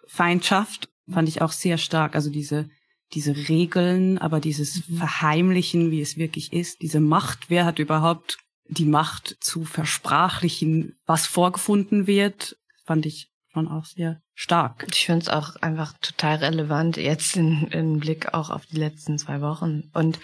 Gastfeindschaft, 0.10 0.89
fand 1.07 1.30
ich 1.30 1.41
auch 1.41 1.51
sehr 1.51 1.78
stark. 1.78 2.16
Also 2.16 2.30
diese 2.30 2.70
diese 3.14 3.36
Regeln, 3.49 4.20
aber 4.20 4.39
dieses 4.39 4.84
Verheimlichen, 4.95 5.89
wie 5.89 5.99
es 5.99 6.18
wirklich 6.18 6.53
ist, 6.53 6.84
diese 6.84 6.99
Macht, 6.99 7.49
wer 7.49 7.66
hat 7.66 7.80
überhaupt 7.80 8.38
die 8.68 8.86
Macht 8.86 9.36
zu 9.39 9.66
versprachlichen, 9.66 10.95
was 11.07 11.26
vorgefunden 11.26 12.05
wird, 12.05 12.55
fand 12.86 13.07
ich 13.07 13.32
schon 13.51 13.68
auch 13.68 13.86
sehr 13.86 14.22
stark. 14.36 14.86
Ich 14.91 15.07
finde 15.07 15.24
es 15.24 15.30
auch 15.30 15.55
einfach 15.55 15.93
total 16.03 16.36
relevant, 16.36 16.97
jetzt 16.97 17.36
in, 17.36 17.64
in 17.72 17.99
Blick 17.99 18.36
auch 18.36 18.51
auf 18.51 18.68
die 18.68 18.78
letzten 18.78 19.18
zwei 19.18 19.41
Wochen. 19.41 19.89
Und 19.95 20.20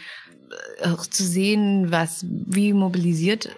auch 0.83 1.05
zu 1.05 1.23
sehen, 1.23 1.91
was, 1.91 2.25
wie 2.27 2.73
mobilisiert 2.73 3.49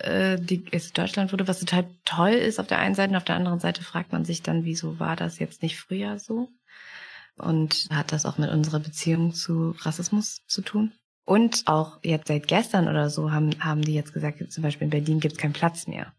äh, 0.00 0.38
die, 0.40 0.64
jetzt 0.72 0.96
Deutschland 0.96 1.32
wurde, 1.32 1.48
was 1.48 1.60
total 1.60 1.86
toll 2.04 2.30
ist 2.30 2.58
auf 2.58 2.66
der 2.66 2.78
einen 2.78 2.94
Seite 2.94 3.10
und 3.10 3.16
auf 3.16 3.24
der 3.24 3.36
anderen 3.36 3.60
Seite 3.60 3.82
fragt 3.82 4.12
man 4.12 4.24
sich 4.24 4.42
dann, 4.42 4.64
wieso 4.64 4.98
war 4.98 5.16
das 5.16 5.38
jetzt 5.38 5.62
nicht 5.62 5.78
früher 5.78 6.18
so? 6.18 6.48
Und 7.36 7.88
hat 7.90 8.12
das 8.12 8.26
auch 8.26 8.38
mit 8.38 8.50
unserer 8.50 8.80
Beziehung 8.80 9.32
zu 9.34 9.74
Rassismus 9.80 10.42
zu 10.46 10.62
tun? 10.62 10.92
Und 11.24 11.62
auch 11.66 11.98
jetzt 12.02 12.28
seit 12.28 12.48
gestern 12.48 12.88
oder 12.88 13.08
so 13.08 13.30
haben, 13.30 13.50
haben 13.60 13.82
die 13.82 13.94
jetzt 13.94 14.12
gesagt, 14.12 14.52
zum 14.52 14.62
Beispiel 14.62 14.86
in 14.86 14.90
Berlin 14.90 15.20
gibt 15.20 15.34
es 15.34 15.38
keinen 15.38 15.52
Platz 15.52 15.86
mehr. 15.86 16.12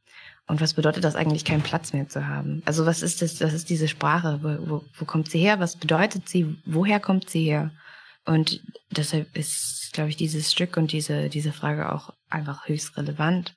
Und 0.47 0.59
was 0.59 0.73
bedeutet 0.73 1.03
das 1.03 1.15
eigentlich, 1.15 1.45
keinen 1.45 1.61
Platz 1.61 1.93
mehr 1.93 2.09
zu 2.09 2.27
haben? 2.27 2.61
Also 2.65 2.85
was 2.85 3.01
ist 3.01 3.21
das, 3.21 3.39
was 3.41 3.53
ist 3.53 3.69
diese 3.69 3.87
Sprache? 3.87 4.39
Wo, 4.41 4.69
wo, 4.69 4.83
wo 4.95 5.05
kommt 5.05 5.29
sie 5.29 5.39
her? 5.39 5.59
Was 5.59 5.75
bedeutet 5.75 6.27
sie? 6.27 6.57
Woher 6.65 6.99
kommt 6.99 7.29
sie 7.29 7.45
her? 7.45 7.71
Und 8.25 8.61
deshalb 8.91 9.35
ist, 9.35 9.91
glaube 9.93 10.09
ich, 10.09 10.15
dieses 10.15 10.51
Stück 10.51 10.77
und 10.77 10.91
diese, 10.91 11.29
diese 11.29 11.51
Frage 11.51 11.91
auch 11.91 12.13
einfach 12.29 12.67
höchst 12.67 12.97
relevant. 12.97 13.55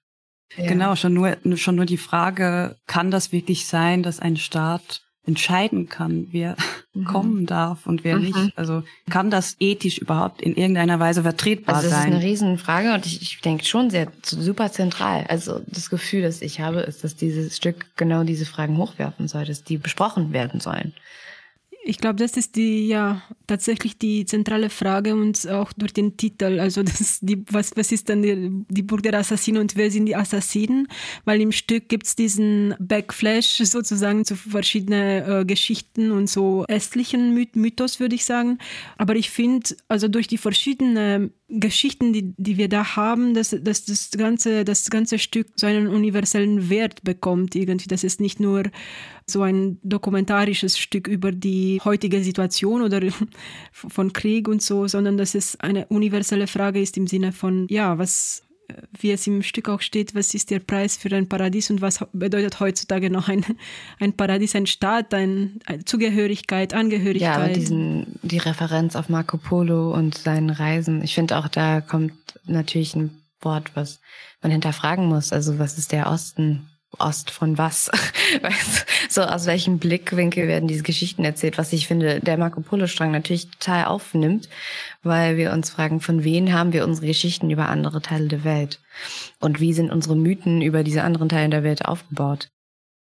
Ja. 0.56 0.66
Genau, 0.66 0.96
schon 0.96 1.14
nur, 1.14 1.36
schon 1.56 1.76
nur 1.76 1.86
die 1.86 1.96
Frage, 1.96 2.76
kann 2.86 3.10
das 3.10 3.32
wirklich 3.32 3.66
sein, 3.66 4.02
dass 4.02 4.20
ein 4.20 4.36
Staat 4.36 5.02
entscheiden 5.26 5.88
kann, 5.88 6.28
wer 6.30 6.56
mhm. 6.94 7.04
kommen 7.04 7.46
darf 7.46 7.86
und 7.86 8.04
wer 8.04 8.16
mhm. 8.16 8.26
nicht. 8.26 8.52
Also 8.56 8.84
kann 9.10 9.30
das 9.30 9.56
ethisch 9.58 9.98
überhaupt 9.98 10.40
in 10.40 10.54
irgendeiner 10.54 11.00
Weise 11.00 11.22
vertretbar 11.22 11.76
also 11.76 11.88
das 11.88 11.98
sein? 11.98 12.10
Das 12.12 12.18
ist 12.18 12.24
eine 12.24 12.32
Riesenfrage 12.32 12.94
und 12.94 13.06
ich, 13.06 13.22
ich 13.22 13.40
denke 13.40 13.64
schon 13.64 13.90
sehr 13.90 14.12
super 14.22 14.70
zentral. 14.70 15.26
Also 15.28 15.60
das 15.66 15.90
Gefühl, 15.90 16.22
das 16.22 16.42
ich 16.42 16.60
habe, 16.60 16.80
ist, 16.80 17.02
dass 17.02 17.16
dieses 17.16 17.56
Stück 17.56 17.86
genau 17.96 18.22
diese 18.22 18.46
Fragen 18.46 18.76
hochwerfen 18.76 19.26
soll, 19.26 19.44
dass 19.44 19.64
die 19.64 19.78
besprochen 19.78 20.32
werden 20.32 20.60
sollen. 20.60 20.94
Ich 21.88 21.98
glaube, 21.98 22.16
das 22.16 22.36
ist 22.36 22.56
die 22.56 22.88
ja 22.88 23.22
tatsächlich 23.46 23.96
die 23.96 24.24
zentrale 24.24 24.70
Frage 24.70 25.14
und 25.14 25.48
auch 25.48 25.72
durch 25.72 25.92
den 25.92 26.16
Titel. 26.16 26.58
Also 26.58 26.82
das 26.82 27.20
die, 27.20 27.44
was, 27.48 27.76
was 27.76 27.92
ist 27.92 28.08
dann 28.08 28.22
die, 28.22 28.64
die 28.68 28.82
Burg 28.82 29.04
der 29.04 29.14
Assassinen 29.14 29.60
und 29.60 29.76
wer 29.76 29.88
sind 29.92 30.06
die 30.06 30.16
Assassinen? 30.16 30.88
Weil 31.24 31.40
im 31.40 31.52
Stück 31.52 31.88
gibt's 31.88 32.16
diesen 32.16 32.74
Backflash 32.80 33.58
sozusagen 33.58 34.24
zu 34.24 34.34
verschiedenen 34.34 35.42
äh, 35.42 35.44
Geschichten 35.44 36.10
und 36.10 36.28
so 36.28 36.64
östlichen 36.66 37.32
Mythos, 37.54 38.00
würde 38.00 38.16
ich 38.16 38.24
sagen. 38.24 38.58
Aber 38.98 39.14
ich 39.14 39.30
finde, 39.30 39.76
also 39.86 40.08
durch 40.08 40.26
die 40.26 40.38
verschiedenen 40.38 41.30
Geschichten, 41.48 42.12
die, 42.12 42.34
die 42.36 42.56
wir 42.56 42.68
da 42.68 42.96
haben, 42.96 43.32
dass, 43.32 43.56
dass 43.60 43.84
das, 43.84 44.10
ganze, 44.10 44.64
das 44.64 44.90
ganze 44.90 45.18
Stück 45.18 45.48
so 45.54 45.66
einen 45.66 45.86
universellen 45.86 46.68
Wert 46.70 47.04
bekommt 47.04 47.54
irgendwie. 47.54 47.86
Das 47.86 48.02
ist 48.02 48.20
nicht 48.20 48.40
nur 48.40 48.64
so 49.26 49.42
ein 49.42 49.78
dokumentarisches 49.84 50.76
Stück 50.76 51.06
über 51.06 51.30
die 51.30 51.80
heutige 51.84 52.22
Situation 52.24 52.82
oder 52.82 53.00
von 53.72 54.12
Krieg 54.12 54.48
und 54.48 54.60
so, 54.60 54.88
sondern 54.88 55.16
dass 55.16 55.36
es 55.36 55.58
eine 55.60 55.86
universelle 55.86 56.48
Frage 56.48 56.80
ist 56.80 56.96
im 56.96 57.06
Sinne 57.06 57.30
von, 57.32 57.66
ja, 57.70 57.96
was, 57.96 58.42
wie 58.98 59.12
es 59.12 59.26
im 59.26 59.42
Stück 59.42 59.68
auch 59.68 59.80
steht, 59.80 60.14
was 60.14 60.34
ist 60.34 60.50
der 60.50 60.60
Preis 60.60 60.96
für 60.96 61.14
ein 61.14 61.28
Paradies 61.28 61.70
und 61.70 61.80
was 61.80 62.04
bedeutet 62.12 62.60
heutzutage 62.60 63.10
noch 63.10 63.28
ein, 63.28 63.44
ein 64.00 64.12
Paradies, 64.12 64.54
ein 64.54 64.66
Staat, 64.66 65.14
ein, 65.14 65.60
eine 65.66 65.84
Zugehörigkeit, 65.84 66.74
Angehörigkeit. 66.74 67.20
Ja, 67.20 67.36
aber 67.36 67.48
diesen, 67.48 68.18
die 68.22 68.38
Referenz 68.38 68.96
auf 68.96 69.08
Marco 69.08 69.38
Polo 69.38 69.92
und 69.92 70.16
seinen 70.16 70.50
Reisen, 70.50 71.02
ich 71.02 71.14
finde 71.14 71.36
auch, 71.36 71.48
da 71.48 71.80
kommt 71.80 72.12
natürlich 72.44 72.94
ein 72.94 73.22
Wort, 73.40 73.72
was 73.74 74.00
man 74.42 74.52
hinterfragen 74.52 75.06
muss. 75.06 75.32
Also 75.32 75.58
was 75.58 75.78
ist 75.78 75.92
der 75.92 76.10
Osten? 76.10 76.68
Ost 76.98 77.30
von 77.30 77.58
was? 77.58 77.90
so 79.08 79.22
aus 79.22 79.46
welchem 79.46 79.78
Blickwinkel 79.78 80.48
werden 80.48 80.68
diese 80.68 80.82
Geschichten 80.82 81.24
erzählt? 81.24 81.58
Was 81.58 81.72
ich 81.72 81.86
finde, 81.86 82.20
der 82.20 82.38
Marco 82.38 82.60
Polo-Strang 82.60 83.10
natürlich 83.10 83.50
total 83.50 83.86
aufnimmt, 83.86 84.48
weil 85.02 85.36
wir 85.36 85.52
uns 85.52 85.70
fragen, 85.70 86.00
von 86.00 86.24
wem 86.24 86.52
haben 86.52 86.72
wir 86.72 86.84
unsere 86.84 87.06
Geschichten 87.06 87.50
über 87.50 87.68
andere 87.68 88.00
Teile 88.00 88.28
der 88.28 88.44
Welt? 88.44 88.80
Und 89.40 89.60
wie 89.60 89.72
sind 89.72 89.90
unsere 89.90 90.16
Mythen 90.16 90.62
über 90.62 90.84
diese 90.84 91.02
anderen 91.02 91.28
Teile 91.28 91.50
der 91.50 91.64
Welt 91.64 91.84
aufgebaut? 91.84 92.48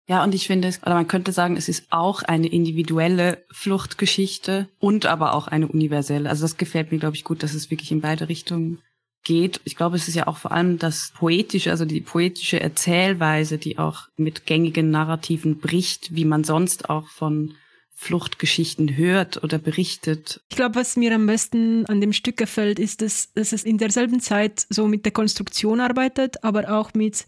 Ja, 0.07 0.23
und 0.23 0.35
ich 0.35 0.45
finde, 0.45 0.71
oder 0.83 0.93
man 0.93 1.07
könnte 1.07 1.31
sagen, 1.31 1.57
es 1.57 1.67
ist 1.67 1.87
auch 1.89 2.21
eine 2.21 2.47
individuelle 2.47 3.43
Fluchtgeschichte 3.51 4.69
und 4.79 5.07
aber 5.07 5.33
auch 5.33 5.47
eine 5.47 5.67
universelle. 5.67 6.29
Also 6.29 6.43
das 6.43 6.57
gefällt 6.57 6.91
mir, 6.91 6.99
glaube 6.99 7.15
ich, 7.15 7.23
gut, 7.23 7.41
dass 7.41 7.55
es 7.55 7.71
wirklich 7.71 7.91
in 7.91 8.01
beide 8.01 8.29
Richtungen 8.29 8.79
geht. 9.25 9.59
Ich 9.65 9.75
glaube, 9.75 9.97
es 9.97 10.07
ist 10.07 10.15
ja 10.15 10.27
auch 10.27 10.37
vor 10.37 10.53
allem 10.53 10.79
das 10.79 11.11
poetische, 11.15 11.71
also 11.71 11.83
die 11.83 11.99
poetische 11.99 12.61
Erzählweise, 12.61 13.57
die 13.57 13.77
auch 13.77 14.07
mit 14.15 14.45
gängigen 14.45 14.89
Narrativen 14.89 15.57
bricht, 15.57 16.15
wie 16.15 16.23
man 16.23 16.45
sonst 16.45 16.89
auch 16.89 17.07
von 17.09 17.55
Fluchtgeschichten 17.97 18.97
hört 18.97 19.41
oder 19.43 19.57
berichtet. 19.57 20.41
Ich 20.49 20.57
glaube, 20.57 20.75
was 20.75 20.97
mir 20.97 21.15
am 21.15 21.25
besten 21.25 21.85
an 21.85 22.01
dem 22.01 22.11
Stück 22.11 22.35
gefällt, 22.35 22.77
ist, 22.77 23.01
dass, 23.01 23.31
dass 23.33 23.53
es 23.53 23.63
in 23.63 23.77
derselben 23.77 24.19
Zeit 24.19 24.67
so 24.69 24.87
mit 24.87 25.05
der 25.05 25.13
Konstruktion 25.13 25.79
arbeitet, 25.79 26.43
aber 26.43 26.77
auch 26.77 26.93
mit 26.93 27.25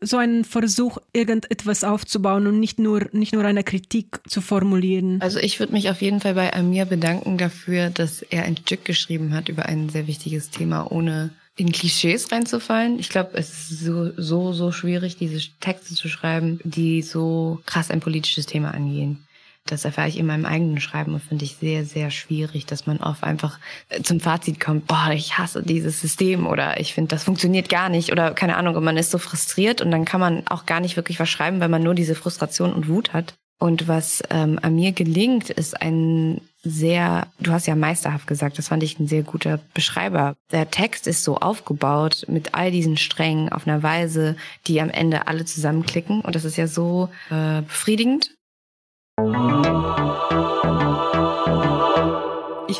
so 0.00 0.16
einem 0.16 0.44
Versuch, 0.44 0.98
irgendetwas 1.12 1.84
aufzubauen 1.84 2.48
und 2.48 2.58
nicht 2.58 2.78
nur, 2.78 3.06
nicht 3.12 3.32
nur 3.32 3.44
eine 3.44 3.62
Kritik 3.62 4.20
zu 4.28 4.40
formulieren. 4.40 5.20
Also 5.20 5.38
ich 5.38 5.60
würde 5.60 5.72
mich 5.72 5.88
auf 5.88 6.02
jeden 6.02 6.20
Fall 6.20 6.34
bei 6.34 6.52
Amir 6.52 6.86
bedanken 6.86 7.38
dafür, 7.38 7.90
dass 7.90 8.22
er 8.22 8.42
ein 8.44 8.56
Stück 8.56 8.84
geschrieben 8.84 9.32
hat 9.32 9.48
über 9.48 9.66
ein 9.66 9.90
sehr 9.90 10.06
wichtiges 10.06 10.50
Thema, 10.50 10.90
ohne 10.90 11.30
in 11.56 11.70
Klischees 11.70 12.32
reinzufallen. 12.32 12.98
Ich 12.98 13.10
glaube, 13.10 13.30
es 13.34 13.70
ist 13.70 13.80
so, 13.84 14.10
so, 14.16 14.52
so 14.52 14.72
schwierig, 14.72 15.16
diese 15.16 15.40
Texte 15.60 15.94
zu 15.94 16.08
schreiben, 16.08 16.58
die 16.64 17.02
so 17.02 17.60
krass 17.66 17.90
ein 17.90 18.00
politisches 18.00 18.46
Thema 18.46 18.72
angehen. 18.72 19.24
Das 19.70 19.84
erfahre 19.84 20.08
ich 20.08 20.18
in 20.18 20.26
meinem 20.26 20.46
eigenen 20.46 20.80
Schreiben 20.80 21.14
und 21.14 21.22
finde 21.22 21.44
ich 21.44 21.56
sehr, 21.56 21.84
sehr 21.84 22.10
schwierig, 22.10 22.66
dass 22.66 22.86
man 22.86 22.98
oft 22.98 23.22
einfach 23.22 23.58
äh, 23.88 24.02
zum 24.02 24.20
Fazit 24.20 24.60
kommt, 24.60 24.86
boah, 24.86 25.10
ich 25.14 25.38
hasse 25.38 25.62
dieses 25.62 26.00
System 26.00 26.46
oder 26.46 26.80
ich 26.80 26.94
finde, 26.94 27.08
das 27.08 27.24
funktioniert 27.24 27.68
gar 27.68 27.88
nicht 27.88 28.12
oder 28.12 28.32
keine 28.32 28.56
Ahnung, 28.56 28.76
und 28.76 28.84
man 28.84 28.96
ist 28.96 29.10
so 29.10 29.18
frustriert 29.18 29.80
und 29.80 29.90
dann 29.90 30.04
kann 30.04 30.20
man 30.20 30.46
auch 30.48 30.66
gar 30.66 30.80
nicht 30.80 30.96
wirklich 30.96 31.20
was 31.20 31.28
schreiben, 31.28 31.60
weil 31.60 31.68
man 31.68 31.82
nur 31.82 31.94
diese 31.94 32.14
Frustration 32.14 32.72
und 32.72 32.88
Wut 32.88 33.12
hat. 33.12 33.34
Und 33.58 33.88
was 33.88 34.22
ähm, 34.30 34.58
an 34.62 34.74
mir 34.74 34.92
gelingt, 34.92 35.50
ist 35.50 35.80
ein 35.82 36.40
sehr, 36.62 37.26
du 37.40 37.52
hast 37.52 37.66
ja 37.66 37.74
meisterhaft 37.74 38.26
gesagt, 38.26 38.58
das 38.58 38.68
fand 38.68 38.82
ich 38.82 38.98
ein 38.98 39.06
sehr 39.06 39.22
guter 39.22 39.60
Beschreiber. 39.74 40.34
Der 40.50 40.70
Text 40.70 41.06
ist 41.06 41.24
so 41.24 41.36
aufgebaut 41.36 42.24
mit 42.26 42.54
all 42.54 42.70
diesen 42.70 42.96
Strängen 42.96 43.50
auf 43.50 43.66
einer 43.66 43.82
Weise, 43.82 44.36
die 44.66 44.80
am 44.80 44.88
Ende 44.88 45.26
alle 45.28 45.44
zusammenklicken. 45.44 46.22
Und 46.22 46.34
das 46.34 46.44
ist 46.44 46.56
ja 46.56 46.66
so 46.66 47.10
äh, 47.30 47.60
befriedigend 47.62 48.30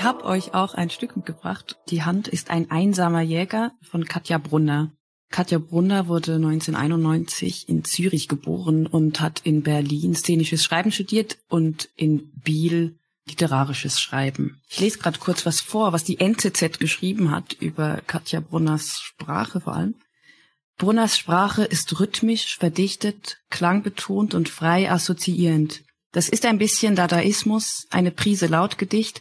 ich 0.01 0.05
habe 0.05 0.24
euch 0.24 0.55
auch 0.55 0.74
ein 0.74 0.88
Stück 0.88 1.14
mitgebracht. 1.16 1.76
Die 1.91 2.03
Hand 2.03 2.26
ist 2.26 2.51
ein 2.51 2.70
einsamer 2.70 3.20
Jäger 3.20 3.72
von 3.82 4.07
Katja 4.07 4.38
Brunner. 4.38 4.93
Katja 5.30 5.59
Brunner 5.59 6.09
wurde 6.09 6.36
1991 6.36 7.68
in 7.68 7.84
Zürich 7.84 8.26
geboren 8.26 8.86
und 8.86 9.20
hat 9.20 9.41
in 9.45 9.62
Berlin 9.62 10.14
szenisches 10.14 10.64
Schreiben 10.64 10.91
studiert 10.91 11.38
und 11.49 11.91
in 11.97 12.30
Biel 12.32 12.99
literarisches 13.28 14.01
Schreiben. 14.01 14.61
Ich 14.68 14.80
lese 14.80 14.99
gerade 14.99 15.18
kurz 15.18 15.45
was 15.45 15.61
vor, 15.61 15.93
was 15.93 16.05
die 16.05 16.18
NZZ 16.18 16.78
geschrieben 16.78 17.30
hat 17.30 17.53
über 17.53 18.01
Katja 18.07 18.41
Brunners 18.41 19.01
Sprache 19.01 19.61
vor 19.61 19.76
allem. 19.76 19.97
Brunners 20.78 21.18
Sprache 21.18 21.64
ist 21.64 22.01
rhythmisch, 22.01 22.57
verdichtet, 22.57 23.38
klangbetont 23.51 24.34
und 24.34 24.49
frei 24.49 24.91
assoziierend. 24.91 25.82
Das 26.13 26.29
ist 26.29 26.45
ein 26.45 26.59
bisschen 26.59 26.97
Dadaismus, 26.97 27.87
eine 27.91 28.11
Prise 28.11 28.47
Lautgedicht. 28.47 29.21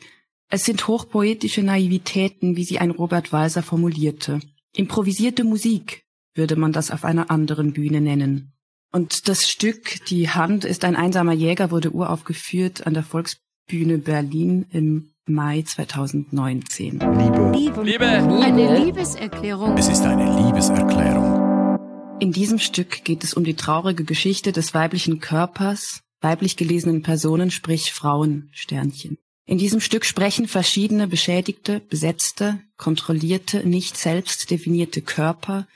Es 0.49 0.65
sind 0.65 0.87
hochpoetische 0.87 1.61
Naivitäten, 1.61 2.55
wie 2.55 2.63
sie 2.63 2.79
ein 2.79 2.89
Robert 2.89 3.31
Walser 3.31 3.61
formulierte. 3.61 4.39
Improvisierte 4.75 5.43
Musik 5.43 6.03
würde 6.33 6.55
man 6.55 6.71
das 6.71 6.89
auf 6.89 7.05
einer 7.05 7.29
anderen 7.29 7.73
Bühne 7.73 8.01
nennen. 8.01 8.53
Und 8.91 9.27
das 9.27 9.47
Stück 9.47 10.03
Die 10.07 10.29
Hand 10.29 10.65
ist 10.65 10.83
ein 10.83 10.95
einsamer 10.95 11.33
Jäger 11.33 11.69
wurde 11.69 11.91
uraufgeführt 11.91 12.87
an 12.87 12.95
der 12.95 13.03
Volksbühne 13.03 13.99
Berlin 13.99 14.65
im 14.71 15.11
Mai 15.27 15.61
2019. 15.61 16.93
Liebe. 16.93 17.51
Liebe. 17.53 17.83
Liebe. 17.83 18.07
Eine 18.07 18.83
Liebeserklärung. 18.83 19.77
Es 19.77 19.89
ist 19.89 20.01
eine 20.01 20.43
Liebeserklärung. 20.43 21.77
In 22.19 22.31
diesem 22.31 22.57
Stück 22.57 23.03
geht 23.03 23.23
es 23.23 23.35
um 23.35 23.43
die 23.43 23.53
traurige 23.53 24.05
Geschichte 24.05 24.51
des 24.51 24.73
weiblichen 24.73 25.19
Körpers, 25.19 26.01
weiblich 26.21 26.57
gelesenen 26.57 27.01
Personen, 27.01 27.51
sprich 27.51 27.93
Frauen, 27.93 28.49
Sternchen. 28.51 29.17
In 29.45 29.57
diesem 29.57 29.81
Stück 29.81 30.05
sprechen 30.05 30.47
verschiedene 30.47 31.07
beschädigte, 31.07 31.79
besetzte, 31.79 32.59
kontrollierte, 32.77 33.67
nicht 33.67 33.97
selbst 33.97 34.51
definierte 34.51 35.01
Körper, 35.01 35.67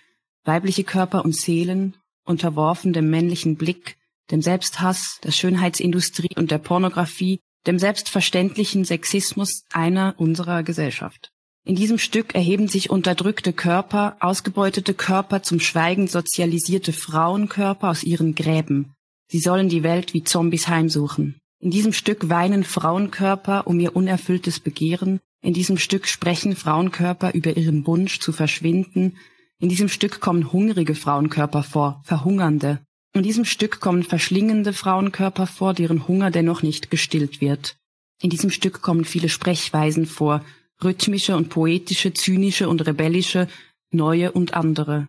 weibliche 0.43 0.83
Körper 0.83 1.25
und 1.25 1.35
Seelen, 1.35 1.97
unterworfen 2.23 2.93
dem 2.93 3.09
männlichen 3.09 3.55
Blick, 3.55 3.97
dem 4.31 4.41
Selbsthass, 4.41 5.19
der 5.23 5.31
Schönheitsindustrie 5.31 6.35
und 6.35 6.51
der 6.51 6.59
Pornografie, 6.59 7.39
dem 7.65 7.79
selbstverständlichen 7.79 8.85
Sexismus 8.85 9.63
einer 9.71 10.15
unserer 10.17 10.63
Gesellschaft. 10.63 11.31
In 11.65 11.75
diesem 11.75 11.97
Stück 11.97 12.35
erheben 12.35 12.67
sich 12.67 12.89
unterdrückte 12.89 13.53
Körper, 13.53 14.17
ausgebeutete 14.19 14.93
Körper, 14.93 15.43
zum 15.43 15.61
Schweigen 15.61 16.07
sozialisierte 16.07 16.91
Frauenkörper 16.91 17.89
aus 17.89 18.03
ihren 18.03 18.35
Gräben, 18.35 18.92
Sie 19.33 19.39
sollen 19.39 19.67
die 19.67 19.81
Welt 19.81 20.13
wie 20.13 20.23
Zombies 20.23 20.67
heimsuchen. 20.67 21.39
In 21.59 21.71
diesem 21.71 21.91
Stück 21.91 22.29
weinen 22.29 22.63
Frauenkörper 22.63 23.65
um 23.65 23.79
ihr 23.79 23.95
unerfülltes 23.95 24.59
Begehren. 24.59 25.21
In 25.41 25.55
diesem 25.55 25.79
Stück 25.79 26.05
sprechen 26.07 26.55
Frauenkörper 26.55 27.33
über 27.33 27.57
ihren 27.57 27.87
Wunsch 27.87 28.19
zu 28.19 28.31
verschwinden. 28.31 29.17
In 29.57 29.69
diesem 29.69 29.89
Stück 29.89 30.19
kommen 30.19 30.53
hungrige 30.53 30.93
Frauenkörper 30.93 31.63
vor, 31.63 32.03
verhungernde. 32.05 32.85
In 33.13 33.23
diesem 33.23 33.43
Stück 33.43 33.79
kommen 33.79 34.03
verschlingende 34.03 34.71
Frauenkörper 34.71 35.47
vor, 35.47 35.73
deren 35.73 36.07
Hunger 36.07 36.29
dennoch 36.29 36.61
nicht 36.61 36.91
gestillt 36.91 37.41
wird. 37.41 37.75
In 38.21 38.29
diesem 38.29 38.51
Stück 38.51 38.83
kommen 38.83 39.03
viele 39.03 39.29
Sprechweisen 39.29 40.05
vor, 40.05 40.45
rhythmische 40.83 41.35
und 41.35 41.49
poetische, 41.49 42.13
zynische 42.13 42.69
und 42.69 42.85
rebellische, 42.85 43.47
neue 43.89 44.31
und 44.31 44.53
andere. 44.53 45.07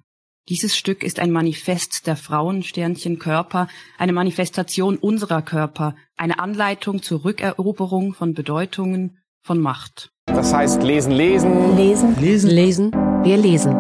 Dieses 0.51 0.77
Stück 0.77 1.03
ist 1.03 1.21
ein 1.21 1.31
Manifest 1.31 2.07
der 2.07 2.17
Frauensternchen 2.17 3.19
Körper, 3.19 3.67
eine 3.97 4.13
Manifestation 4.13 4.99
unserer 4.99 5.41
Körper, 5.41 5.97
eine 6.19 6.39
Anleitung 6.39 7.03
zur 7.03 7.25
Rückeroberung 7.25 8.13
von 8.13 8.35
Bedeutungen, 8.35 9.17
von 9.41 9.59
Macht. 9.59 10.11
Das 10.27 10.53
heißt 10.53 10.83
lesen, 10.83 11.13
lesen. 11.13 11.77
Lesen, 11.79 12.21
lesen, 12.21 12.51
lesen. 12.51 12.93
Wir 13.23 13.39
lesen. 13.39 13.75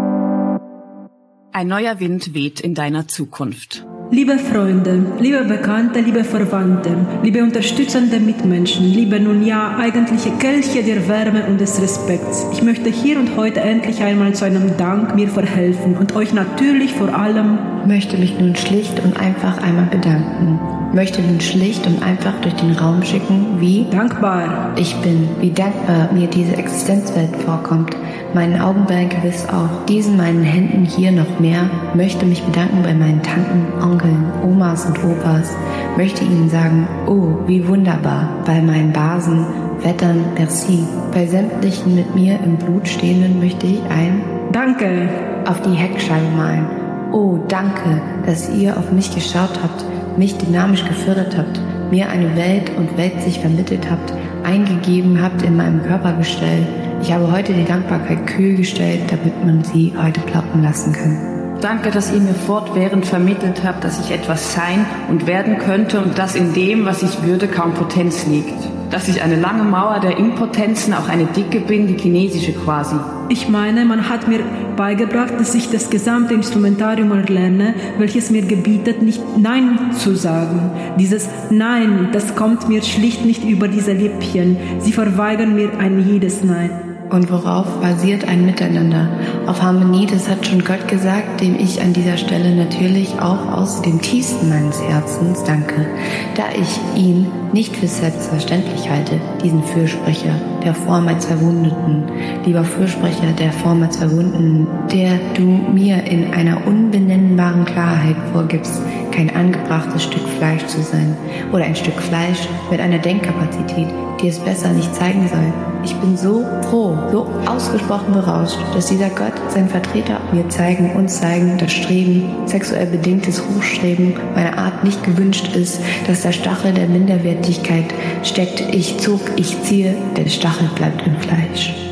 Ein 1.52 1.68
neuer 1.68 2.00
Wind 2.00 2.32
weht 2.32 2.60
in 2.60 2.74
deiner 2.74 3.08
Zukunft. 3.08 3.86
Liebe 4.10 4.38
Freunde, 4.38 5.06
liebe 5.18 5.44
Bekannte, 5.44 6.00
liebe 6.00 6.24
Verwandte, 6.24 6.90
liebe 7.22 7.42
unterstützende 7.42 8.20
Mitmenschen, 8.20 8.84
liebe 8.84 9.18
nun 9.18 9.44
ja 9.44 9.76
eigentliche 9.78 10.30
Kelche 10.32 10.82
der 10.82 11.08
Wärme 11.08 11.46
und 11.46 11.58
des 11.58 11.80
Respekts. 11.80 12.46
Ich 12.52 12.62
möchte 12.62 12.90
hier 12.90 13.18
und 13.18 13.36
heute 13.36 13.60
endlich 13.60 14.02
einmal 14.02 14.34
zu 14.34 14.44
einem 14.44 14.76
Dank 14.76 15.14
mir 15.14 15.28
verhelfen 15.28 15.96
und 15.96 16.14
euch 16.14 16.34
natürlich 16.34 16.92
vor 16.92 17.14
allem 17.14 17.58
möchte 17.86 18.18
mich 18.18 18.38
nun 18.38 18.54
schlicht 18.54 19.02
und 19.02 19.18
einfach 19.18 19.58
einmal 19.58 19.86
bedanken. 19.86 20.60
Möchte 20.92 21.22
nun 21.22 21.40
schlicht 21.40 21.86
und 21.86 22.02
einfach 22.02 22.40
durch 22.42 22.54
den 22.54 22.72
Raum 22.72 23.02
schicken, 23.02 23.56
wie 23.58 23.86
dankbar 23.90 24.74
ich 24.76 24.94
bin, 24.96 25.28
wie 25.40 25.50
dankbar 25.50 26.12
mir 26.12 26.28
diese 26.28 26.56
Existenzwelt 26.56 27.34
vorkommt 27.44 27.96
meinen 28.34 28.60
Augenbällen 28.60 29.08
gewiss 29.08 29.46
auch, 29.48 29.86
diesen 29.86 30.16
meinen 30.16 30.42
Händen 30.42 30.84
hier 30.84 31.12
noch 31.12 31.38
mehr, 31.38 31.70
möchte 31.94 32.26
mich 32.26 32.42
bedanken 32.42 32.82
bei 32.82 32.94
meinen 32.94 33.22
Tanten, 33.22 33.82
Onkeln, 33.82 34.32
Omas 34.42 34.86
und 34.86 35.02
Opas, 35.04 35.54
möchte 35.96 36.24
ihnen 36.24 36.50
sagen, 36.50 36.88
oh, 37.06 37.46
wie 37.46 37.66
wunderbar, 37.66 38.28
bei 38.44 38.60
meinen 38.60 38.92
Basen, 38.92 39.46
Wettern, 39.82 40.24
merci. 40.36 40.84
Bei 41.12 41.26
sämtlichen 41.26 41.94
mit 41.94 42.14
mir 42.14 42.38
im 42.42 42.56
Blut 42.56 42.88
stehenden 42.88 43.38
möchte 43.38 43.66
ich 43.66 43.82
ein 43.90 44.22
Danke. 44.52 45.08
auf 45.46 45.60
die 45.60 45.74
Heckscheibe 45.74 46.30
malen. 46.36 46.66
Oh, 47.12 47.38
danke, 47.48 48.00
dass 48.26 48.48
ihr 48.48 48.76
auf 48.76 48.90
mich 48.90 49.14
geschaut 49.14 49.60
habt, 49.62 49.84
mich 50.16 50.36
dynamisch 50.38 50.84
gefördert 50.84 51.36
habt, 51.36 51.60
mir 51.90 52.08
eine 52.08 52.34
Welt 52.36 52.70
und 52.76 52.96
Welt 52.96 53.20
sich 53.22 53.40
vermittelt 53.40 53.90
habt, 53.90 54.12
eingegeben 54.42 55.22
habt 55.22 55.42
in 55.42 55.56
meinem 55.56 55.82
Körpergestell, 55.82 56.66
ich 57.04 57.12
habe 57.12 57.30
heute 57.30 57.52
die 57.52 57.66
Dankbarkeit 57.66 58.26
kühl 58.26 58.56
gestellt, 58.56 59.02
damit 59.08 59.44
man 59.44 59.62
sie 59.62 59.92
heute 59.94 60.22
plappen 60.22 60.62
lassen 60.62 60.94
kann. 60.94 61.60
Danke, 61.60 61.90
dass 61.90 62.10
ihr 62.10 62.20
mir 62.20 62.32
fortwährend 62.32 63.04
vermittelt 63.04 63.62
habt, 63.62 63.84
dass 63.84 64.00
ich 64.00 64.10
etwas 64.10 64.54
sein 64.54 64.86
und 65.10 65.26
werden 65.26 65.58
könnte 65.58 66.00
und 66.00 66.18
dass 66.18 66.34
in 66.34 66.54
dem, 66.54 66.86
was 66.86 67.02
ich 67.02 67.22
würde, 67.22 67.46
kaum 67.46 67.74
Potenz 67.74 68.26
liegt. 68.26 68.54
Dass 68.90 69.06
ich 69.08 69.20
eine 69.20 69.36
lange 69.36 69.64
Mauer 69.64 70.00
der 70.00 70.16
Impotenzen, 70.16 70.94
auch 70.94 71.06
eine 71.06 71.26
dicke 71.26 71.60
bin, 71.60 71.86
die 71.88 71.98
chinesische 71.98 72.52
quasi. 72.52 72.96
Ich 73.28 73.50
meine, 73.50 73.84
man 73.84 74.08
hat 74.08 74.26
mir 74.26 74.40
beigebracht, 74.74 75.34
dass 75.38 75.54
ich 75.54 75.70
das 75.70 75.90
gesamte 75.90 76.32
Instrumentarium 76.32 77.12
erlerne, 77.12 77.74
welches 77.98 78.30
mir 78.30 78.42
gebietet, 78.46 79.02
nicht 79.02 79.20
Nein 79.36 79.90
zu 79.92 80.16
sagen. 80.16 80.70
Dieses 80.98 81.28
Nein, 81.50 82.08
das 82.12 82.34
kommt 82.34 82.66
mir 82.70 82.82
schlicht 82.82 83.26
nicht 83.26 83.44
über 83.44 83.68
diese 83.68 83.92
Lippchen. 83.92 84.56
Sie 84.78 84.92
verweigern 84.92 85.54
mir 85.54 85.70
ein 85.78 86.06
jedes 86.08 86.42
Nein. 86.42 86.93
Und 87.10 87.30
worauf 87.30 87.66
basiert 87.80 88.26
ein 88.26 88.46
Miteinander? 88.46 89.08
Auf 89.46 89.62
Harmonie, 89.62 90.06
das 90.06 90.28
hat 90.28 90.46
schon 90.46 90.64
Gott 90.64 90.88
gesagt, 90.88 91.40
dem 91.40 91.54
ich 91.58 91.80
an 91.80 91.92
dieser 91.92 92.16
Stelle 92.16 92.54
natürlich 92.56 93.20
auch 93.20 93.52
aus 93.52 93.82
dem 93.82 94.00
tiefsten 94.00 94.48
meines 94.48 94.82
Herzens 94.82 95.44
danke, 95.44 95.86
da 96.34 96.44
ich 96.58 96.80
ihn 97.00 97.26
nicht 97.52 97.76
für 97.76 97.86
selbstverständlich 97.86 98.90
halte, 98.90 99.20
diesen 99.42 99.62
Fürsprecher, 99.62 100.34
der 100.64 100.74
vormals 100.74 101.26
Verwundeten, 101.26 102.04
lieber 102.44 102.64
Fürsprecher 102.64 103.32
der 103.38 103.52
vormals 103.52 103.98
Verwundeten, 103.98 104.66
der 104.92 105.20
du 105.34 105.42
mir 105.42 106.02
in 106.04 106.32
einer 106.32 106.66
unbenennbaren 106.66 107.64
Klarheit 107.64 108.16
vorgibst, 108.32 108.82
kein 109.14 109.34
angebrachtes 109.34 110.02
Stück 110.02 110.28
Fleisch 110.38 110.66
zu 110.66 110.82
sein 110.82 111.16
oder 111.52 111.64
ein 111.64 111.76
Stück 111.76 112.00
Fleisch 112.00 112.48
mit 112.70 112.80
einer 112.80 112.98
Denkkapazität, 112.98 113.86
die 114.20 114.28
es 114.28 114.38
besser 114.38 114.70
nicht 114.70 114.94
zeigen 114.94 115.28
soll. 115.28 115.52
Ich 115.84 115.94
bin 115.96 116.16
so 116.16 116.44
froh, 116.70 116.96
so 117.12 117.26
ausgesprochen 117.46 118.12
berauscht, 118.12 118.58
dass 118.74 118.86
dieser 118.86 119.10
Gott, 119.10 119.34
sein 119.48 119.68
Vertreter, 119.68 120.20
mir 120.32 120.48
zeigen, 120.48 120.90
uns 120.94 121.20
zeigen, 121.20 121.58
dass 121.58 121.72
Streben, 121.72 122.24
sexuell 122.46 122.86
bedingtes 122.86 123.42
Hochstreben 123.46 124.14
meiner 124.34 124.58
Art 124.58 124.82
nicht 124.82 125.04
gewünscht 125.04 125.54
ist, 125.54 125.80
dass 126.06 126.22
der 126.22 126.32
Stachel 126.32 126.72
der 126.72 126.88
Minderwertigkeit 126.88 127.94
steckt. 128.22 128.74
Ich 128.74 128.98
zog, 128.98 129.20
ich 129.36 129.62
ziehe, 129.62 129.94
der 130.16 130.28
Stachel 130.28 130.68
bleibt 130.74 131.06
im 131.06 131.16
Fleisch. 131.16 131.83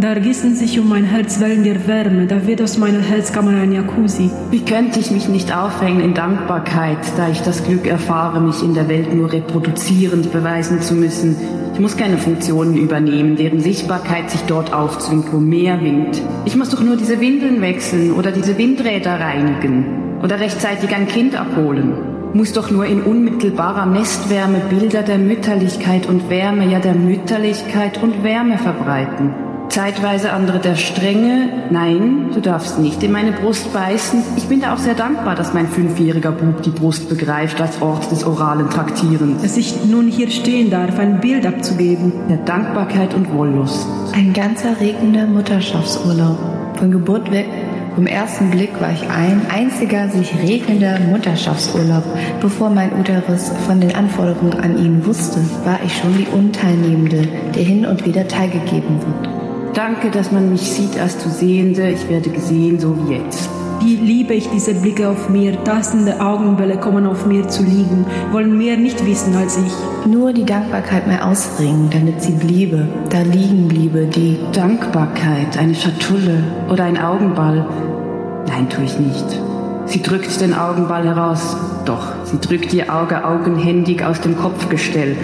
Da 0.00 0.14
ergießen 0.14 0.54
sich 0.54 0.80
um 0.80 0.88
mein 0.88 1.04
Herz 1.04 1.40
Wellen 1.40 1.62
der 1.62 1.86
Wärme, 1.86 2.26
da 2.26 2.46
wird 2.46 2.62
aus 2.62 2.78
meiner 2.78 3.02
Herzkammer 3.02 3.50
ein 3.50 3.70
Jacuzzi. 3.70 4.30
Wie 4.50 4.64
könnte 4.64 4.98
ich 4.98 5.10
mich 5.10 5.28
nicht 5.28 5.54
aufhängen 5.54 6.00
in 6.00 6.14
Dankbarkeit, 6.14 6.96
da 7.18 7.28
ich 7.28 7.42
das 7.42 7.64
Glück 7.64 7.86
erfahre, 7.86 8.40
mich 8.40 8.62
in 8.62 8.72
der 8.72 8.88
Welt 8.88 9.12
nur 9.12 9.30
reproduzierend 9.30 10.32
beweisen 10.32 10.80
zu 10.80 10.94
müssen? 10.94 11.36
Ich 11.74 11.80
muss 11.80 11.98
keine 11.98 12.16
Funktionen 12.16 12.78
übernehmen, 12.78 13.36
deren 13.36 13.60
Sichtbarkeit 13.60 14.30
sich 14.30 14.40
dort 14.46 14.72
aufzwingt, 14.72 15.34
wo 15.34 15.36
mehr 15.36 15.82
winkt. 15.82 16.22
Ich 16.46 16.56
muss 16.56 16.70
doch 16.70 16.80
nur 16.80 16.96
diese 16.96 17.20
Windeln 17.20 17.60
wechseln 17.60 18.12
oder 18.12 18.32
diese 18.32 18.56
Windräder 18.56 19.20
reinigen 19.20 20.18
oder 20.22 20.40
rechtzeitig 20.40 20.94
ein 20.94 21.08
Kind 21.08 21.38
abholen 21.38 21.92
muss 22.32 22.52
doch 22.52 22.70
nur 22.70 22.86
in 22.86 23.02
unmittelbarer 23.02 23.86
Nestwärme 23.86 24.60
Bilder 24.70 25.02
der 25.02 25.18
Mütterlichkeit 25.18 26.06
und 26.06 26.30
Wärme, 26.30 26.70
ja 26.70 26.78
der 26.78 26.94
Mütterlichkeit 26.94 28.00
und 28.00 28.22
Wärme 28.22 28.56
verbreiten 28.56 29.49
zeitweise 29.70 30.32
andere 30.32 30.58
der 30.58 30.76
Strenge. 30.76 31.48
Nein, 31.70 32.30
du 32.34 32.40
darfst 32.40 32.78
nicht 32.78 33.02
in 33.02 33.12
meine 33.12 33.32
Brust 33.32 33.72
beißen. 33.72 34.22
Ich 34.36 34.48
bin 34.48 34.60
da 34.60 34.74
auch 34.74 34.78
sehr 34.78 34.94
dankbar, 34.94 35.34
dass 35.34 35.54
mein 35.54 35.68
fünfjähriger 35.68 36.32
Bub 36.32 36.62
die 36.62 36.70
Brust 36.70 37.08
begreift 37.08 37.60
als 37.60 37.80
Ort 37.80 38.10
des 38.10 38.24
oralen 38.24 38.68
Traktierens. 38.68 39.42
Dass 39.42 39.56
ich 39.56 39.84
nun 39.84 40.08
hier 40.08 40.30
stehen 40.30 40.70
darf, 40.70 40.98
ein 40.98 41.20
Bild 41.20 41.46
abzugeben. 41.46 42.12
Der 42.28 42.38
Dankbarkeit 42.38 43.14
und 43.14 43.32
Wollust. 43.32 43.86
Ein 44.14 44.32
ganzer 44.32 44.80
regender 44.80 45.26
Mutterschaftsurlaub. 45.26 46.38
Von 46.78 46.90
Geburt 46.90 47.30
weg 47.30 47.46
vom 47.94 48.06
ersten 48.06 48.50
Blick 48.50 48.80
war 48.80 48.92
ich 48.92 49.02
ein 49.10 49.42
einziger 49.50 50.08
sich 50.08 50.32
regelnder 50.40 50.98
Mutterschaftsurlaub. 51.00 52.04
Bevor 52.40 52.70
mein 52.70 52.98
Uterus 52.98 53.50
von 53.66 53.80
den 53.80 53.94
Anforderungen 53.94 54.54
an 54.54 54.78
ihn 54.78 55.04
wusste, 55.04 55.40
war 55.64 55.80
ich 55.84 55.96
schon 55.96 56.16
die 56.16 56.26
Unteilnehmende, 56.26 57.26
der 57.54 57.62
hin 57.62 57.84
und 57.84 58.06
wieder 58.06 58.26
teilgegeben 58.28 59.00
wird. 59.00 59.49
Danke, 59.74 60.10
dass 60.10 60.32
man 60.32 60.50
mich 60.50 60.72
sieht 60.72 60.98
als 60.98 61.16
du 61.22 61.30
Sehende. 61.30 61.90
Ich 61.90 62.08
werde 62.08 62.30
gesehen, 62.30 62.80
so 62.80 62.96
wie 62.96 63.14
jetzt. 63.14 63.48
Wie 63.80 63.96
liebe 63.96 64.34
ich 64.34 64.50
diese 64.50 64.74
Blicke 64.74 65.08
auf 65.08 65.30
mir, 65.30 65.62
tastende 65.64 66.20
Augenbälle 66.20 66.76
kommen 66.76 67.06
auf 67.06 67.24
mir 67.24 67.48
zu 67.48 67.62
liegen, 67.62 68.04
wollen 68.30 68.58
mehr 68.58 68.76
nicht 68.76 69.06
wissen 69.06 69.34
als 69.34 69.56
ich. 69.56 70.10
Nur 70.10 70.34
die 70.34 70.44
Dankbarkeit 70.44 71.06
mehr 71.06 71.26
ausbringen, 71.26 71.88
damit 71.90 72.20
sie 72.20 72.32
bliebe, 72.32 72.88
da 73.08 73.22
liegen 73.22 73.68
bliebe 73.68 74.06
die 74.06 74.38
Dankbarkeit, 74.52 75.56
eine 75.56 75.74
Schatulle 75.74 76.44
oder 76.68 76.84
ein 76.84 76.98
Augenball. 76.98 77.66
Nein, 78.48 78.68
tue 78.68 78.84
ich 78.84 78.98
nicht. 78.98 79.24
Sie 79.86 80.02
drückt 80.02 80.40
den 80.42 80.52
Augenball 80.52 81.04
heraus. 81.04 81.56
Doch, 81.86 82.12
sie 82.24 82.38
drückt 82.38 82.74
ihr 82.74 82.94
Auge 82.94 83.24
augenhändig 83.24 84.04
aus 84.04 84.20
dem 84.20 84.36
Kopfgestell 84.36 85.16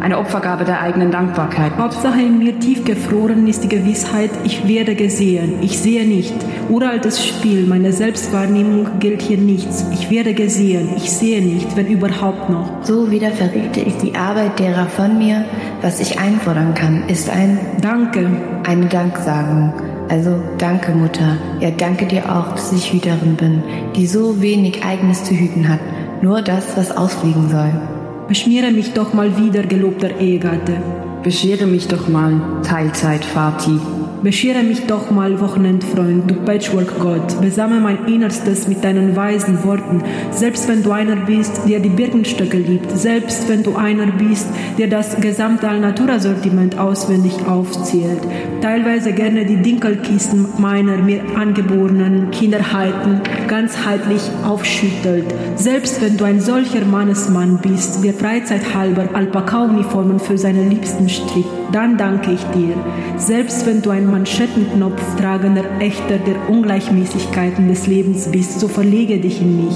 eine 0.00 0.18
Opfergabe 0.18 0.64
der 0.64 0.80
eigenen 0.80 1.10
Dankbarkeit. 1.10 1.72
Hauptsache 1.76 2.20
in 2.20 2.38
mir 2.38 2.58
tief 2.60 2.84
gefroren 2.84 3.46
ist 3.46 3.64
die 3.64 3.68
Gewissheit, 3.68 4.30
ich 4.44 4.68
werde 4.68 4.94
gesehen. 4.94 5.58
Ich 5.60 5.78
sehe 5.78 6.06
nicht. 6.06 6.34
Uraltes 6.68 7.26
Spiel, 7.26 7.66
meine 7.66 7.92
Selbstwahrnehmung 7.92 8.98
gilt 9.00 9.22
hier 9.22 9.38
nichts. 9.38 9.86
Ich 9.92 10.10
werde 10.10 10.34
gesehen. 10.34 10.90
Ich 10.96 11.10
sehe 11.10 11.42
nicht, 11.42 11.76
wenn 11.76 11.86
überhaupt 11.86 12.48
noch. 12.48 12.84
So 12.84 13.10
wieder 13.10 13.30
verrichte 13.30 13.80
ich 13.80 13.96
die 13.96 14.14
Arbeit 14.14 14.58
derer 14.58 14.86
von 14.86 15.18
mir. 15.18 15.44
Was 15.82 16.00
ich 16.00 16.18
einfordern 16.18 16.74
kann, 16.74 17.08
ist 17.08 17.28
ein 17.30 17.58
Danke. 17.80 18.30
Eine 18.66 18.86
Danksagung. 18.86 19.72
Also 20.08 20.40
danke, 20.58 20.92
Mutter. 20.92 21.36
Ja, 21.60 21.70
danke 21.70 22.06
dir 22.06 22.24
auch, 22.34 22.52
dass 22.52 22.72
ich 22.72 22.92
Hüterin 22.92 23.36
bin, 23.36 23.62
die 23.94 24.06
so 24.06 24.40
wenig 24.40 24.84
Eigenes 24.84 25.24
zu 25.24 25.34
hüten 25.34 25.68
hat. 25.68 25.80
Nur 26.22 26.42
das, 26.42 26.76
was 26.76 26.96
ausfliegen 26.96 27.48
soll. 27.50 27.97
Beschmiere 28.28 28.70
mich 28.70 28.92
doch 28.92 29.14
mal 29.14 29.38
wieder, 29.38 29.62
gelobter 29.62 30.20
Ehegatte. 30.20 30.82
Beschere 31.22 31.66
mich 31.66 31.88
doch 31.88 32.08
mal, 32.08 32.60
Teilzeit, 32.62 33.24
Vati. 33.24 33.80
Beschere 34.22 34.64
mich 34.64 34.86
doch 34.86 35.12
mal, 35.12 35.40
Wochenendfreund, 35.40 36.28
du 36.28 36.34
Patchwork-Gott. 36.34 37.40
Besame 37.40 37.78
mein 37.78 38.06
Innerstes 38.06 38.66
mit 38.66 38.82
deinen 38.82 39.14
weisen 39.14 39.62
Worten. 39.62 40.02
Selbst 40.32 40.68
wenn 40.68 40.82
du 40.82 40.90
einer 40.90 41.14
bist, 41.14 41.60
der 41.68 41.78
die 41.78 41.88
Birkenstöcke 41.88 42.56
liebt. 42.56 42.90
Selbst 42.98 43.48
wenn 43.48 43.62
du 43.62 43.76
einer 43.76 44.06
bist, 44.06 44.48
der 44.76 44.88
das 44.88 45.20
gesamte 45.20 45.68
Alnatura-Sortiment 45.68 46.78
auswendig 46.78 47.34
aufzählt. 47.46 48.20
Teilweise 48.60 49.12
gerne 49.12 49.46
die 49.46 49.62
Dinkelkisten 49.62 50.46
meiner 50.58 50.96
mir 50.96 51.20
angeborenen 51.36 52.32
Kinderheiten 52.32 53.20
ganzheitlich 53.46 54.22
aufschüttelt. 54.44 55.26
Selbst 55.54 56.02
wenn 56.02 56.16
du 56.16 56.24
ein 56.24 56.40
solcher 56.40 56.84
Mannesmann 56.84 57.60
bist, 57.62 58.02
der 58.02 58.14
freizeithalber 58.14 59.10
Alpaka-Uniformen 59.12 60.18
für 60.18 60.36
seine 60.36 60.68
Liebsten 60.68 61.08
strickt, 61.08 61.48
dann 61.70 61.96
danke 61.96 62.32
ich 62.32 62.42
dir. 62.56 62.74
Selbst 63.16 63.66
wenn 63.66 63.82
du 63.82 63.90
ein 63.90 64.07
Manschettenknopf 64.08 65.16
tragender 65.16 65.64
Ächter 65.80 66.18
der 66.18 66.48
Ungleichmäßigkeiten 66.48 67.68
des 67.68 67.86
Lebens 67.86 68.28
bist, 68.30 68.60
so 68.60 68.68
verlege 68.68 69.18
dich 69.18 69.40
in 69.40 69.64
mich. 69.64 69.74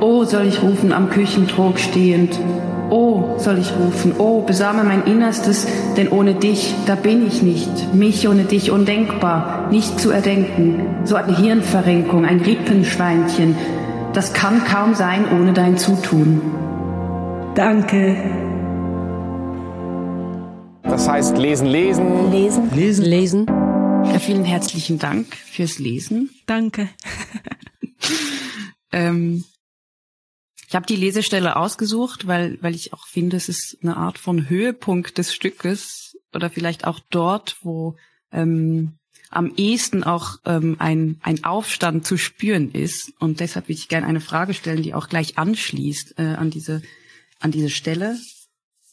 Oh, 0.00 0.24
soll 0.24 0.46
ich 0.46 0.62
rufen 0.62 0.92
am 0.92 1.10
Küchentrog 1.10 1.78
stehend. 1.78 2.40
Oh, 2.90 3.38
soll 3.38 3.58
ich 3.58 3.72
rufen, 3.78 4.14
oh, 4.18 4.42
besame 4.42 4.82
mein 4.82 5.04
Innerstes, 5.04 5.66
denn 5.96 6.08
ohne 6.08 6.34
dich, 6.34 6.74
da 6.86 6.96
bin 6.96 7.24
ich 7.26 7.40
nicht. 7.40 7.94
Mich 7.94 8.28
ohne 8.28 8.44
dich 8.44 8.72
undenkbar, 8.72 9.68
nicht 9.70 10.00
zu 10.00 10.10
erdenken. 10.10 10.80
So 11.04 11.14
eine 11.14 11.36
Hirnverrenkung, 11.36 12.24
ein 12.24 12.40
Rippenschweinchen. 12.40 13.54
Das 14.12 14.32
kann 14.32 14.64
kaum 14.64 14.94
sein 14.94 15.26
ohne 15.32 15.52
dein 15.52 15.78
Zutun. 15.78 16.40
Danke. 17.54 18.16
Das 20.82 21.08
heißt 21.08 21.36
lesen, 21.38 21.66
lesen. 21.66 22.30
Lesen. 22.30 22.74
Lesen. 22.74 23.04
Lesen. 23.04 23.46
Ja, 23.46 24.18
vielen 24.18 24.44
herzlichen 24.44 24.98
Dank 24.98 25.34
fürs 25.36 25.78
Lesen. 25.78 26.30
Danke. 26.46 26.88
ähm, 28.92 29.44
ich 30.68 30.74
habe 30.74 30.86
die 30.86 30.96
Lesestelle 30.96 31.56
ausgesucht, 31.56 32.26
weil, 32.26 32.58
weil 32.60 32.74
ich 32.74 32.92
auch 32.92 33.06
finde, 33.06 33.36
es 33.36 33.48
ist 33.48 33.78
eine 33.82 33.96
Art 33.96 34.18
von 34.18 34.48
Höhepunkt 34.48 35.18
des 35.18 35.34
Stückes 35.34 36.16
oder 36.34 36.50
vielleicht 36.50 36.86
auch 36.86 37.00
dort, 37.10 37.56
wo 37.62 37.96
ähm, 38.32 38.98
am 39.30 39.52
ehesten 39.56 40.04
auch 40.04 40.38
ähm, 40.44 40.76
ein, 40.78 41.18
ein 41.22 41.44
Aufstand 41.44 42.06
zu 42.06 42.16
spüren 42.16 42.72
ist. 42.72 43.12
Und 43.20 43.40
deshalb 43.40 43.66
würde 43.66 43.78
ich 43.78 43.88
gerne 43.88 44.06
eine 44.06 44.20
Frage 44.20 44.54
stellen, 44.54 44.82
die 44.82 44.94
auch 44.94 45.08
gleich 45.08 45.38
anschließt 45.38 46.18
äh, 46.18 46.34
an 46.34 46.50
diese 46.50 46.82
an 47.40 47.50
diese 47.50 47.70
Stelle. 47.70 48.16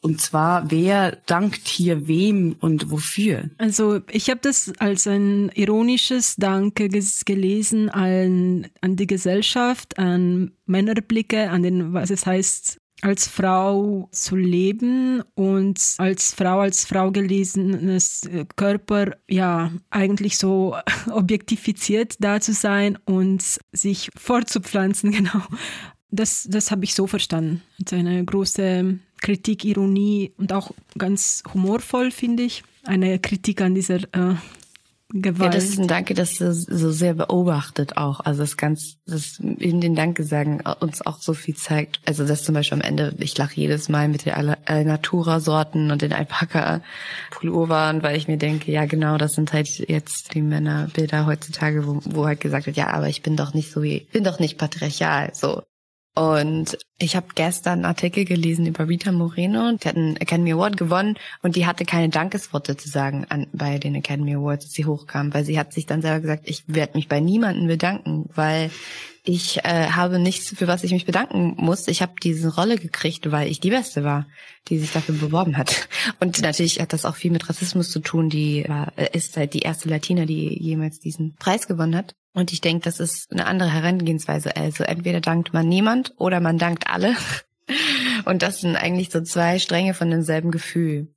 Und 0.01 0.21
zwar, 0.21 0.69
wer 0.69 1.17
dankt 1.25 1.67
hier 1.67 2.07
wem 2.07 2.55
und 2.59 2.91
wofür? 2.91 3.49
Also 3.57 4.01
ich 4.11 4.29
habe 4.29 4.39
das 4.41 4.71
als 4.77 5.07
ein 5.07 5.49
ironisches 5.55 6.35
Danke 6.35 6.89
gelesen 6.89 7.89
an, 7.89 8.67
an 8.81 8.95
die 8.95 9.07
Gesellschaft, 9.07 9.97
an 9.97 10.51
Männerblicke, 10.65 11.49
an 11.49 11.63
den, 11.63 11.93
was 11.93 12.11
es 12.11 12.25
heißt, 12.25 12.79
als 13.01 13.27
Frau 13.27 14.09
zu 14.11 14.35
leben 14.35 15.21
und 15.35 15.79
als 15.97 16.33
Frau, 16.33 16.59
als 16.59 16.85
Frau 16.85 17.11
gelesenes 17.11 18.27
Körper, 18.55 19.17
ja, 19.27 19.71
eigentlich 19.89 20.37
so 20.37 20.75
objektifiziert 21.11 22.15
da 22.19 22.39
zu 22.39 22.53
sein 22.53 22.97
und 23.05 23.43
sich 23.71 24.09
fortzupflanzen, 24.15 25.11
genau. 25.11 25.43
Das, 26.09 26.47
das 26.49 26.71
habe 26.71 26.85
ich 26.85 26.95
so 26.95 27.05
verstanden. 27.05 27.61
Eine 27.91 28.23
große 28.23 28.97
Kritik, 29.22 29.65
Ironie 29.65 30.34
und 30.38 30.53
auch 30.53 30.72
ganz 30.97 31.43
humorvoll, 31.53 32.11
finde 32.11 32.43
ich. 32.43 32.63
Eine 32.84 33.20
Kritik 33.20 33.61
an 33.61 33.76
dieser 33.76 33.97
äh, 34.13 34.36
Gewalt. 35.09 35.53
Ja, 35.53 35.59
das 35.59 35.70
ist 35.70 35.80
ein 35.80 35.88
Danke, 35.88 36.13
das 36.13 36.36
so, 36.36 36.51
so 36.51 36.91
sehr 36.91 37.13
beobachtet 37.13 37.95
auch. 37.95 38.20
Also 38.20 38.41
das 38.41 38.57
ganz, 38.57 38.97
das 39.05 39.39
in 39.39 39.80
den 39.80 39.95
Danke 39.95 40.24
sagen 40.26 40.61
uns 40.82 41.05
auch 41.05 41.22
so 41.22 41.34
viel 41.34 41.55
zeigt. 41.55 42.01
Also 42.05 42.28
das 42.28 42.43
zum 42.43 42.55
Beispiel 42.55 42.78
am 42.78 42.82
Ende, 42.82 43.15
ich 43.20 43.38
lache 43.38 43.55
jedes 43.55 43.88
Mal 43.88 44.09
mit 44.09 44.26
den 44.26 44.34
Natura-Sorten 44.68 45.91
und 45.91 46.01
den 46.01 46.11
Alpaka-Pullovern, 46.11 48.03
weil 48.03 48.18
ich 48.18 48.28
mir 48.28 48.38
denke, 48.38 48.70
ja 48.70 48.86
genau, 48.86 49.18
das 49.18 49.36
sind 49.36 49.53
halt 49.53 49.70
jetzt 49.88 50.34
die 50.34 50.41
Männerbilder 50.41 51.26
heutzutage, 51.26 51.88
wo, 51.88 52.01
wo 52.03 52.26
halt 52.26 52.41
gesagt 52.41 52.65
wird, 52.65 52.76
ja, 52.76 52.89
aber 52.89 53.07
ich 53.07 53.22
bin 53.22 53.38
doch 53.38 53.53
nicht 53.53 53.72
so 53.72 53.82
wie, 53.84 54.07
bin 54.11 54.26
doch 54.26 54.39
nicht 54.39 54.57
patriarchal, 54.57 55.30
so. 55.34 55.63
Und 56.18 56.80
ich 56.97 57.15
habe 57.15 57.28
gestern 57.36 57.74
einen 57.74 57.86
Artikel 57.86 58.26
gelesen 58.26 58.65
über 58.65 58.88
Rita 58.88 59.11
Moreno. 59.11 59.74
Die 59.74 59.88
hat 59.88 59.95
einen 59.95 60.18
Academy 60.18 60.51
Award 60.51 60.76
gewonnen 60.76 61.15
und 61.43 61.55
die 61.55 61.68
hatte 61.68 61.86
keine 61.86 62.09
Dankesworte 62.09 62.76
zu 62.76 62.89
sagen 62.89 63.28
an, 63.30 63.45
bei 63.53 63.78
den 63.78 63.93
Academy 63.93 64.34
Awards, 64.34 64.65
als 64.65 64.74
sie 64.74 64.86
hochkam, 64.86 65.32
weil 65.32 65.45
sie 65.45 65.59
hat 65.59 65.74
sich 65.74 65.86
dann 65.86 66.01
selber 66.01 66.22
gesagt, 66.22 66.49
ich 66.49 66.63
werde 66.65 66.97
mich 66.97 67.07
bei 67.07 67.20
niemandem 67.20 67.68
bedanken, 67.68 68.28
weil 68.34 68.72
ich 69.26 69.63
äh, 69.63 69.89
habe 69.91 70.18
nichts, 70.18 70.57
für 70.57 70.65
was 70.65 70.84
ich 70.84 70.91
mich 70.91 71.05
bedanken 71.05 71.53
muss. 71.57 71.88
Ich 71.88 72.01
habe 72.01 72.13
diese 72.24 72.55
Rolle 72.55 72.78
gekriegt, 72.78 73.32
weil 73.32 73.51
ich 73.51 73.59
die 73.59 73.70
Beste 73.70 74.03
war, 74.03 74.26
die 74.70 74.80
sich 74.80 74.93
dafür 74.93 75.13
beworben 75.13 75.55
hat. 75.55 75.88
Und 76.20 76.41
natürlich 76.41 76.80
hat 76.80 76.93
das 76.93 77.05
auch 77.05 77.15
viel 77.15 77.30
mit 77.30 77.47
Rassismus 77.47 77.91
zu 77.91 77.99
tun. 77.99 78.30
Die 78.30 78.63
äh, 78.63 79.09
ist 79.15 79.38
halt 79.38 79.53
die 79.53 79.59
erste 79.59 79.88
Latina, 79.88 80.26
die 80.26 80.57
jemals 80.63 80.99
diesen 80.99 81.36
Preis 81.36 81.68
gewonnen 81.68 81.95
hat. 81.95 82.15
Und 82.38 82.53
ich 82.53 82.61
denke, 82.61 82.83
das 82.83 82.99
ist 82.99 83.31
eine 83.31 83.47
andere 83.47 83.73
Herangehensweise. 83.73 84.55
Also 84.55 84.83
entweder 84.83 85.21
dankt 85.21 85.53
man 85.53 85.67
niemand 85.67 86.13
oder 86.17 86.39
man 86.39 86.59
dankt 86.59 86.88
alle. 86.88 87.15
Und 88.25 88.43
das 88.43 88.61
sind 88.61 88.75
eigentlich 88.75 89.09
so 89.09 89.21
zwei 89.21 89.57
Stränge 89.57 89.95
von 89.95 90.11
demselben 90.11 90.51
Gefühl. 90.51 91.07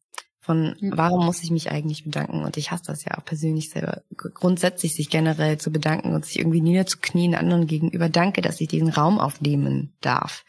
Von 0.42 0.74
warum 0.80 1.26
muss 1.26 1.42
ich 1.42 1.50
mich 1.50 1.70
eigentlich 1.70 2.04
bedanken? 2.04 2.44
Und 2.44 2.56
ich 2.56 2.70
hasse 2.70 2.84
das 2.86 3.04
ja 3.04 3.18
auch 3.18 3.24
persönlich 3.26 3.68
selber. 3.68 4.00
Grundsätzlich 4.16 4.94
sich 4.94 5.10
generell 5.10 5.58
zu 5.58 5.70
bedanken 5.70 6.14
und 6.14 6.24
sich 6.24 6.38
irgendwie 6.38 6.62
niederzuknien 6.62 7.34
anderen 7.34 7.66
gegenüber. 7.66 8.08
Danke, 8.08 8.40
dass 8.40 8.58
ich 8.58 8.68
diesen 8.68 8.88
Raum 8.88 9.18
aufnehmen 9.18 9.92
darf. 10.00 10.46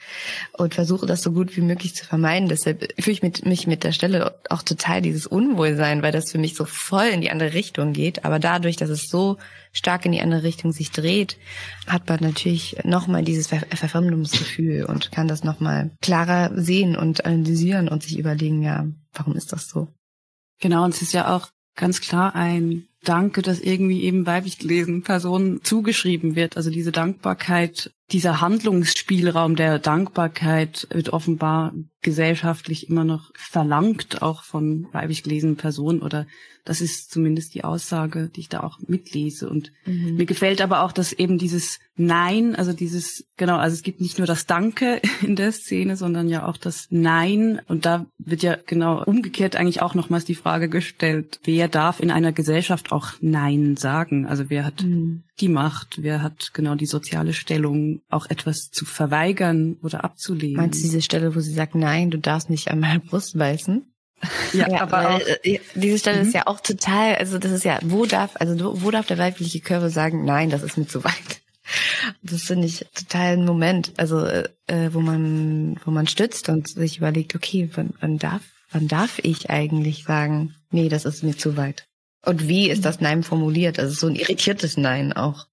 Und 0.53 0.75
versuche 0.75 1.05
das 1.07 1.21
so 1.21 1.33
gut 1.33 1.57
wie 1.57 1.61
möglich 1.61 1.93
zu 1.93 2.05
vermeiden. 2.05 2.47
Deshalb 2.47 2.93
fühle 3.01 3.13
ich 3.13 3.21
mit, 3.21 3.45
mich 3.45 3.67
mit 3.67 3.83
der 3.83 3.91
Stelle 3.91 4.33
auch 4.49 4.63
total 4.63 5.01
dieses 5.01 5.27
Unwohlsein, 5.27 6.01
weil 6.01 6.13
das 6.13 6.31
für 6.31 6.37
mich 6.37 6.55
so 6.55 6.63
voll 6.63 7.07
in 7.07 7.19
die 7.19 7.29
andere 7.29 7.53
Richtung 7.53 7.91
geht. 7.91 8.23
Aber 8.23 8.39
dadurch, 8.39 8.77
dass 8.77 8.89
es 8.89 9.09
so 9.09 9.39
stark 9.73 10.05
in 10.05 10.13
die 10.13 10.21
andere 10.21 10.43
Richtung 10.43 10.71
sich 10.71 10.91
dreht, 10.91 11.37
hat 11.85 12.07
man 12.07 12.19
natürlich 12.21 12.77
nochmal 12.85 13.23
dieses 13.23 13.47
Ver 13.47 13.59
Verfremdungsgefühl 13.75 14.85
und 14.85 15.11
kann 15.11 15.27
das 15.27 15.43
nochmal 15.43 15.91
klarer 16.01 16.51
sehen 16.55 16.95
und 16.95 17.25
analysieren 17.25 17.89
und 17.89 18.03
sich 18.03 18.17
überlegen, 18.17 18.61
ja, 18.61 18.87
warum 19.13 19.35
ist 19.35 19.51
das 19.51 19.67
so? 19.67 19.87
Genau, 20.59 20.83
und 20.83 20.93
es 20.93 21.01
ist 21.01 21.13
ja 21.13 21.35
auch 21.35 21.49
ganz 21.75 22.01
klar 22.01 22.35
ein 22.35 22.87
Danke, 23.03 23.41
das 23.41 23.59
irgendwie 23.59 24.03
eben 24.03 24.27
weiblich 24.27 24.59
gelesenen 24.59 25.01
Personen 25.01 25.63
zugeschrieben 25.63 26.35
wird. 26.35 26.55
Also 26.55 26.69
diese 26.69 26.91
Dankbarkeit, 26.91 27.91
dieser 28.11 28.41
Handlungsspielraum 28.41 29.55
der 29.55 29.79
Dankbarkeit 29.79 30.87
wird 30.91 31.09
offenbar 31.13 31.73
gesellschaftlich 32.01 32.89
immer 32.89 33.03
noch 33.03 33.31
verlangt, 33.35 34.21
auch 34.21 34.43
von 34.43 34.87
weiblich 34.91 35.23
gelesenen 35.23 35.55
Personen 35.55 36.01
oder 36.01 36.25
das 36.63 36.79
ist 36.81 37.11
zumindest 37.11 37.55
die 37.55 37.63
Aussage, 37.63 38.29
die 38.35 38.41
ich 38.41 38.49
da 38.49 38.61
auch 38.61 38.77
mitlese. 38.85 39.49
Und 39.49 39.71
mhm. 39.85 40.15
mir 40.15 40.25
gefällt 40.25 40.61
aber 40.61 40.83
auch, 40.83 40.91
dass 40.91 41.11
eben 41.11 41.37
dieses 41.37 41.79
Nein, 41.95 42.55
also 42.55 42.71
dieses, 42.73 43.25
genau, 43.37 43.57
also 43.57 43.73
es 43.73 43.83
gibt 43.83 43.99
nicht 43.99 44.17
nur 44.17 44.27
das 44.27 44.45
Danke 44.45 45.01
in 45.21 45.35
der 45.35 45.51
Szene, 45.51 45.95
sondern 45.95 46.29
ja 46.29 46.45
auch 46.45 46.57
das 46.57 46.87
Nein. 46.89 47.61
Und 47.67 47.85
da 47.85 48.05
wird 48.19 48.43
ja 48.43 48.57
genau 48.65 49.03
umgekehrt 49.03 49.55
eigentlich 49.55 49.81
auch 49.81 49.95
nochmals 49.95 50.25
die 50.25 50.35
Frage 50.35 50.69
gestellt, 50.69 51.39
wer 51.43 51.67
darf 51.67 51.99
in 51.99 52.11
einer 52.11 52.31
Gesellschaft 52.31 52.91
auch 52.91 53.13
Nein 53.21 53.75
sagen? 53.75 54.27
Also 54.27 54.49
wer 54.49 54.63
hat 54.63 54.83
mhm. 54.83 55.23
Die 55.41 55.49
Macht, 55.49 56.03
wer 56.03 56.21
hat 56.21 56.53
genau 56.53 56.75
die 56.75 56.85
soziale 56.85 57.33
Stellung, 57.33 58.01
auch 58.09 58.29
etwas 58.29 58.71
zu 58.71 58.85
verweigern 58.85 59.77
oder 59.81 60.03
abzulehnen? 60.03 60.57
Meinst 60.57 60.79
du 60.79 60.83
diese 60.83 61.01
Stelle, 61.01 61.35
wo 61.35 61.39
sie 61.39 61.53
sagt, 61.53 61.75
nein, 61.75 62.11
du 62.11 62.17
darfst 62.17 62.49
nicht 62.49 62.69
an 62.69 62.79
meine 62.79 62.99
Brust 62.99 63.37
beißen? 63.37 63.85
Ja, 64.53 64.69
ja 64.69 64.81
aber 64.81 64.91
weil, 64.91 65.07
auch, 65.07 65.21
äh, 65.43 65.59
diese 65.75 65.97
Stelle 65.97 66.21
mhm. 66.21 66.27
ist 66.27 66.33
ja 66.33 66.47
auch 66.47 66.59
total, 66.59 67.15
also 67.15 67.39
das 67.39 67.51
ist 67.51 67.65
ja, 67.65 67.79
wo 67.83 68.05
darf, 68.05 68.31
also 68.35 68.81
wo 68.81 68.91
darf 68.91 69.07
der 69.07 69.17
weibliche 69.17 69.59
Körper 69.59 69.89
sagen, 69.89 70.25
nein, 70.25 70.49
das 70.49 70.63
ist 70.63 70.77
mir 70.77 70.87
zu 70.87 71.03
weit. 71.03 71.41
Das 72.21 72.43
finde 72.43 72.67
ich 72.67 72.85
total 72.93 73.37
ein 73.37 73.45
Moment, 73.45 73.93
also 73.97 74.25
äh, 74.25 74.49
wo 74.91 74.99
man, 74.99 75.79
wo 75.85 75.91
man 75.91 76.07
stützt 76.07 76.49
und 76.49 76.67
sich 76.67 76.97
überlegt, 76.97 77.35
okay, 77.35 77.69
wann, 77.73 77.93
wann 77.99 78.17
darf, 78.17 78.41
wann 78.71 78.87
darf 78.87 79.19
ich 79.19 79.49
eigentlich 79.49 80.03
sagen, 80.03 80.55
nee, 80.71 80.89
das 80.89 81.05
ist 81.05 81.23
mir 81.23 81.37
zu 81.37 81.57
weit. 81.57 81.87
Und 82.23 82.47
wie 82.47 82.69
ist 82.69 82.85
das 82.85 83.01
Nein 83.01 83.23
formuliert? 83.23 83.79
Also 83.79 83.93
so 83.93 84.07
ein 84.07 84.15
irritiertes 84.15 84.77
Nein 84.77 85.13
auch. 85.13 85.47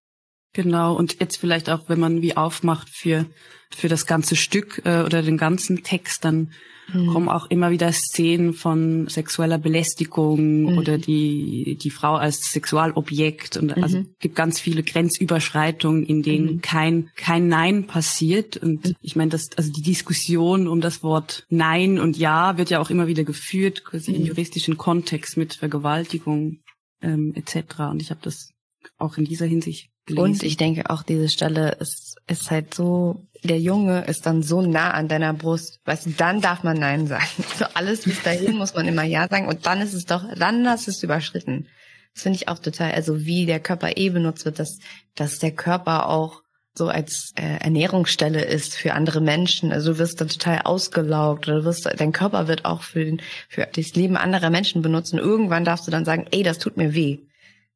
Genau, 0.53 0.95
und 0.95 1.21
jetzt 1.21 1.37
vielleicht 1.37 1.71
auch, 1.71 1.89
wenn 1.89 2.01
man 2.01 2.23
wie 2.23 2.37
aufmacht 2.37 2.89
für, 2.89 3.27
für 3.71 3.89
das 3.89 4.07
ganze 4.07 4.37
Stück 4.37 4.83
äh, 4.85 5.03
oder 5.03 5.23
den 5.23 5.37
ganzen 5.37 5.83
Text, 5.83 6.25
dann 6.25 6.53
mhm. 6.93 7.09
kommen 7.09 7.29
auch 7.29 7.51
immer 7.51 7.71
wieder 7.71 7.93
Szenen 7.93 8.55
von 8.55 9.09
sexueller 9.09 9.59
Belästigung 9.59 10.63
mhm. 10.63 10.79
oder 10.79 10.99
die, 10.99 11.79
die 11.81 11.91
Frau 11.91 12.17
als 12.17 12.51
Sexualobjekt. 12.51 13.57
Und 13.57 13.77
mhm. 13.77 13.83
also 13.83 14.05
gibt 14.21 14.35
ganz 14.35 14.61
viele 14.61 14.83
Grenzüberschreitungen, 14.83 16.05
in 16.05 16.23
denen 16.23 16.55
mhm. 16.55 16.61
kein, 16.61 17.11
kein 17.17 17.49
Nein 17.49 17.87
passiert. 17.87 18.57
Und 18.57 18.85
mhm. 18.85 18.95
ich 19.01 19.17
meine, 19.17 19.31
das, 19.31 19.49
also 19.57 19.71
die 19.73 19.83
Diskussion 19.83 20.69
um 20.69 20.81
das 20.81 21.03
Wort 21.03 21.47
Nein 21.49 21.99
und 21.99 22.17
Ja 22.17 22.59
wird 22.59 22.71
ja 22.71 22.81
auch 22.81 22.91
immer 22.91 23.07
wieder 23.07 23.25
geführt, 23.25 23.85
quasi 23.85 24.13
im 24.13 24.23
mhm. 24.23 24.29
juristischen 24.29 24.77
Kontext 24.77 25.37
mit 25.37 25.55
Vergewaltigung 25.55 26.59
ähm, 27.03 27.33
etc. 27.35 27.81
Und 27.91 28.03
ich 28.03 28.11
habe 28.11 28.21
das 28.23 28.51
auch 28.99 29.17
in 29.17 29.25
dieser 29.25 29.47
Hinsicht 29.47 29.91
gelesen. 30.07 30.25
Und 30.25 30.43
ich 30.43 30.57
denke 30.57 30.91
auch, 30.91 31.03
diese 31.03 31.29
Stelle 31.29 31.77
ist, 31.81 32.17
ist 32.27 32.51
halt 32.51 32.75
so, 32.75 33.27
der 33.43 33.59
Junge 33.59 34.05
ist 34.05 34.27
dann 34.27 34.43
so 34.43 34.63
nah 34.63 34.91
an 34.91 35.09
deiner 35.09 35.33
Brust. 35.33 35.81
Weißt 35.85 36.07
du, 36.07 36.11
dann 36.11 36.41
darf 36.41 36.63
man 36.63 36.79
Nein 36.79 37.07
sagen. 37.07 37.27
So 37.59 37.65
alles 37.75 38.03
bis 38.03 38.23
dahin 38.23 38.57
muss 38.57 38.75
man 38.75 38.87
immer 38.87 39.05
Ja 39.05 39.29
sagen 39.29 39.49
und 39.49 39.67
dann 39.67 39.81
ist 39.81 39.95
es 39.95 40.07
doch, 40.07 40.25
dann 40.37 40.69
hast 40.69 40.87
du 40.87 40.91
es 40.91 41.03
überschritten. 41.03 41.69
Das 42.15 42.23
finde 42.23 42.37
ich 42.37 42.49
auch 42.49 42.59
total, 42.59 42.93
also 42.93 43.25
wie 43.25 43.47
der 43.47 43.61
Körper 43.61 43.97
eh 43.97 44.11
benutzt 44.11 44.45
wird, 44.45 44.59
dass, 44.59 44.79
dass 45.15 45.39
der 45.39 45.53
Körper 45.53 46.09
auch 46.09 46.43
so 46.75 46.89
als 46.89 47.33
äh, 47.35 47.59
Ernährungsstelle 47.61 48.43
ist 48.43 48.75
für 48.75 48.95
andere 48.95 49.21
Menschen. 49.21 49.73
Also 49.73 49.93
du 49.93 49.99
wirst 49.99 50.21
dann 50.21 50.29
total 50.29 50.61
ausgelaugt 50.65 51.49
oder 51.49 51.65
wirst, 51.65 51.89
dein 51.97 52.13
Körper 52.13 52.49
wird 52.49 52.65
auch 52.65 52.83
für, 52.83 53.05
den, 53.05 53.21
für 53.49 53.67
das 53.67 53.95
Leben 53.95 54.17
anderer 54.17 54.51
Menschen 54.51 54.81
benutzt 54.81 55.13
und 55.13 55.19
irgendwann 55.19 55.65
darfst 55.65 55.87
du 55.87 55.91
dann 55.91 56.05
sagen, 56.05 56.27
ey, 56.31 56.43
das 56.43 56.59
tut 56.59 56.77
mir 56.77 56.95
weh. 56.95 57.19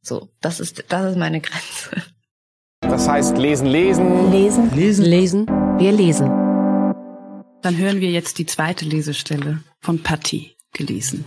So, 0.00 0.30
das 0.40 0.60
ist, 0.60 0.84
das 0.88 1.12
ist 1.12 1.18
meine 1.18 1.40
Grenze. 1.40 2.02
Das 2.92 3.08
heißt 3.08 3.38
lesen, 3.38 3.68
lesen. 3.68 4.30
Lesen. 4.30 4.70
Lesen. 4.76 5.04
Lesen. 5.06 5.46
Wir 5.78 5.92
lesen. 5.92 6.28
Dann 7.62 7.78
hören 7.78 8.02
wir 8.02 8.10
jetzt 8.10 8.36
die 8.36 8.44
zweite 8.44 8.84
Lesestelle 8.84 9.60
von 9.80 10.02
Patti 10.02 10.50
gelesen. 10.74 11.24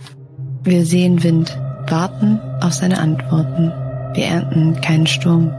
Wir 0.62 0.86
sehen 0.86 1.24
Wind, 1.24 1.58
warten 1.88 2.38
auf 2.62 2.72
seine 2.72 3.00
Antworten. 3.00 3.72
Wir 4.14 4.26
ernten 4.26 4.80
keinen 4.80 5.08
Sturm. 5.08 5.50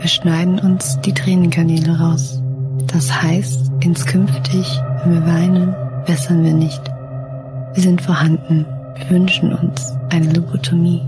Wir 0.00 0.08
schneiden 0.08 0.58
uns 0.58 1.00
die 1.00 1.14
Tränenkanäle 1.14 1.98
raus. 1.98 2.42
Das 2.92 3.22
heißt, 3.22 3.72
inskünftig, 3.80 4.66
wenn 5.02 5.14
wir 5.14 5.26
weinen, 5.26 5.74
wässern 6.04 6.44
wir 6.44 6.52
nicht. 6.52 6.82
Wir 7.72 7.82
sind 7.82 8.02
vorhanden. 8.02 8.66
Wir 8.96 9.08
wünschen 9.08 9.54
uns 9.54 9.94
eine 10.10 10.30
Lobotomie. 10.30 11.00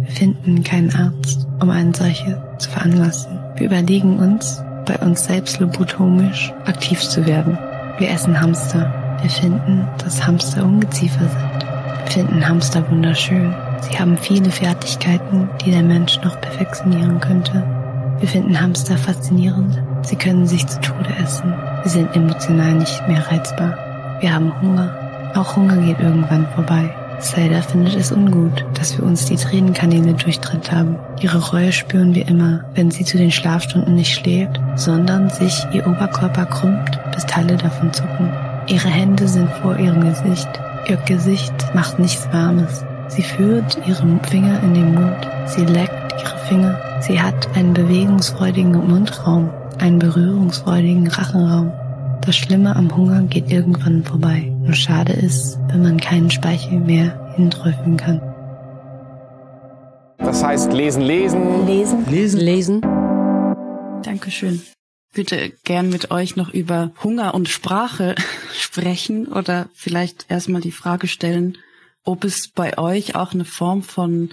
Wir 0.00 0.10
finden 0.10 0.64
keinen 0.64 0.92
Arzt, 0.96 1.46
um 1.62 1.70
eine 1.70 1.94
solche 1.94 2.42
zu 2.58 2.68
veranlassen. 2.70 3.39
Wir 3.56 3.66
überlegen 3.66 4.18
uns, 4.18 4.62
bei 4.86 4.96
uns 4.98 5.24
selbst 5.24 5.60
lobotomisch 5.60 6.52
aktiv 6.64 7.00
zu 7.00 7.26
werden. 7.26 7.58
Wir 7.98 8.10
essen 8.10 8.40
Hamster. 8.40 8.92
Wir 9.20 9.30
finden, 9.30 9.86
dass 9.98 10.26
Hamster 10.26 10.64
Ungeziefer 10.64 11.20
sind. 11.20 11.66
Wir 12.04 12.10
finden 12.10 12.48
Hamster 12.48 12.88
wunderschön. 12.90 13.54
Sie 13.82 13.98
haben 13.98 14.16
viele 14.16 14.50
Fertigkeiten, 14.50 15.48
die 15.64 15.70
der 15.70 15.82
Mensch 15.82 16.20
noch 16.22 16.40
perfektionieren 16.40 17.20
könnte. 17.20 17.62
Wir 18.18 18.28
finden 18.28 18.60
Hamster 18.60 18.96
faszinierend. 18.96 19.82
Sie 20.02 20.16
können 20.16 20.46
sich 20.46 20.66
zu 20.66 20.80
Tode 20.80 21.10
essen. 21.22 21.54
Sie 21.84 21.90
sind 21.90 22.14
emotional 22.14 22.74
nicht 22.74 23.06
mehr 23.08 23.26
reizbar. 23.30 23.76
Wir 24.20 24.34
haben 24.34 24.52
Hunger. 24.60 24.90
Auch 25.34 25.56
Hunger 25.56 25.76
geht 25.76 26.00
irgendwann 26.00 26.46
vorbei. 26.54 26.94
Zelda 27.20 27.60
findet 27.60 27.96
es 27.96 28.12
ungut, 28.12 28.64
dass 28.74 28.96
wir 28.96 29.04
uns 29.04 29.26
die 29.26 29.36
Tränenkanäle 29.36 30.14
durchtrennt 30.14 30.72
haben. 30.72 30.96
Ihre 31.20 31.38
Reue 31.50 31.70
spüren 31.70 32.14
wir 32.14 32.26
immer, 32.26 32.64
wenn 32.74 32.90
sie 32.90 33.04
zu 33.04 33.18
den 33.18 33.30
Schlafstunden 33.30 33.94
nicht 33.94 34.14
schläft, 34.14 34.60
sondern 34.76 35.28
sich 35.28 35.66
ihr 35.72 35.86
Oberkörper 35.86 36.46
krümmt, 36.46 36.98
bis 37.14 37.26
Teile 37.26 37.56
davon 37.56 37.92
zucken. 37.92 38.32
Ihre 38.68 38.88
Hände 38.88 39.28
sind 39.28 39.50
vor 39.62 39.78
ihrem 39.78 40.00
Gesicht. 40.00 40.48
Ihr 40.88 40.96
Gesicht 40.96 41.52
macht 41.74 41.98
nichts 41.98 42.26
Warmes. 42.32 42.84
Sie 43.08 43.22
führt 43.22 43.78
ihren 43.86 44.20
Finger 44.24 44.62
in 44.62 44.74
den 44.74 44.94
Mund. 44.94 45.28
Sie 45.46 45.64
leckt 45.64 46.14
ihre 46.20 46.38
Finger. 46.48 46.78
Sie 47.00 47.20
hat 47.20 47.48
einen 47.54 47.74
bewegungsfreudigen 47.74 48.72
Mundraum, 48.72 49.50
einen 49.78 49.98
berührungsfreudigen 49.98 51.08
Rachenraum. 51.08 51.72
Das 52.22 52.36
Schlimme 52.36 52.76
am 52.76 52.94
Hunger 52.94 53.22
geht 53.22 53.50
irgendwann 53.50 54.04
vorbei. 54.04 54.49
Nur 54.62 54.74
schade 54.74 55.12
ist, 55.12 55.58
wenn 55.68 55.82
man 55.82 55.98
keinen 55.98 56.30
Speichel 56.30 56.80
mehr 56.80 57.32
hinträufeln 57.34 57.96
kann. 57.96 58.20
Das 60.18 60.44
heißt 60.44 60.72
lesen, 60.72 61.02
lesen. 61.02 61.66
Lesen. 61.66 62.06
Lesen. 62.08 62.40
Lesen. 62.40 62.80
Dankeschön. 64.02 64.62
Ich 65.10 65.16
würde 65.16 65.50
gern 65.64 65.88
mit 65.88 66.10
euch 66.10 66.36
noch 66.36 66.52
über 66.52 66.92
Hunger 67.02 67.34
und 67.34 67.48
Sprache 67.48 68.14
sprechen 68.52 69.26
oder 69.26 69.68
vielleicht 69.74 70.26
erstmal 70.28 70.60
die 70.60 70.72
Frage 70.72 71.08
stellen, 71.08 71.58
ob 72.04 72.24
es 72.24 72.48
bei 72.48 72.78
euch 72.78 73.16
auch 73.16 73.32
eine 73.32 73.44
Form 73.44 73.82
von 73.82 74.30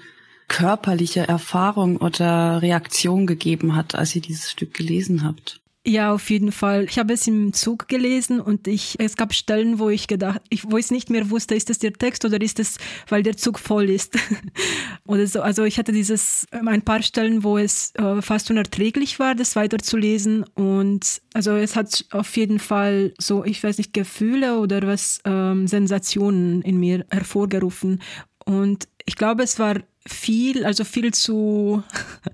körperlicher 0.48 1.24
Erfahrung 1.24 1.98
oder 1.98 2.62
Reaktion 2.62 3.28
gegeben 3.28 3.76
hat, 3.76 3.96
als 3.96 4.16
ihr 4.16 4.22
dieses 4.22 4.52
Stück 4.52 4.74
gelesen 4.74 5.24
habt. 5.24 5.62
Ja, 5.88 6.12
auf 6.12 6.30
jeden 6.30 6.52
Fall. 6.52 6.84
Ich 6.84 7.00
habe 7.00 7.14
es 7.14 7.28
im 7.28 7.54
Zug 7.54 7.88
gelesen 7.88 8.42
und 8.42 8.68
ich, 8.68 8.96
es 9.00 9.16
gab 9.16 9.34
Stellen, 9.34 9.80
wo 9.80 9.88
ich 9.88 10.08
gedacht, 10.08 10.42
ich, 10.50 10.70
wo 10.70 10.78
ich 10.78 10.92
nicht 10.92 11.10
mehr 11.10 11.30
wusste, 11.30 11.56
ist 11.56 11.70
das 11.70 11.80
der 11.80 11.94
Text 11.94 12.26
oder 12.26 12.42
ist 12.42 12.60
es, 12.60 12.78
weil 13.08 13.24
der 13.24 13.38
Zug 13.38 13.58
voll 13.58 13.90
ist 13.90 14.18
oder 15.08 15.26
so. 15.28 15.42
Also 15.42 15.64
ich 15.64 15.80
hatte 15.80 15.94
dieses, 15.94 16.46
ähm, 16.52 16.68
ein 16.68 16.82
paar 16.82 17.02
Stellen, 17.04 17.42
wo 17.46 17.58
es 17.58 17.96
äh, 17.96 18.22
fast 18.22 18.52
unerträglich 18.52 19.18
war, 19.18 19.34
das 19.34 19.56
weiterzulesen 19.56 20.44
und 20.56 21.22
also 21.34 21.52
es 21.52 21.78
hat 21.78 22.04
auf 22.12 22.36
jeden 22.36 22.60
Fall 22.60 23.14
so, 23.18 23.46
ich 23.46 23.64
weiß 23.64 23.78
nicht, 23.78 23.94
Gefühle 23.94 24.60
oder 24.60 24.86
was, 24.86 25.22
ähm, 25.24 25.68
Sensationen 25.68 26.64
in 26.64 26.82
mir 26.82 27.06
hervorgerufen 27.12 28.02
und 28.44 28.90
ich 29.06 29.16
glaube, 29.16 29.44
es 29.44 29.58
war 29.58 29.76
viel, 30.08 30.66
also 30.66 30.84
viel 30.84 31.14
zu 31.14 31.84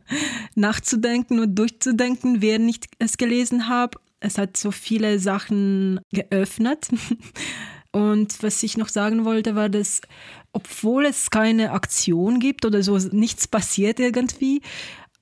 nachzudenken 0.56 1.40
und 1.40 1.56
durchzudenken, 1.56 2.42
während 2.42 2.70
ich 2.70 2.80
es 3.00 3.18
gelesen 3.18 3.68
habe. 3.68 4.00
Es 4.20 4.38
hat 4.38 4.56
so 4.58 4.72
viele 4.72 5.20
Sachen 5.20 6.00
geöffnet. 6.12 6.88
Und 7.92 8.42
was 8.42 8.64
ich 8.64 8.76
noch 8.76 8.90
sagen 8.90 9.24
wollte, 9.24 9.54
war, 9.54 9.70
dass 9.70 10.02
obwohl 10.52 11.06
es 11.06 11.30
keine 11.30 11.72
Aktion 11.72 12.40
gibt 12.40 12.66
oder 12.66 12.82
so 12.82 12.98
nichts 12.98 13.48
passiert 13.48 14.00
irgendwie, 14.00 14.62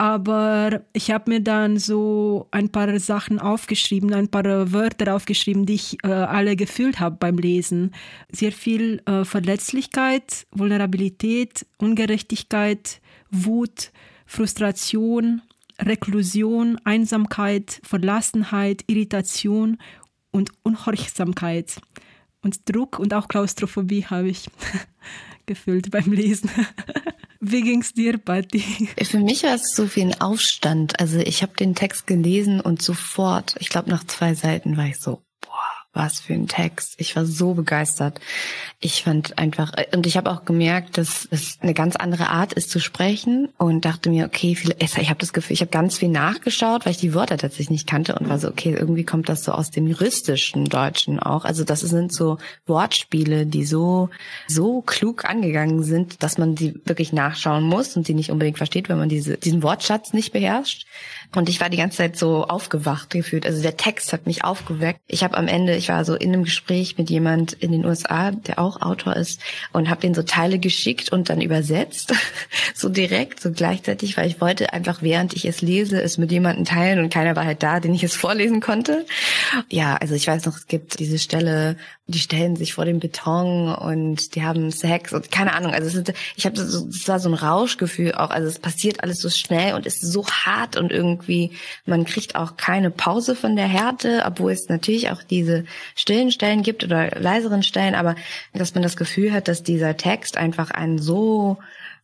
aber 0.01 0.81
ich 0.93 1.11
habe 1.11 1.29
mir 1.29 1.41
dann 1.41 1.77
so 1.77 2.47
ein 2.49 2.69
paar 2.69 2.99
Sachen 2.99 3.37
aufgeschrieben, 3.37 4.15
ein 4.15 4.29
paar 4.29 4.73
Wörter 4.73 5.15
aufgeschrieben, 5.15 5.67
die 5.67 5.75
ich 5.75 6.03
äh, 6.03 6.07
alle 6.07 6.55
gefühlt 6.55 6.99
habe 6.99 7.17
beim 7.19 7.37
Lesen. 7.37 7.93
Sehr 8.31 8.51
viel 8.51 9.03
äh, 9.05 9.25
Verletzlichkeit, 9.25 10.47
Vulnerabilität, 10.49 11.67
Ungerechtigkeit, 11.77 12.99
Wut, 13.29 13.91
Frustration, 14.25 15.43
Reklusion, 15.77 16.79
Einsamkeit, 16.83 17.79
Verlassenheit, 17.83 18.83
Irritation 18.87 19.77
und 20.31 20.49
Unhorchsamkeit. 20.63 21.79
Und 22.41 22.67
Druck 22.67 22.97
und 22.97 23.13
auch 23.13 23.27
Klaustrophobie 23.27 24.07
habe 24.07 24.29
ich 24.29 24.49
gefühlt 25.45 25.91
beim 25.91 26.11
Lesen. 26.11 26.49
Wie 27.43 27.61
ging's 27.61 27.93
dir, 27.93 28.19
Patti? 28.19 28.59
Für 29.03 29.17
mich 29.17 29.41
war 29.41 29.55
es 29.55 29.73
so 29.75 29.95
wie 29.95 30.01
ein 30.01 30.21
Aufstand. 30.21 30.99
Also 30.99 31.17
ich 31.17 31.41
habe 31.41 31.53
den 31.57 31.73
Text 31.73 32.05
gelesen 32.05 32.61
und 32.61 32.83
sofort, 32.83 33.55
ich 33.59 33.69
glaube 33.69 33.89
nach 33.89 34.03
zwei 34.03 34.35
Seiten 34.35 34.77
war 34.77 34.85
ich 34.85 34.99
so, 34.99 35.23
was 35.93 36.21
für 36.21 36.33
ein 36.33 36.47
Text. 36.47 36.95
Ich 36.97 37.15
war 37.15 37.25
so 37.25 37.53
begeistert. 37.53 38.21
Ich 38.79 39.03
fand 39.03 39.37
einfach, 39.37 39.73
und 39.93 40.05
ich 40.05 40.15
habe 40.15 40.31
auch 40.31 40.45
gemerkt, 40.45 40.97
dass 40.97 41.27
es 41.31 41.57
eine 41.61 41.73
ganz 41.73 41.97
andere 41.97 42.29
Art 42.29 42.53
ist 42.53 42.69
zu 42.69 42.79
sprechen 42.79 43.49
und 43.57 43.83
dachte 43.83 44.09
mir, 44.09 44.25
okay, 44.25 44.57
ich 44.79 45.09
habe 45.09 45.19
das 45.19 45.33
Gefühl, 45.33 45.53
ich 45.53 45.61
habe 45.61 45.71
ganz 45.71 45.97
viel 45.97 46.09
nachgeschaut, 46.09 46.85
weil 46.85 46.93
ich 46.93 46.97
die 46.97 47.13
Wörter 47.13 47.37
tatsächlich 47.37 47.69
nicht 47.71 47.87
kannte 47.87 48.15
und 48.15 48.29
war 48.29 48.39
so, 48.39 48.47
okay, 48.47 48.71
irgendwie 48.71 49.03
kommt 49.03 49.27
das 49.27 49.43
so 49.43 49.51
aus 49.51 49.69
dem 49.69 49.85
juristischen 49.85 50.65
Deutschen 50.65 51.19
auch. 51.19 51.43
Also 51.43 51.65
das 51.65 51.81
sind 51.81 52.13
so 52.13 52.37
Wortspiele, 52.65 53.45
die 53.45 53.65
so, 53.65 54.09
so 54.47 54.81
klug 54.81 55.25
angegangen 55.25 55.83
sind, 55.83 56.23
dass 56.23 56.37
man 56.37 56.55
die 56.55 56.79
wirklich 56.85 57.11
nachschauen 57.11 57.63
muss 57.63 57.97
und 57.97 58.07
die 58.07 58.13
nicht 58.13 58.31
unbedingt 58.31 58.57
versteht, 58.57 58.87
wenn 58.87 58.97
man 58.97 59.09
diese, 59.09 59.37
diesen 59.37 59.61
Wortschatz 59.61 60.13
nicht 60.13 60.31
beherrscht. 60.31 60.85
Und 61.33 61.47
ich 61.47 61.61
war 61.61 61.69
die 61.69 61.77
ganze 61.77 61.97
Zeit 61.97 62.17
so 62.17 62.45
aufgewacht 62.45 63.09
gefühlt. 63.09 63.45
Also 63.45 63.61
der 63.61 63.77
Text 63.77 64.11
hat 64.11 64.25
mich 64.25 64.43
aufgeweckt. 64.43 64.99
Ich 65.07 65.23
habe 65.23 65.37
am 65.37 65.47
Ende, 65.47 65.75
ich 65.75 65.87
war 65.87 66.03
so 66.03 66.13
in 66.13 66.33
einem 66.33 66.43
Gespräch 66.43 66.97
mit 66.97 67.09
jemand 67.09 67.53
in 67.53 67.71
den 67.71 67.85
USA, 67.85 68.31
der 68.31 68.59
auch 68.59 68.81
Autor 68.81 69.15
ist, 69.15 69.39
und 69.71 69.89
habe 69.89 70.01
den 70.01 70.13
so 70.13 70.23
Teile 70.23 70.59
geschickt 70.59 71.11
und 71.11 71.29
dann 71.29 71.39
übersetzt, 71.39 72.13
so 72.75 72.89
direkt, 72.89 73.39
so 73.39 73.51
gleichzeitig, 73.51 74.17
weil 74.17 74.27
ich 74.27 74.41
wollte 74.41 74.73
einfach, 74.73 75.01
während 75.01 75.33
ich 75.33 75.45
es 75.45 75.61
lese, 75.61 76.01
es 76.01 76.17
mit 76.17 76.31
jemandem 76.31 76.65
teilen 76.65 76.99
und 76.99 77.13
keiner 77.13 77.35
war 77.35 77.45
halt 77.45 77.63
da, 77.63 77.79
den 77.79 77.93
ich 77.93 78.03
es 78.03 78.15
vorlesen 78.15 78.59
konnte. 78.59 79.05
Ja, 79.69 79.95
also 79.95 80.15
ich 80.15 80.27
weiß 80.27 80.45
noch, 80.45 80.57
es 80.57 80.67
gibt 80.67 80.99
diese 80.99 81.17
Stelle, 81.17 81.77
die 82.11 82.19
stellen 82.19 82.55
sich 82.55 82.73
vor 82.73 82.85
dem 82.85 82.99
Beton 82.99 83.73
und 83.73 84.35
die 84.35 84.43
haben 84.43 84.71
Sex 84.71 85.13
und 85.13 85.31
keine 85.31 85.53
Ahnung. 85.53 85.73
Also 85.73 85.99
ist, 85.99 86.13
ich 86.35 86.45
habe 86.45 86.59
so, 86.59 86.87
es 86.87 87.07
war 87.07 87.19
so 87.19 87.29
ein 87.29 87.33
Rauschgefühl 87.33 88.13
auch. 88.13 88.29
Also 88.29 88.47
es 88.47 88.59
passiert 88.59 89.03
alles 89.03 89.19
so 89.19 89.29
schnell 89.29 89.73
und 89.73 89.85
ist 89.85 90.01
so 90.01 90.25
hart 90.27 90.77
und 90.77 90.91
irgendwie 90.91 91.51
man 91.85 92.05
kriegt 92.05 92.35
auch 92.35 92.57
keine 92.57 92.91
Pause 92.91 93.35
von 93.35 93.55
der 93.55 93.67
Härte, 93.67 94.23
obwohl 94.25 94.51
es 94.51 94.69
natürlich 94.69 95.09
auch 95.09 95.23
diese 95.23 95.65
stillen 95.95 96.31
Stellen 96.31 96.63
gibt 96.63 96.83
oder 96.83 97.19
leiseren 97.19 97.63
Stellen, 97.63 97.95
aber 97.95 98.15
dass 98.53 98.75
man 98.75 98.83
das 98.83 98.97
Gefühl 98.97 99.33
hat, 99.33 99.47
dass 99.47 99.63
dieser 99.63 99.97
Text 99.97 100.37
einfach 100.37 100.71
einen 100.71 100.99
so 100.99 101.57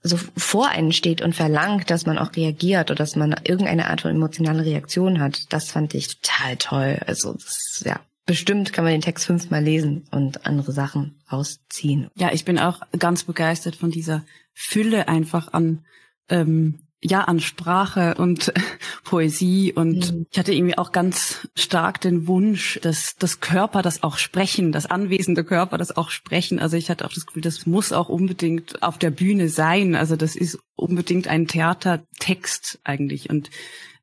so 0.03 0.17
vor 0.37 0.69
einen 0.69 0.93
steht 0.93 1.21
und 1.21 1.35
verlangt, 1.35 1.89
dass 1.89 2.05
man 2.05 2.17
auch 2.17 2.35
reagiert 2.35 2.91
oder 2.91 2.97
dass 2.97 3.15
man 3.15 3.35
irgendeine 3.43 3.89
Art 3.89 4.01
von 4.01 4.11
emotionale 4.11 4.63
Reaktion 4.63 5.19
hat. 5.19 5.51
Das 5.51 5.71
fand 5.71 5.93
ich 5.93 6.19
total 6.19 6.57
toll. 6.57 6.99
Also 7.05 7.33
das, 7.33 7.83
ja, 7.85 7.99
bestimmt 8.27 8.73
kann 8.73 8.83
man 8.83 8.93
den 8.93 9.01
Text 9.01 9.25
fünfmal 9.25 9.63
lesen 9.63 10.05
und 10.11 10.45
andere 10.45 10.71
Sachen 10.71 11.15
rausziehen. 11.31 12.09
Ja, 12.15 12.31
ich 12.31 12.45
bin 12.45 12.59
auch 12.59 12.81
ganz 12.99 13.23
begeistert 13.23 13.75
von 13.75 13.89
dieser 13.89 14.23
Fülle 14.53 15.07
einfach 15.07 15.53
an 15.53 15.85
ähm, 16.29 16.79
ja 17.01 17.21
an 17.21 17.39
Sprache 17.39 18.15
und 18.15 18.53
Poesie 19.03 19.71
und 19.73 20.13
mhm. 20.13 20.25
ich 20.29 20.37
hatte 20.37 20.53
irgendwie 20.53 20.77
auch 20.77 20.91
ganz 20.91 21.47
stark 21.55 22.01
den 22.01 22.27
Wunsch, 22.27 22.79
dass 22.81 23.15
das 23.17 23.39
Körper 23.39 23.81
das 23.81 24.03
auch 24.03 24.17
sprechen, 24.17 24.71
das 24.71 24.87
anwesende 24.87 25.43
Körper 25.43 25.77
das 25.77 25.95
auch 25.95 26.09
sprechen. 26.09 26.59
Also 26.59 26.75
ich 26.75 26.89
hatte 26.89 27.05
auch 27.05 27.13
das 27.13 27.25
Gefühl, 27.25 27.43
das 27.43 27.65
muss 27.65 27.93
auch 27.93 28.09
unbedingt 28.09 28.83
auf 28.83 28.97
der 28.97 29.11
Bühne 29.11 29.49
sein. 29.49 29.95
Also 29.95 30.15
das 30.15 30.35
ist 30.35 30.59
unbedingt 30.75 31.27
ein 31.27 31.47
Theatertext 31.47 32.79
eigentlich 32.83 33.29
und 33.29 33.49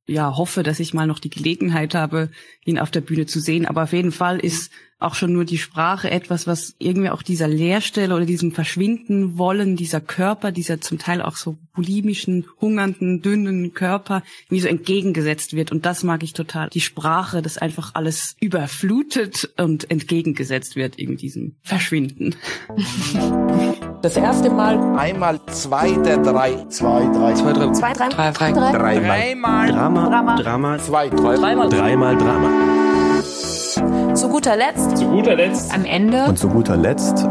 ja, 0.06 0.36
hoffe, 0.36 0.62
dass 0.62 0.80
ich 0.80 0.92
mal 0.92 1.06
noch 1.06 1.18
die 1.18 1.30
Gelegenheit 1.30 1.94
habe, 1.94 2.30
ihn 2.64 2.78
auf 2.78 2.90
der 2.90 3.00
Bühne 3.00 3.26
zu 3.26 3.40
sehen. 3.40 3.66
Aber 3.66 3.84
auf 3.84 3.92
jeden 3.92 4.12
Fall 4.12 4.38
ist 4.38 4.70
auch 4.98 5.14
schon 5.14 5.32
nur 5.32 5.44
die 5.44 5.58
Sprache 5.58 6.10
etwas, 6.10 6.46
was 6.46 6.74
irgendwie 6.78 7.10
auch 7.10 7.22
dieser 7.22 7.48
Leerstelle 7.48 8.14
oder 8.14 8.24
diesem 8.24 8.52
Verschwinden 8.52 9.38
wollen, 9.38 9.76
dieser 9.76 10.00
Körper, 10.00 10.52
dieser 10.52 10.80
zum 10.80 10.98
Teil 10.98 11.20
auch 11.20 11.36
so 11.36 11.58
bulimischen, 11.74 12.46
hungernden, 12.60 13.20
dünnen 13.20 13.74
Körper, 13.74 14.22
wie 14.48 14.60
so 14.60 14.68
entgegengesetzt 14.68 15.54
wird. 15.54 15.72
Und 15.72 15.84
das 15.84 16.04
mag 16.04 16.22
ich 16.22 16.32
total. 16.32 16.70
Die 16.70 16.80
Sprache, 16.80 17.42
das 17.42 17.58
einfach 17.58 17.94
alles 17.94 18.36
überflutet 18.40 19.52
und 19.56 19.90
entgegengesetzt 19.90 20.76
wird, 20.76 20.98
irgendwie 20.98 21.24
diesem 21.24 21.56
Verschwinden. 21.62 22.36
Das 24.04 24.18
erste 24.18 24.50
Mal. 24.50 24.98
Einmal 24.98 25.40
zwei 25.46 25.92
der 25.92 26.18
drei. 26.18 26.62
Zwei, 26.68 27.06
drei. 27.10 27.32
Zwei, 27.32 27.54
drei. 27.54 27.72
Zwei, 27.72 27.92
drei. 27.94 28.08
Drei, 28.10 28.32
drei. 28.52 28.52
Dreimal. 28.52 28.92
Dreimal. 29.00 29.72
Drama. 29.72 30.08
Drama. 30.10 30.36
Drama. 30.36 30.78
Zwei, 30.78 31.08
drei. 31.08 31.36
Dreimal. 31.36 31.70
Dreimal 31.70 32.14
Drama. 32.18 33.22
Zu 34.14 34.28
guter 34.28 34.56
Letzt. 34.56 34.98
Zu 34.98 35.08
guter 35.08 35.34
Letzt. 35.36 35.72
Am 35.72 35.86
Ende. 35.86 36.26
Und 36.26 36.38
zu 36.38 36.50
guter 36.50 36.76
Letzt. 36.76 37.26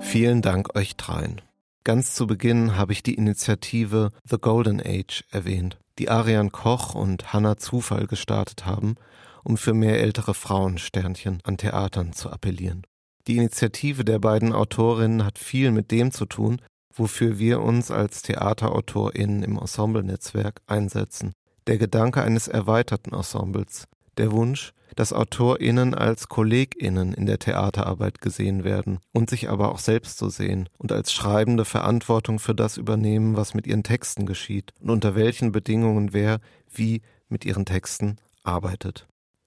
Vielen 0.00 0.42
Dank 0.42 0.76
euch 0.76 0.96
dreien. 0.96 1.40
Ganz 1.84 2.16
zu 2.16 2.26
Beginn 2.26 2.76
habe 2.76 2.90
ich 2.90 3.04
die 3.04 3.14
Initiative 3.14 4.10
The 4.28 4.38
Golden 4.40 4.80
Age 4.84 5.22
erwähnt, 5.30 5.78
die 6.00 6.10
Arian 6.10 6.50
Koch 6.50 6.96
und 6.96 7.32
Hannah 7.32 7.58
Zufall 7.58 8.08
gestartet 8.08 8.66
haben, 8.66 8.96
um 9.44 9.56
für 9.56 9.72
mehr 9.72 10.00
ältere 10.00 10.34
Frauensternchen 10.34 11.38
an 11.44 11.58
Theatern 11.58 12.12
zu 12.12 12.28
appellieren. 12.28 12.82
Die 13.26 13.36
Initiative 13.36 14.04
der 14.04 14.20
beiden 14.20 14.52
Autorinnen 14.52 15.24
hat 15.24 15.38
viel 15.38 15.72
mit 15.72 15.90
dem 15.90 16.12
zu 16.12 16.26
tun, 16.26 16.60
wofür 16.94 17.38
wir 17.38 17.60
uns 17.60 17.90
als 17.90 18.22
TheaterautorInnen 18.22 19.42
im 19.42 19.58
Ensemble-Netzwerk 19.58 20.60
einsetzen. 20.66 21.32
Der 21.66 21.78
Gedanke 21.78 22.22
eines 22.22 22.46
erweiterten 22.46 23.12
Ensembles, 23.12 23.86
der 24.16 24.30
Wunsch, 24.30 24.72
dass 24.94 25.12
AutorInnen 25.12 25.94
als 25.94 26.28
KollegInnen 26.28 27.12
in 27.12 27.26
der 27.26 27.40
Theaterarbeit 27.40 28.20
gesehen 28.20 28.62
werden 28.62 28.98
und 29.12 29.28
sich 29.28 29.50
aber 29.50 29.72
auch 29.72 29.80
selbst 29.80 30.18
so 30.18 30.28
sehen 30.28 30.68
und 30.78 30.92
als 30.92 31.12
Schreibende 31.12 31.64
Verantwortung 31.64 32.38
für 32.38 32.54
das 32.54 32.76
übernehmen, 32.76 33.36
was 33.36 33.52
mit 33.52 33.66
ihren 33.66 33.82
Texten 33.82 34.24
geschieht 34.24 34.72
und 34.80 34.90
unter 34.90 35.16
welchen 35.16 35.50
Bedingungen 35.50 36.12
wer 36.12 36.38
wie 36.72 37.02
mit 37.28 37.44
ihren 37.44 37.66
Texten 37.66 38.16
arbeitet. 38.44 39.06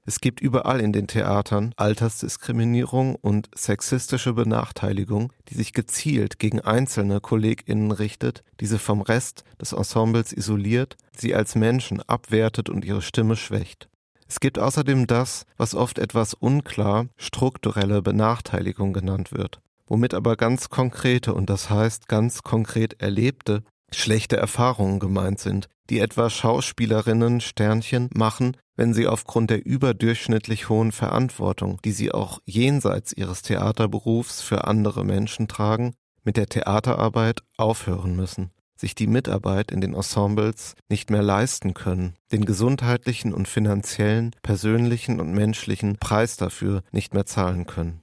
Es 0.09 0.21
gibt 0.21 0.41
überall 0.41 0.81
in 0.81 0.91
den 0.91 1.05
Theatern 1.05 1.71
Altersdiskriminierung 1.77 3.13
und 3.13 3.47
sexistische 3.53 4.33
Benachteiligung, 4.33 5.31
die 5.49 5.53
sich 5.53 5.71
gezielt 5.71 6.39
gegen 6.39 6.61
einzelne 6.61 7.21
KollegInnen 7.21 7.91
richtet, 7.91 8.43
diese 8.59 8.79
vom 8.79 9.01
Rest 9.01 9.43
des 9.61 9.71
Ensembles 9.71 10.33
isoliert, 10.33 10.97
sie 11.15 11.35
als 11.35 11.53
Menschen 11.53 12.01
abwertet 12.01 12.69
und 12.71 12.85
ihre 12.85 13.03
Stimme 13.03 13.35
schwächt. 13.35 13.87
Es 14.27 14.39
gibt 14.39 14.57
außerdem 14.57 15.05
das, 15.05 15.45
was 15.57 15.75
oft 15.75 15.99
etwas 15.99 16.33
unklar 16.33 17.05
strukturelle 17.15 18.01
Benachteiligung 18.01 18.93
genannt 18.93 19.31
wird, 19.31 19.61
womit 19.85 20.15
aber 20.15 20.37
ganz 20.37 20.69
konkrete 20.69 21.35
und 21.35 21.51
das 21.51 21.69
heißt 21.69 22.07
ganz 22.07 22.41
konkret 22.41 22.99
erlebte 22.99 23.61
schlechte 23.91 24.37
Erfahrungen 24.37 24.99
gemeint 24.99 25.39
sind, 25.39 25.67
die 25.89 25.99
etwa 25.99 26.29
Schauspielerinnen 26.29 27.41
Sternchen 27.41 28.09
machen, 28.13 28.57
wenn 28.79 28.93
sie 28.93 29.07
aufgrund 29.07 29.49
der 29.49 29.65
überdurchschnittlich 29.65 30.69
hohen 30.69 30.93
Verantwortung, 30.93 31.81
die 31.83 31.91
sie 31.91 32.13
auch 32.13 32.39
jenseits 32.45 33.11
ihres 33.11 33.41
Theaterberufs 33.41 34.41
für 34.41 34.63
andere 34.63 35.03
Menschen 35.03 35.49
tragen, 35.49 35.95
mit 36.23 36.37
der 36.37 36.47
Theaterarbeit 36.47 37.41
aufhören 37.57 38.15
müssen 38.15 38.51
sich 38.77 38.95
die 38.95 39.07
Mitarbeit 39.07 39.71
in 39.71 39.81
den 39.81 39.93
Ensembles 39.93 40.75
nicht 40.87 41.09
mehr 41.09 41.21
leisten 41.21 41.73
können, 41.73 42.15
den 42.31 42.45
gesundheitlichen 42.45 43.33
und 43.33 43.49
finanziellen, 43.49 44.33
persönlichen 44.41 45.19
und 45.19 45.33
menschlichen 45.33 45.97
Preis 45.97 46.37
dafür 46.37 46.81
nicht 46.93 47.13
mehr 47.13 47.25
zahlen 47.25 47.65
können. 47.65 47.99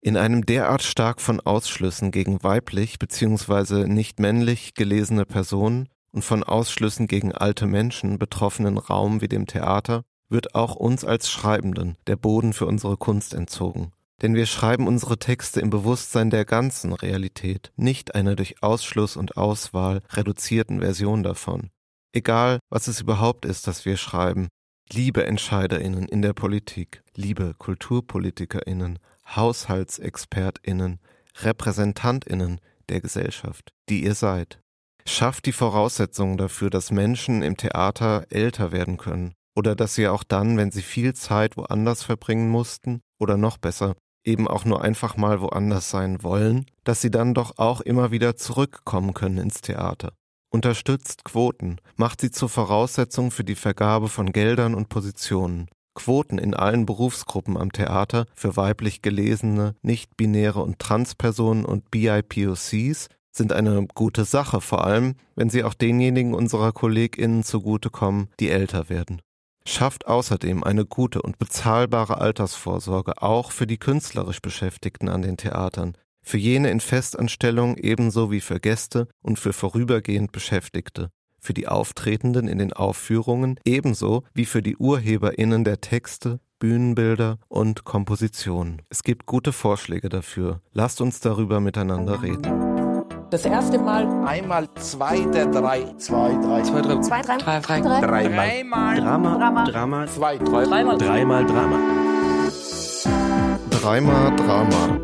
In 0.00 0.16
einem 0.16 0.46
derart 0.46 0.82
stark 0.82 1.20
von 1.20 1.40
Ausschlüssen 1.40 2.12
gegen 2.12 2.42
weiblich 2.42 2.98
bzw. 2.98 3.86
nicht 3.88 4.18
männlich 4.18 4.72
gelesene 4.72 5.26
Personen 5.26 5.90
und 6.16 6.22
von 6.22 6.42
Ausschlüssen 6.42 7.08
gegen 7.08 7.32
alte 7.32 7.66
Menschen 7.66 8.18
betroffenen 8.18 8.78
Raum 8.78 9.20
wie 9.20 9.28
dem 9.28 9.46
Theater 9.46 10.02
wird 10.30 10.54
auch 10.54 10.74
uns 10.74 11.04
als 11.04 11.30
Schreibenden 11.30 11.96
der 12.06 12.16
Boden 12.16 12.54
für 12.54 12.64
unsere 12.64 12.96
Kunst 12.96 13.34
entzogen. 13.34 13.92
Denn 14.22 14.34
wir 14.34 14.46
schreiben 14.46 14.88
unsere 14.88 15.18
Texte 15.18 15.60
im 15.60 15.68
Bewusstsein 15.68 16.30
der 16.30 16.46
ganzen 16.46 16.94
Realität, 16.94 17.70
nicht 17.76 18.14
einer 18.14 18.34
durch 18.34 18.62
Ausschluss 18.62 19.18
und 19.18 19.36
Auswahl 19.36 20.00
reduzierten 20.10 20.80
Version 20.80 21.22
davon. 21.22 21.68
Egal, 22.12 22.60
was 22.70 22.88
es 22.88 23.02
überhaupt 23.02 23.44
ist, 23.44 23.66
das 23.66 23.84
wir 23.84 23.98
schreiben, 23.98 24.48
liebe 24.90 25.26
Entscheiderinnen 25.26 26.08
in 26.08 26.22
der 26.22 26.32
Politik, 26.32 27.02
liebe 27.14 27.52
Kulturpolitikerinnen, 27.58 29.00
Haushaltsexpertinnen, 29.36 30.98
Repräsentantinnen 31.42 32.62
der 32.88 33.02
Gesellschaft, 33.02 33.74
die 33.90 34.02
ihr 34.02 34.14
seid. 34.14 34.60
Schafft 35.08 35.46
die 35.46 35.52
Voraussetzungen 35.52 36.36
dafür, 36.36 36.68
dass 36.68 36.90
Menschen 36.90 37.42
im 37.42 37.56
Theater 37.56 38.26
älter 38.28 38.72
werden 38.72 38.96
können, 38.96 39.34
oder 39.54 39.76
dass 39.76 39.94
sie 39.94 40.08
auch 40.08 40.24
dann, 40.24 40.56
wenn 40.56 40.72
sie 40.72 40.82
viel 40.82 41.14
Zeit 41.14 41.56
woanders 41.56 42.02
verbringen 42.02 42.50
mussten, 42.50 43.00
oder 43.18 43.36
noch 43.36 43.56
besser, 43.56 43.94
eben 44.24 44.48
auch 44.48 44.64
nur 44.64 44.82
einfach 44.82 45.16
mal 45.16 45.40
woanders 45.40 45.90
sein 45.90 46.22
wollen, 46.22 46.66
dass 46.84 47.00
sie 47.00 47.10
dann 47.10 47.34
doch 47.34 47.56
auch 47.56 47.80
immer 47.80 48.10
wieder 48.10 48.36
zurückkommen 48.36 49.14
können 49.14 49.38
ins 49.38 49.60
Theater. 49.60 50.12
Unterstützt 50.50 51.24
Quoten, 51.24 51.76
macht 51.96 52.20
sie 52.20 52.30
zur 52.30 52.48
Voraussetzung 52.48 53.30
für 53.30 53.44
die 53.44 53.54
Vergabe 53.54 54.08
von 54.08 54.32
Geldern 54.32 54.74
und 54.74 54.88
Positionen. 54.88 55.68
Quoten 55.94 56.38
in 56.38 56.54
allen 56.54 56.84
Berufsgruppen 56.84 57.56
am 57.56 57.72
Theater 57.72 58.26
für 58.34 58.56
weiblich 58.56 59.02
gelesene, 59.02 59.74
nicht-binäre 59.82 60.60
und 60.60 60.78
Transpersonen 60.78 61.64
und 61.64 61.90
BIPOCs 61.90 63.08
sind 63.36 63.52
eine 63.52 63.86
gute 63.94 64.24
Sache, 64.24 64.60
vor 64.60 64.84
allem 64.84 65.14
wenn 65.34 65.50
sie 65.50 65.64
auch 65.64 65.74
denjenigen 65.74 66.34
unserer 66.34 66.72
KollegInnen 66.72 67.44
zugutekommen, 67.44 68.28
die 68.40 68.50
älter 68.50 68.88
werden 68.88 69.20
schafft 69.68 70.06
außerdem 70.06 70.64
eine 70.64 70.84
gute 70.84 71.22
und 71.22 71.38
bezahlbare 71.38 72.18
Altersvorsorge 72.18 73.22
auch 73.22 73.50
für 73.50 73.66
die 73.66 73.78
künstlerisch 73.78 74.40
Beschäftigten 74.40 75.08
an 75.08 75.22
den 75.22 75.36
Theatern, 75.36 75.96
für 76.22 76.38
jene 76.38 76.70
in 76.70 76.80
Festanstellung 76.80 77.76
ebenso 77.76 78.30
wie 78.30 78.40
für 78.40 78.60
Gäste 78.60 79.08
und 79.22 79.38
für 79.38 79.52
vorübergehend 79.52 80.32
Beschäftigte, 80.32 81.10
für 81.38 81.54
die 81.54 81.68
Auftretenden 81.68 82.48
in 82.48 82.58
den 82.58 82.72
Aufführungen 82.72 83.60
ebenso 83.64 84.24
wie 84.34 84.46
für 84.46 84.62
die 84.62 84.76
Urheberinnen 84.76 85.64
der 85.64 85.80
Texte, 85.80 86.40
Bühnenbilder 86.58 87.38
und 87.48 87.84
Kompositionen. 87.84 88.82
Es 88.88 89.02
gibt 89.02 89.26
gute 89.26 89.52
Vorschläge 89.52 90.08
dafür. 90.08 90.62
Lasst 90.72 91.00
uns 91.00 91.20
darüber 91.20 91.60
miteinander 91.60 92.22
reden. 92.22 92.85
Das 93.30 93.44
erste 93.44 93.78
Mal. 93.78 94.06
Einmal 94.24 94.68
zwei 94.76 95.18
der 95.18 95.46
drei. 95.46 95.82
Zwei, 95.98 96.32
drei. 96.40 96.62
Zwei, 96.62 96.80
drei. 96.80 97.00
Zwei, 97.00 97.22
drei. 97.22 97.38
Drei, 97.38 97.60
drei. 97.60 97.80
drei. 97.80 98.00
Dreimal. 98.00 98.46
Dreimal. 98.48 99.00
Drama. 99.00 99.36
Drama. 99.36 99.64
Drama. 99.64 100.06
Zwei, 100.06 100.38
drei. 100.38 100.64
Dreimal. 100.64 100.98
Dreimal 100.98 101.44
Drama. 101.44 101.78
Dreimal 103.70 104.36
Drama. 104.36 105.00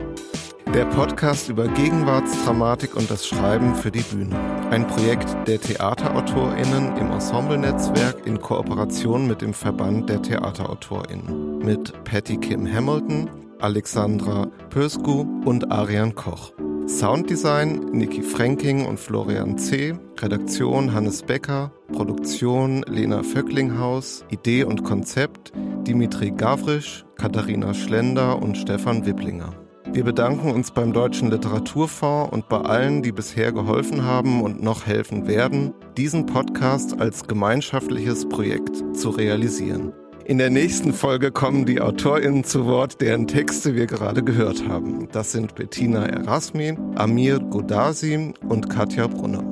Der 0.73 0.85
Podcast 0.87 1.49
über 1.49 1.66
Gegenwartsdramatik 1.66 2.95
und 2.95 3.11
das 3.11 3.27
Schreiben 3.27 3.75
für 3.75 3.91
die 3.91 4.03
Bühne. 4.03 4.37
Ein 4.70 4.87
Projekt 4.87 5.37
der 5.47 5.61
TheaterautorInnen 5.61 6.97
im 6.97 7.11
Ensemble-Netzwerk 7.11 8.25
in 8.25 8.41
Kooperation 8.41 9.27
mit 9.27 9.43
dem 9.43 9.53
Verband 9.53 10.09
der 10.09 10.23
TheaterautorInnen. 10.23 11.59
Mit 11.59 11.93
Patty 12.05 12.37
Kim 12.37 12.73
Hamilton, 12.73 13.29
Alexandra 13.61 14.47
Pösku 14.70 15.27
und 15.45 15.70
Arian 15.73 16.14
Koch. 16.14 16.53
Sounddesign 16.87 17.91
Niki 17.93 18.22
Fränking 18.22 18.87
und 18.87 18.99
Florian 18.99 19.57
C., 19.57 19.95
Redaktion 20.20 20.93
Hannes 20.93 21.22
Becker, 21.22 21.72
Produktion 21.93 22.85
Lena 22.89 23.22
Vöcklinghaus, 23.22 24.24
Idee 24.30 24.64
und 24.64 24.85
Konzept 24.85 25.53
Dimitri 25.87 26.30
Gavrisch, 26.30 27.05
Katharina 27.16 27.72
Schlender 27.74 28.43
und 28.43 28.57
Stefan 28.57 29.07
Wipplinger. 29.07 29.55
Wir 29.93 30.05
bedanken 30.05 30.51
uns 30.51 30.70
beim 30.70 30.93
Deutschen 30.93 31.30
Literaturfonds 31.30 32.33
und 32.33 32.49
bei 32.49 32.59
allen, 32.59 33.03
die 33.03 33.12
bisher 33.12 33.53
geholfen 33.53 34.05
haben 34.05 34.43
und 34.43 34.62
noch 34.62 34.87
helfen 34.87 35.26
werden, 35.26 35.74
diesen 35.97 36.26
Podcast 36.26 37.01
als 37.01 37.26
gemeinschaftliches 37.26 38.28
Projekt 38.28 38.97
zu 38.97 39.11
realisieren. 39.11 39.93
In 40.25 40.39
der 40.39 40.51
nächsten 40.51 40.93
Folge 40.93 41.33
kommen 41.33 41.66
die 41.66 41.81
AutorInnen 41.81 42.45
zu 42.45 42.64
Wort, 42.66 43.01
deren 43.01 43.27
Texte 43.27 43.75
wir 43.75 43.87
gerade 43.87 44.23
gehört 44.23 44.68
haben. 44.68 45.09
Das 45.11 45.33
sind 45.33 45.57
Bettina 45.57 46.07
Erasmi, 46.07 46.79
Amir 46.95 47.41
Godasi 47.41 48.33
und 48.49 48.70
Katja 48.70 49.09
Brunner. 49.09 49.43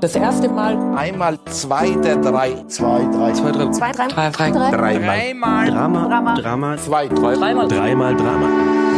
Das 0.00 0.14
erste 0.14 0.48
Mal. 0.48 0.78
Einmal 0.96 1.38
zwei 1.46 1.90
der 1.90 2.16
drei. 2.16 2.54
Zwei, 2.68 3.04
drei. 3.12 3.32
Zwei, 3.32 3.50
drei. 3.50 3.70
Zwei, 3.70 3.92
drei. 3.92 4.08
Drei, 4.08 4.30
drei. 4.30 4.50
Drei. 4.50 4.98
Dreimal. 4.98 5.70
Drama. 5.70 6.34
Drama. 6.36 6.76
Zwei, 6.78 7.08
drei. 7.08 7.34
Dreimal 7.34 8.14
Drama. 8.16 8.89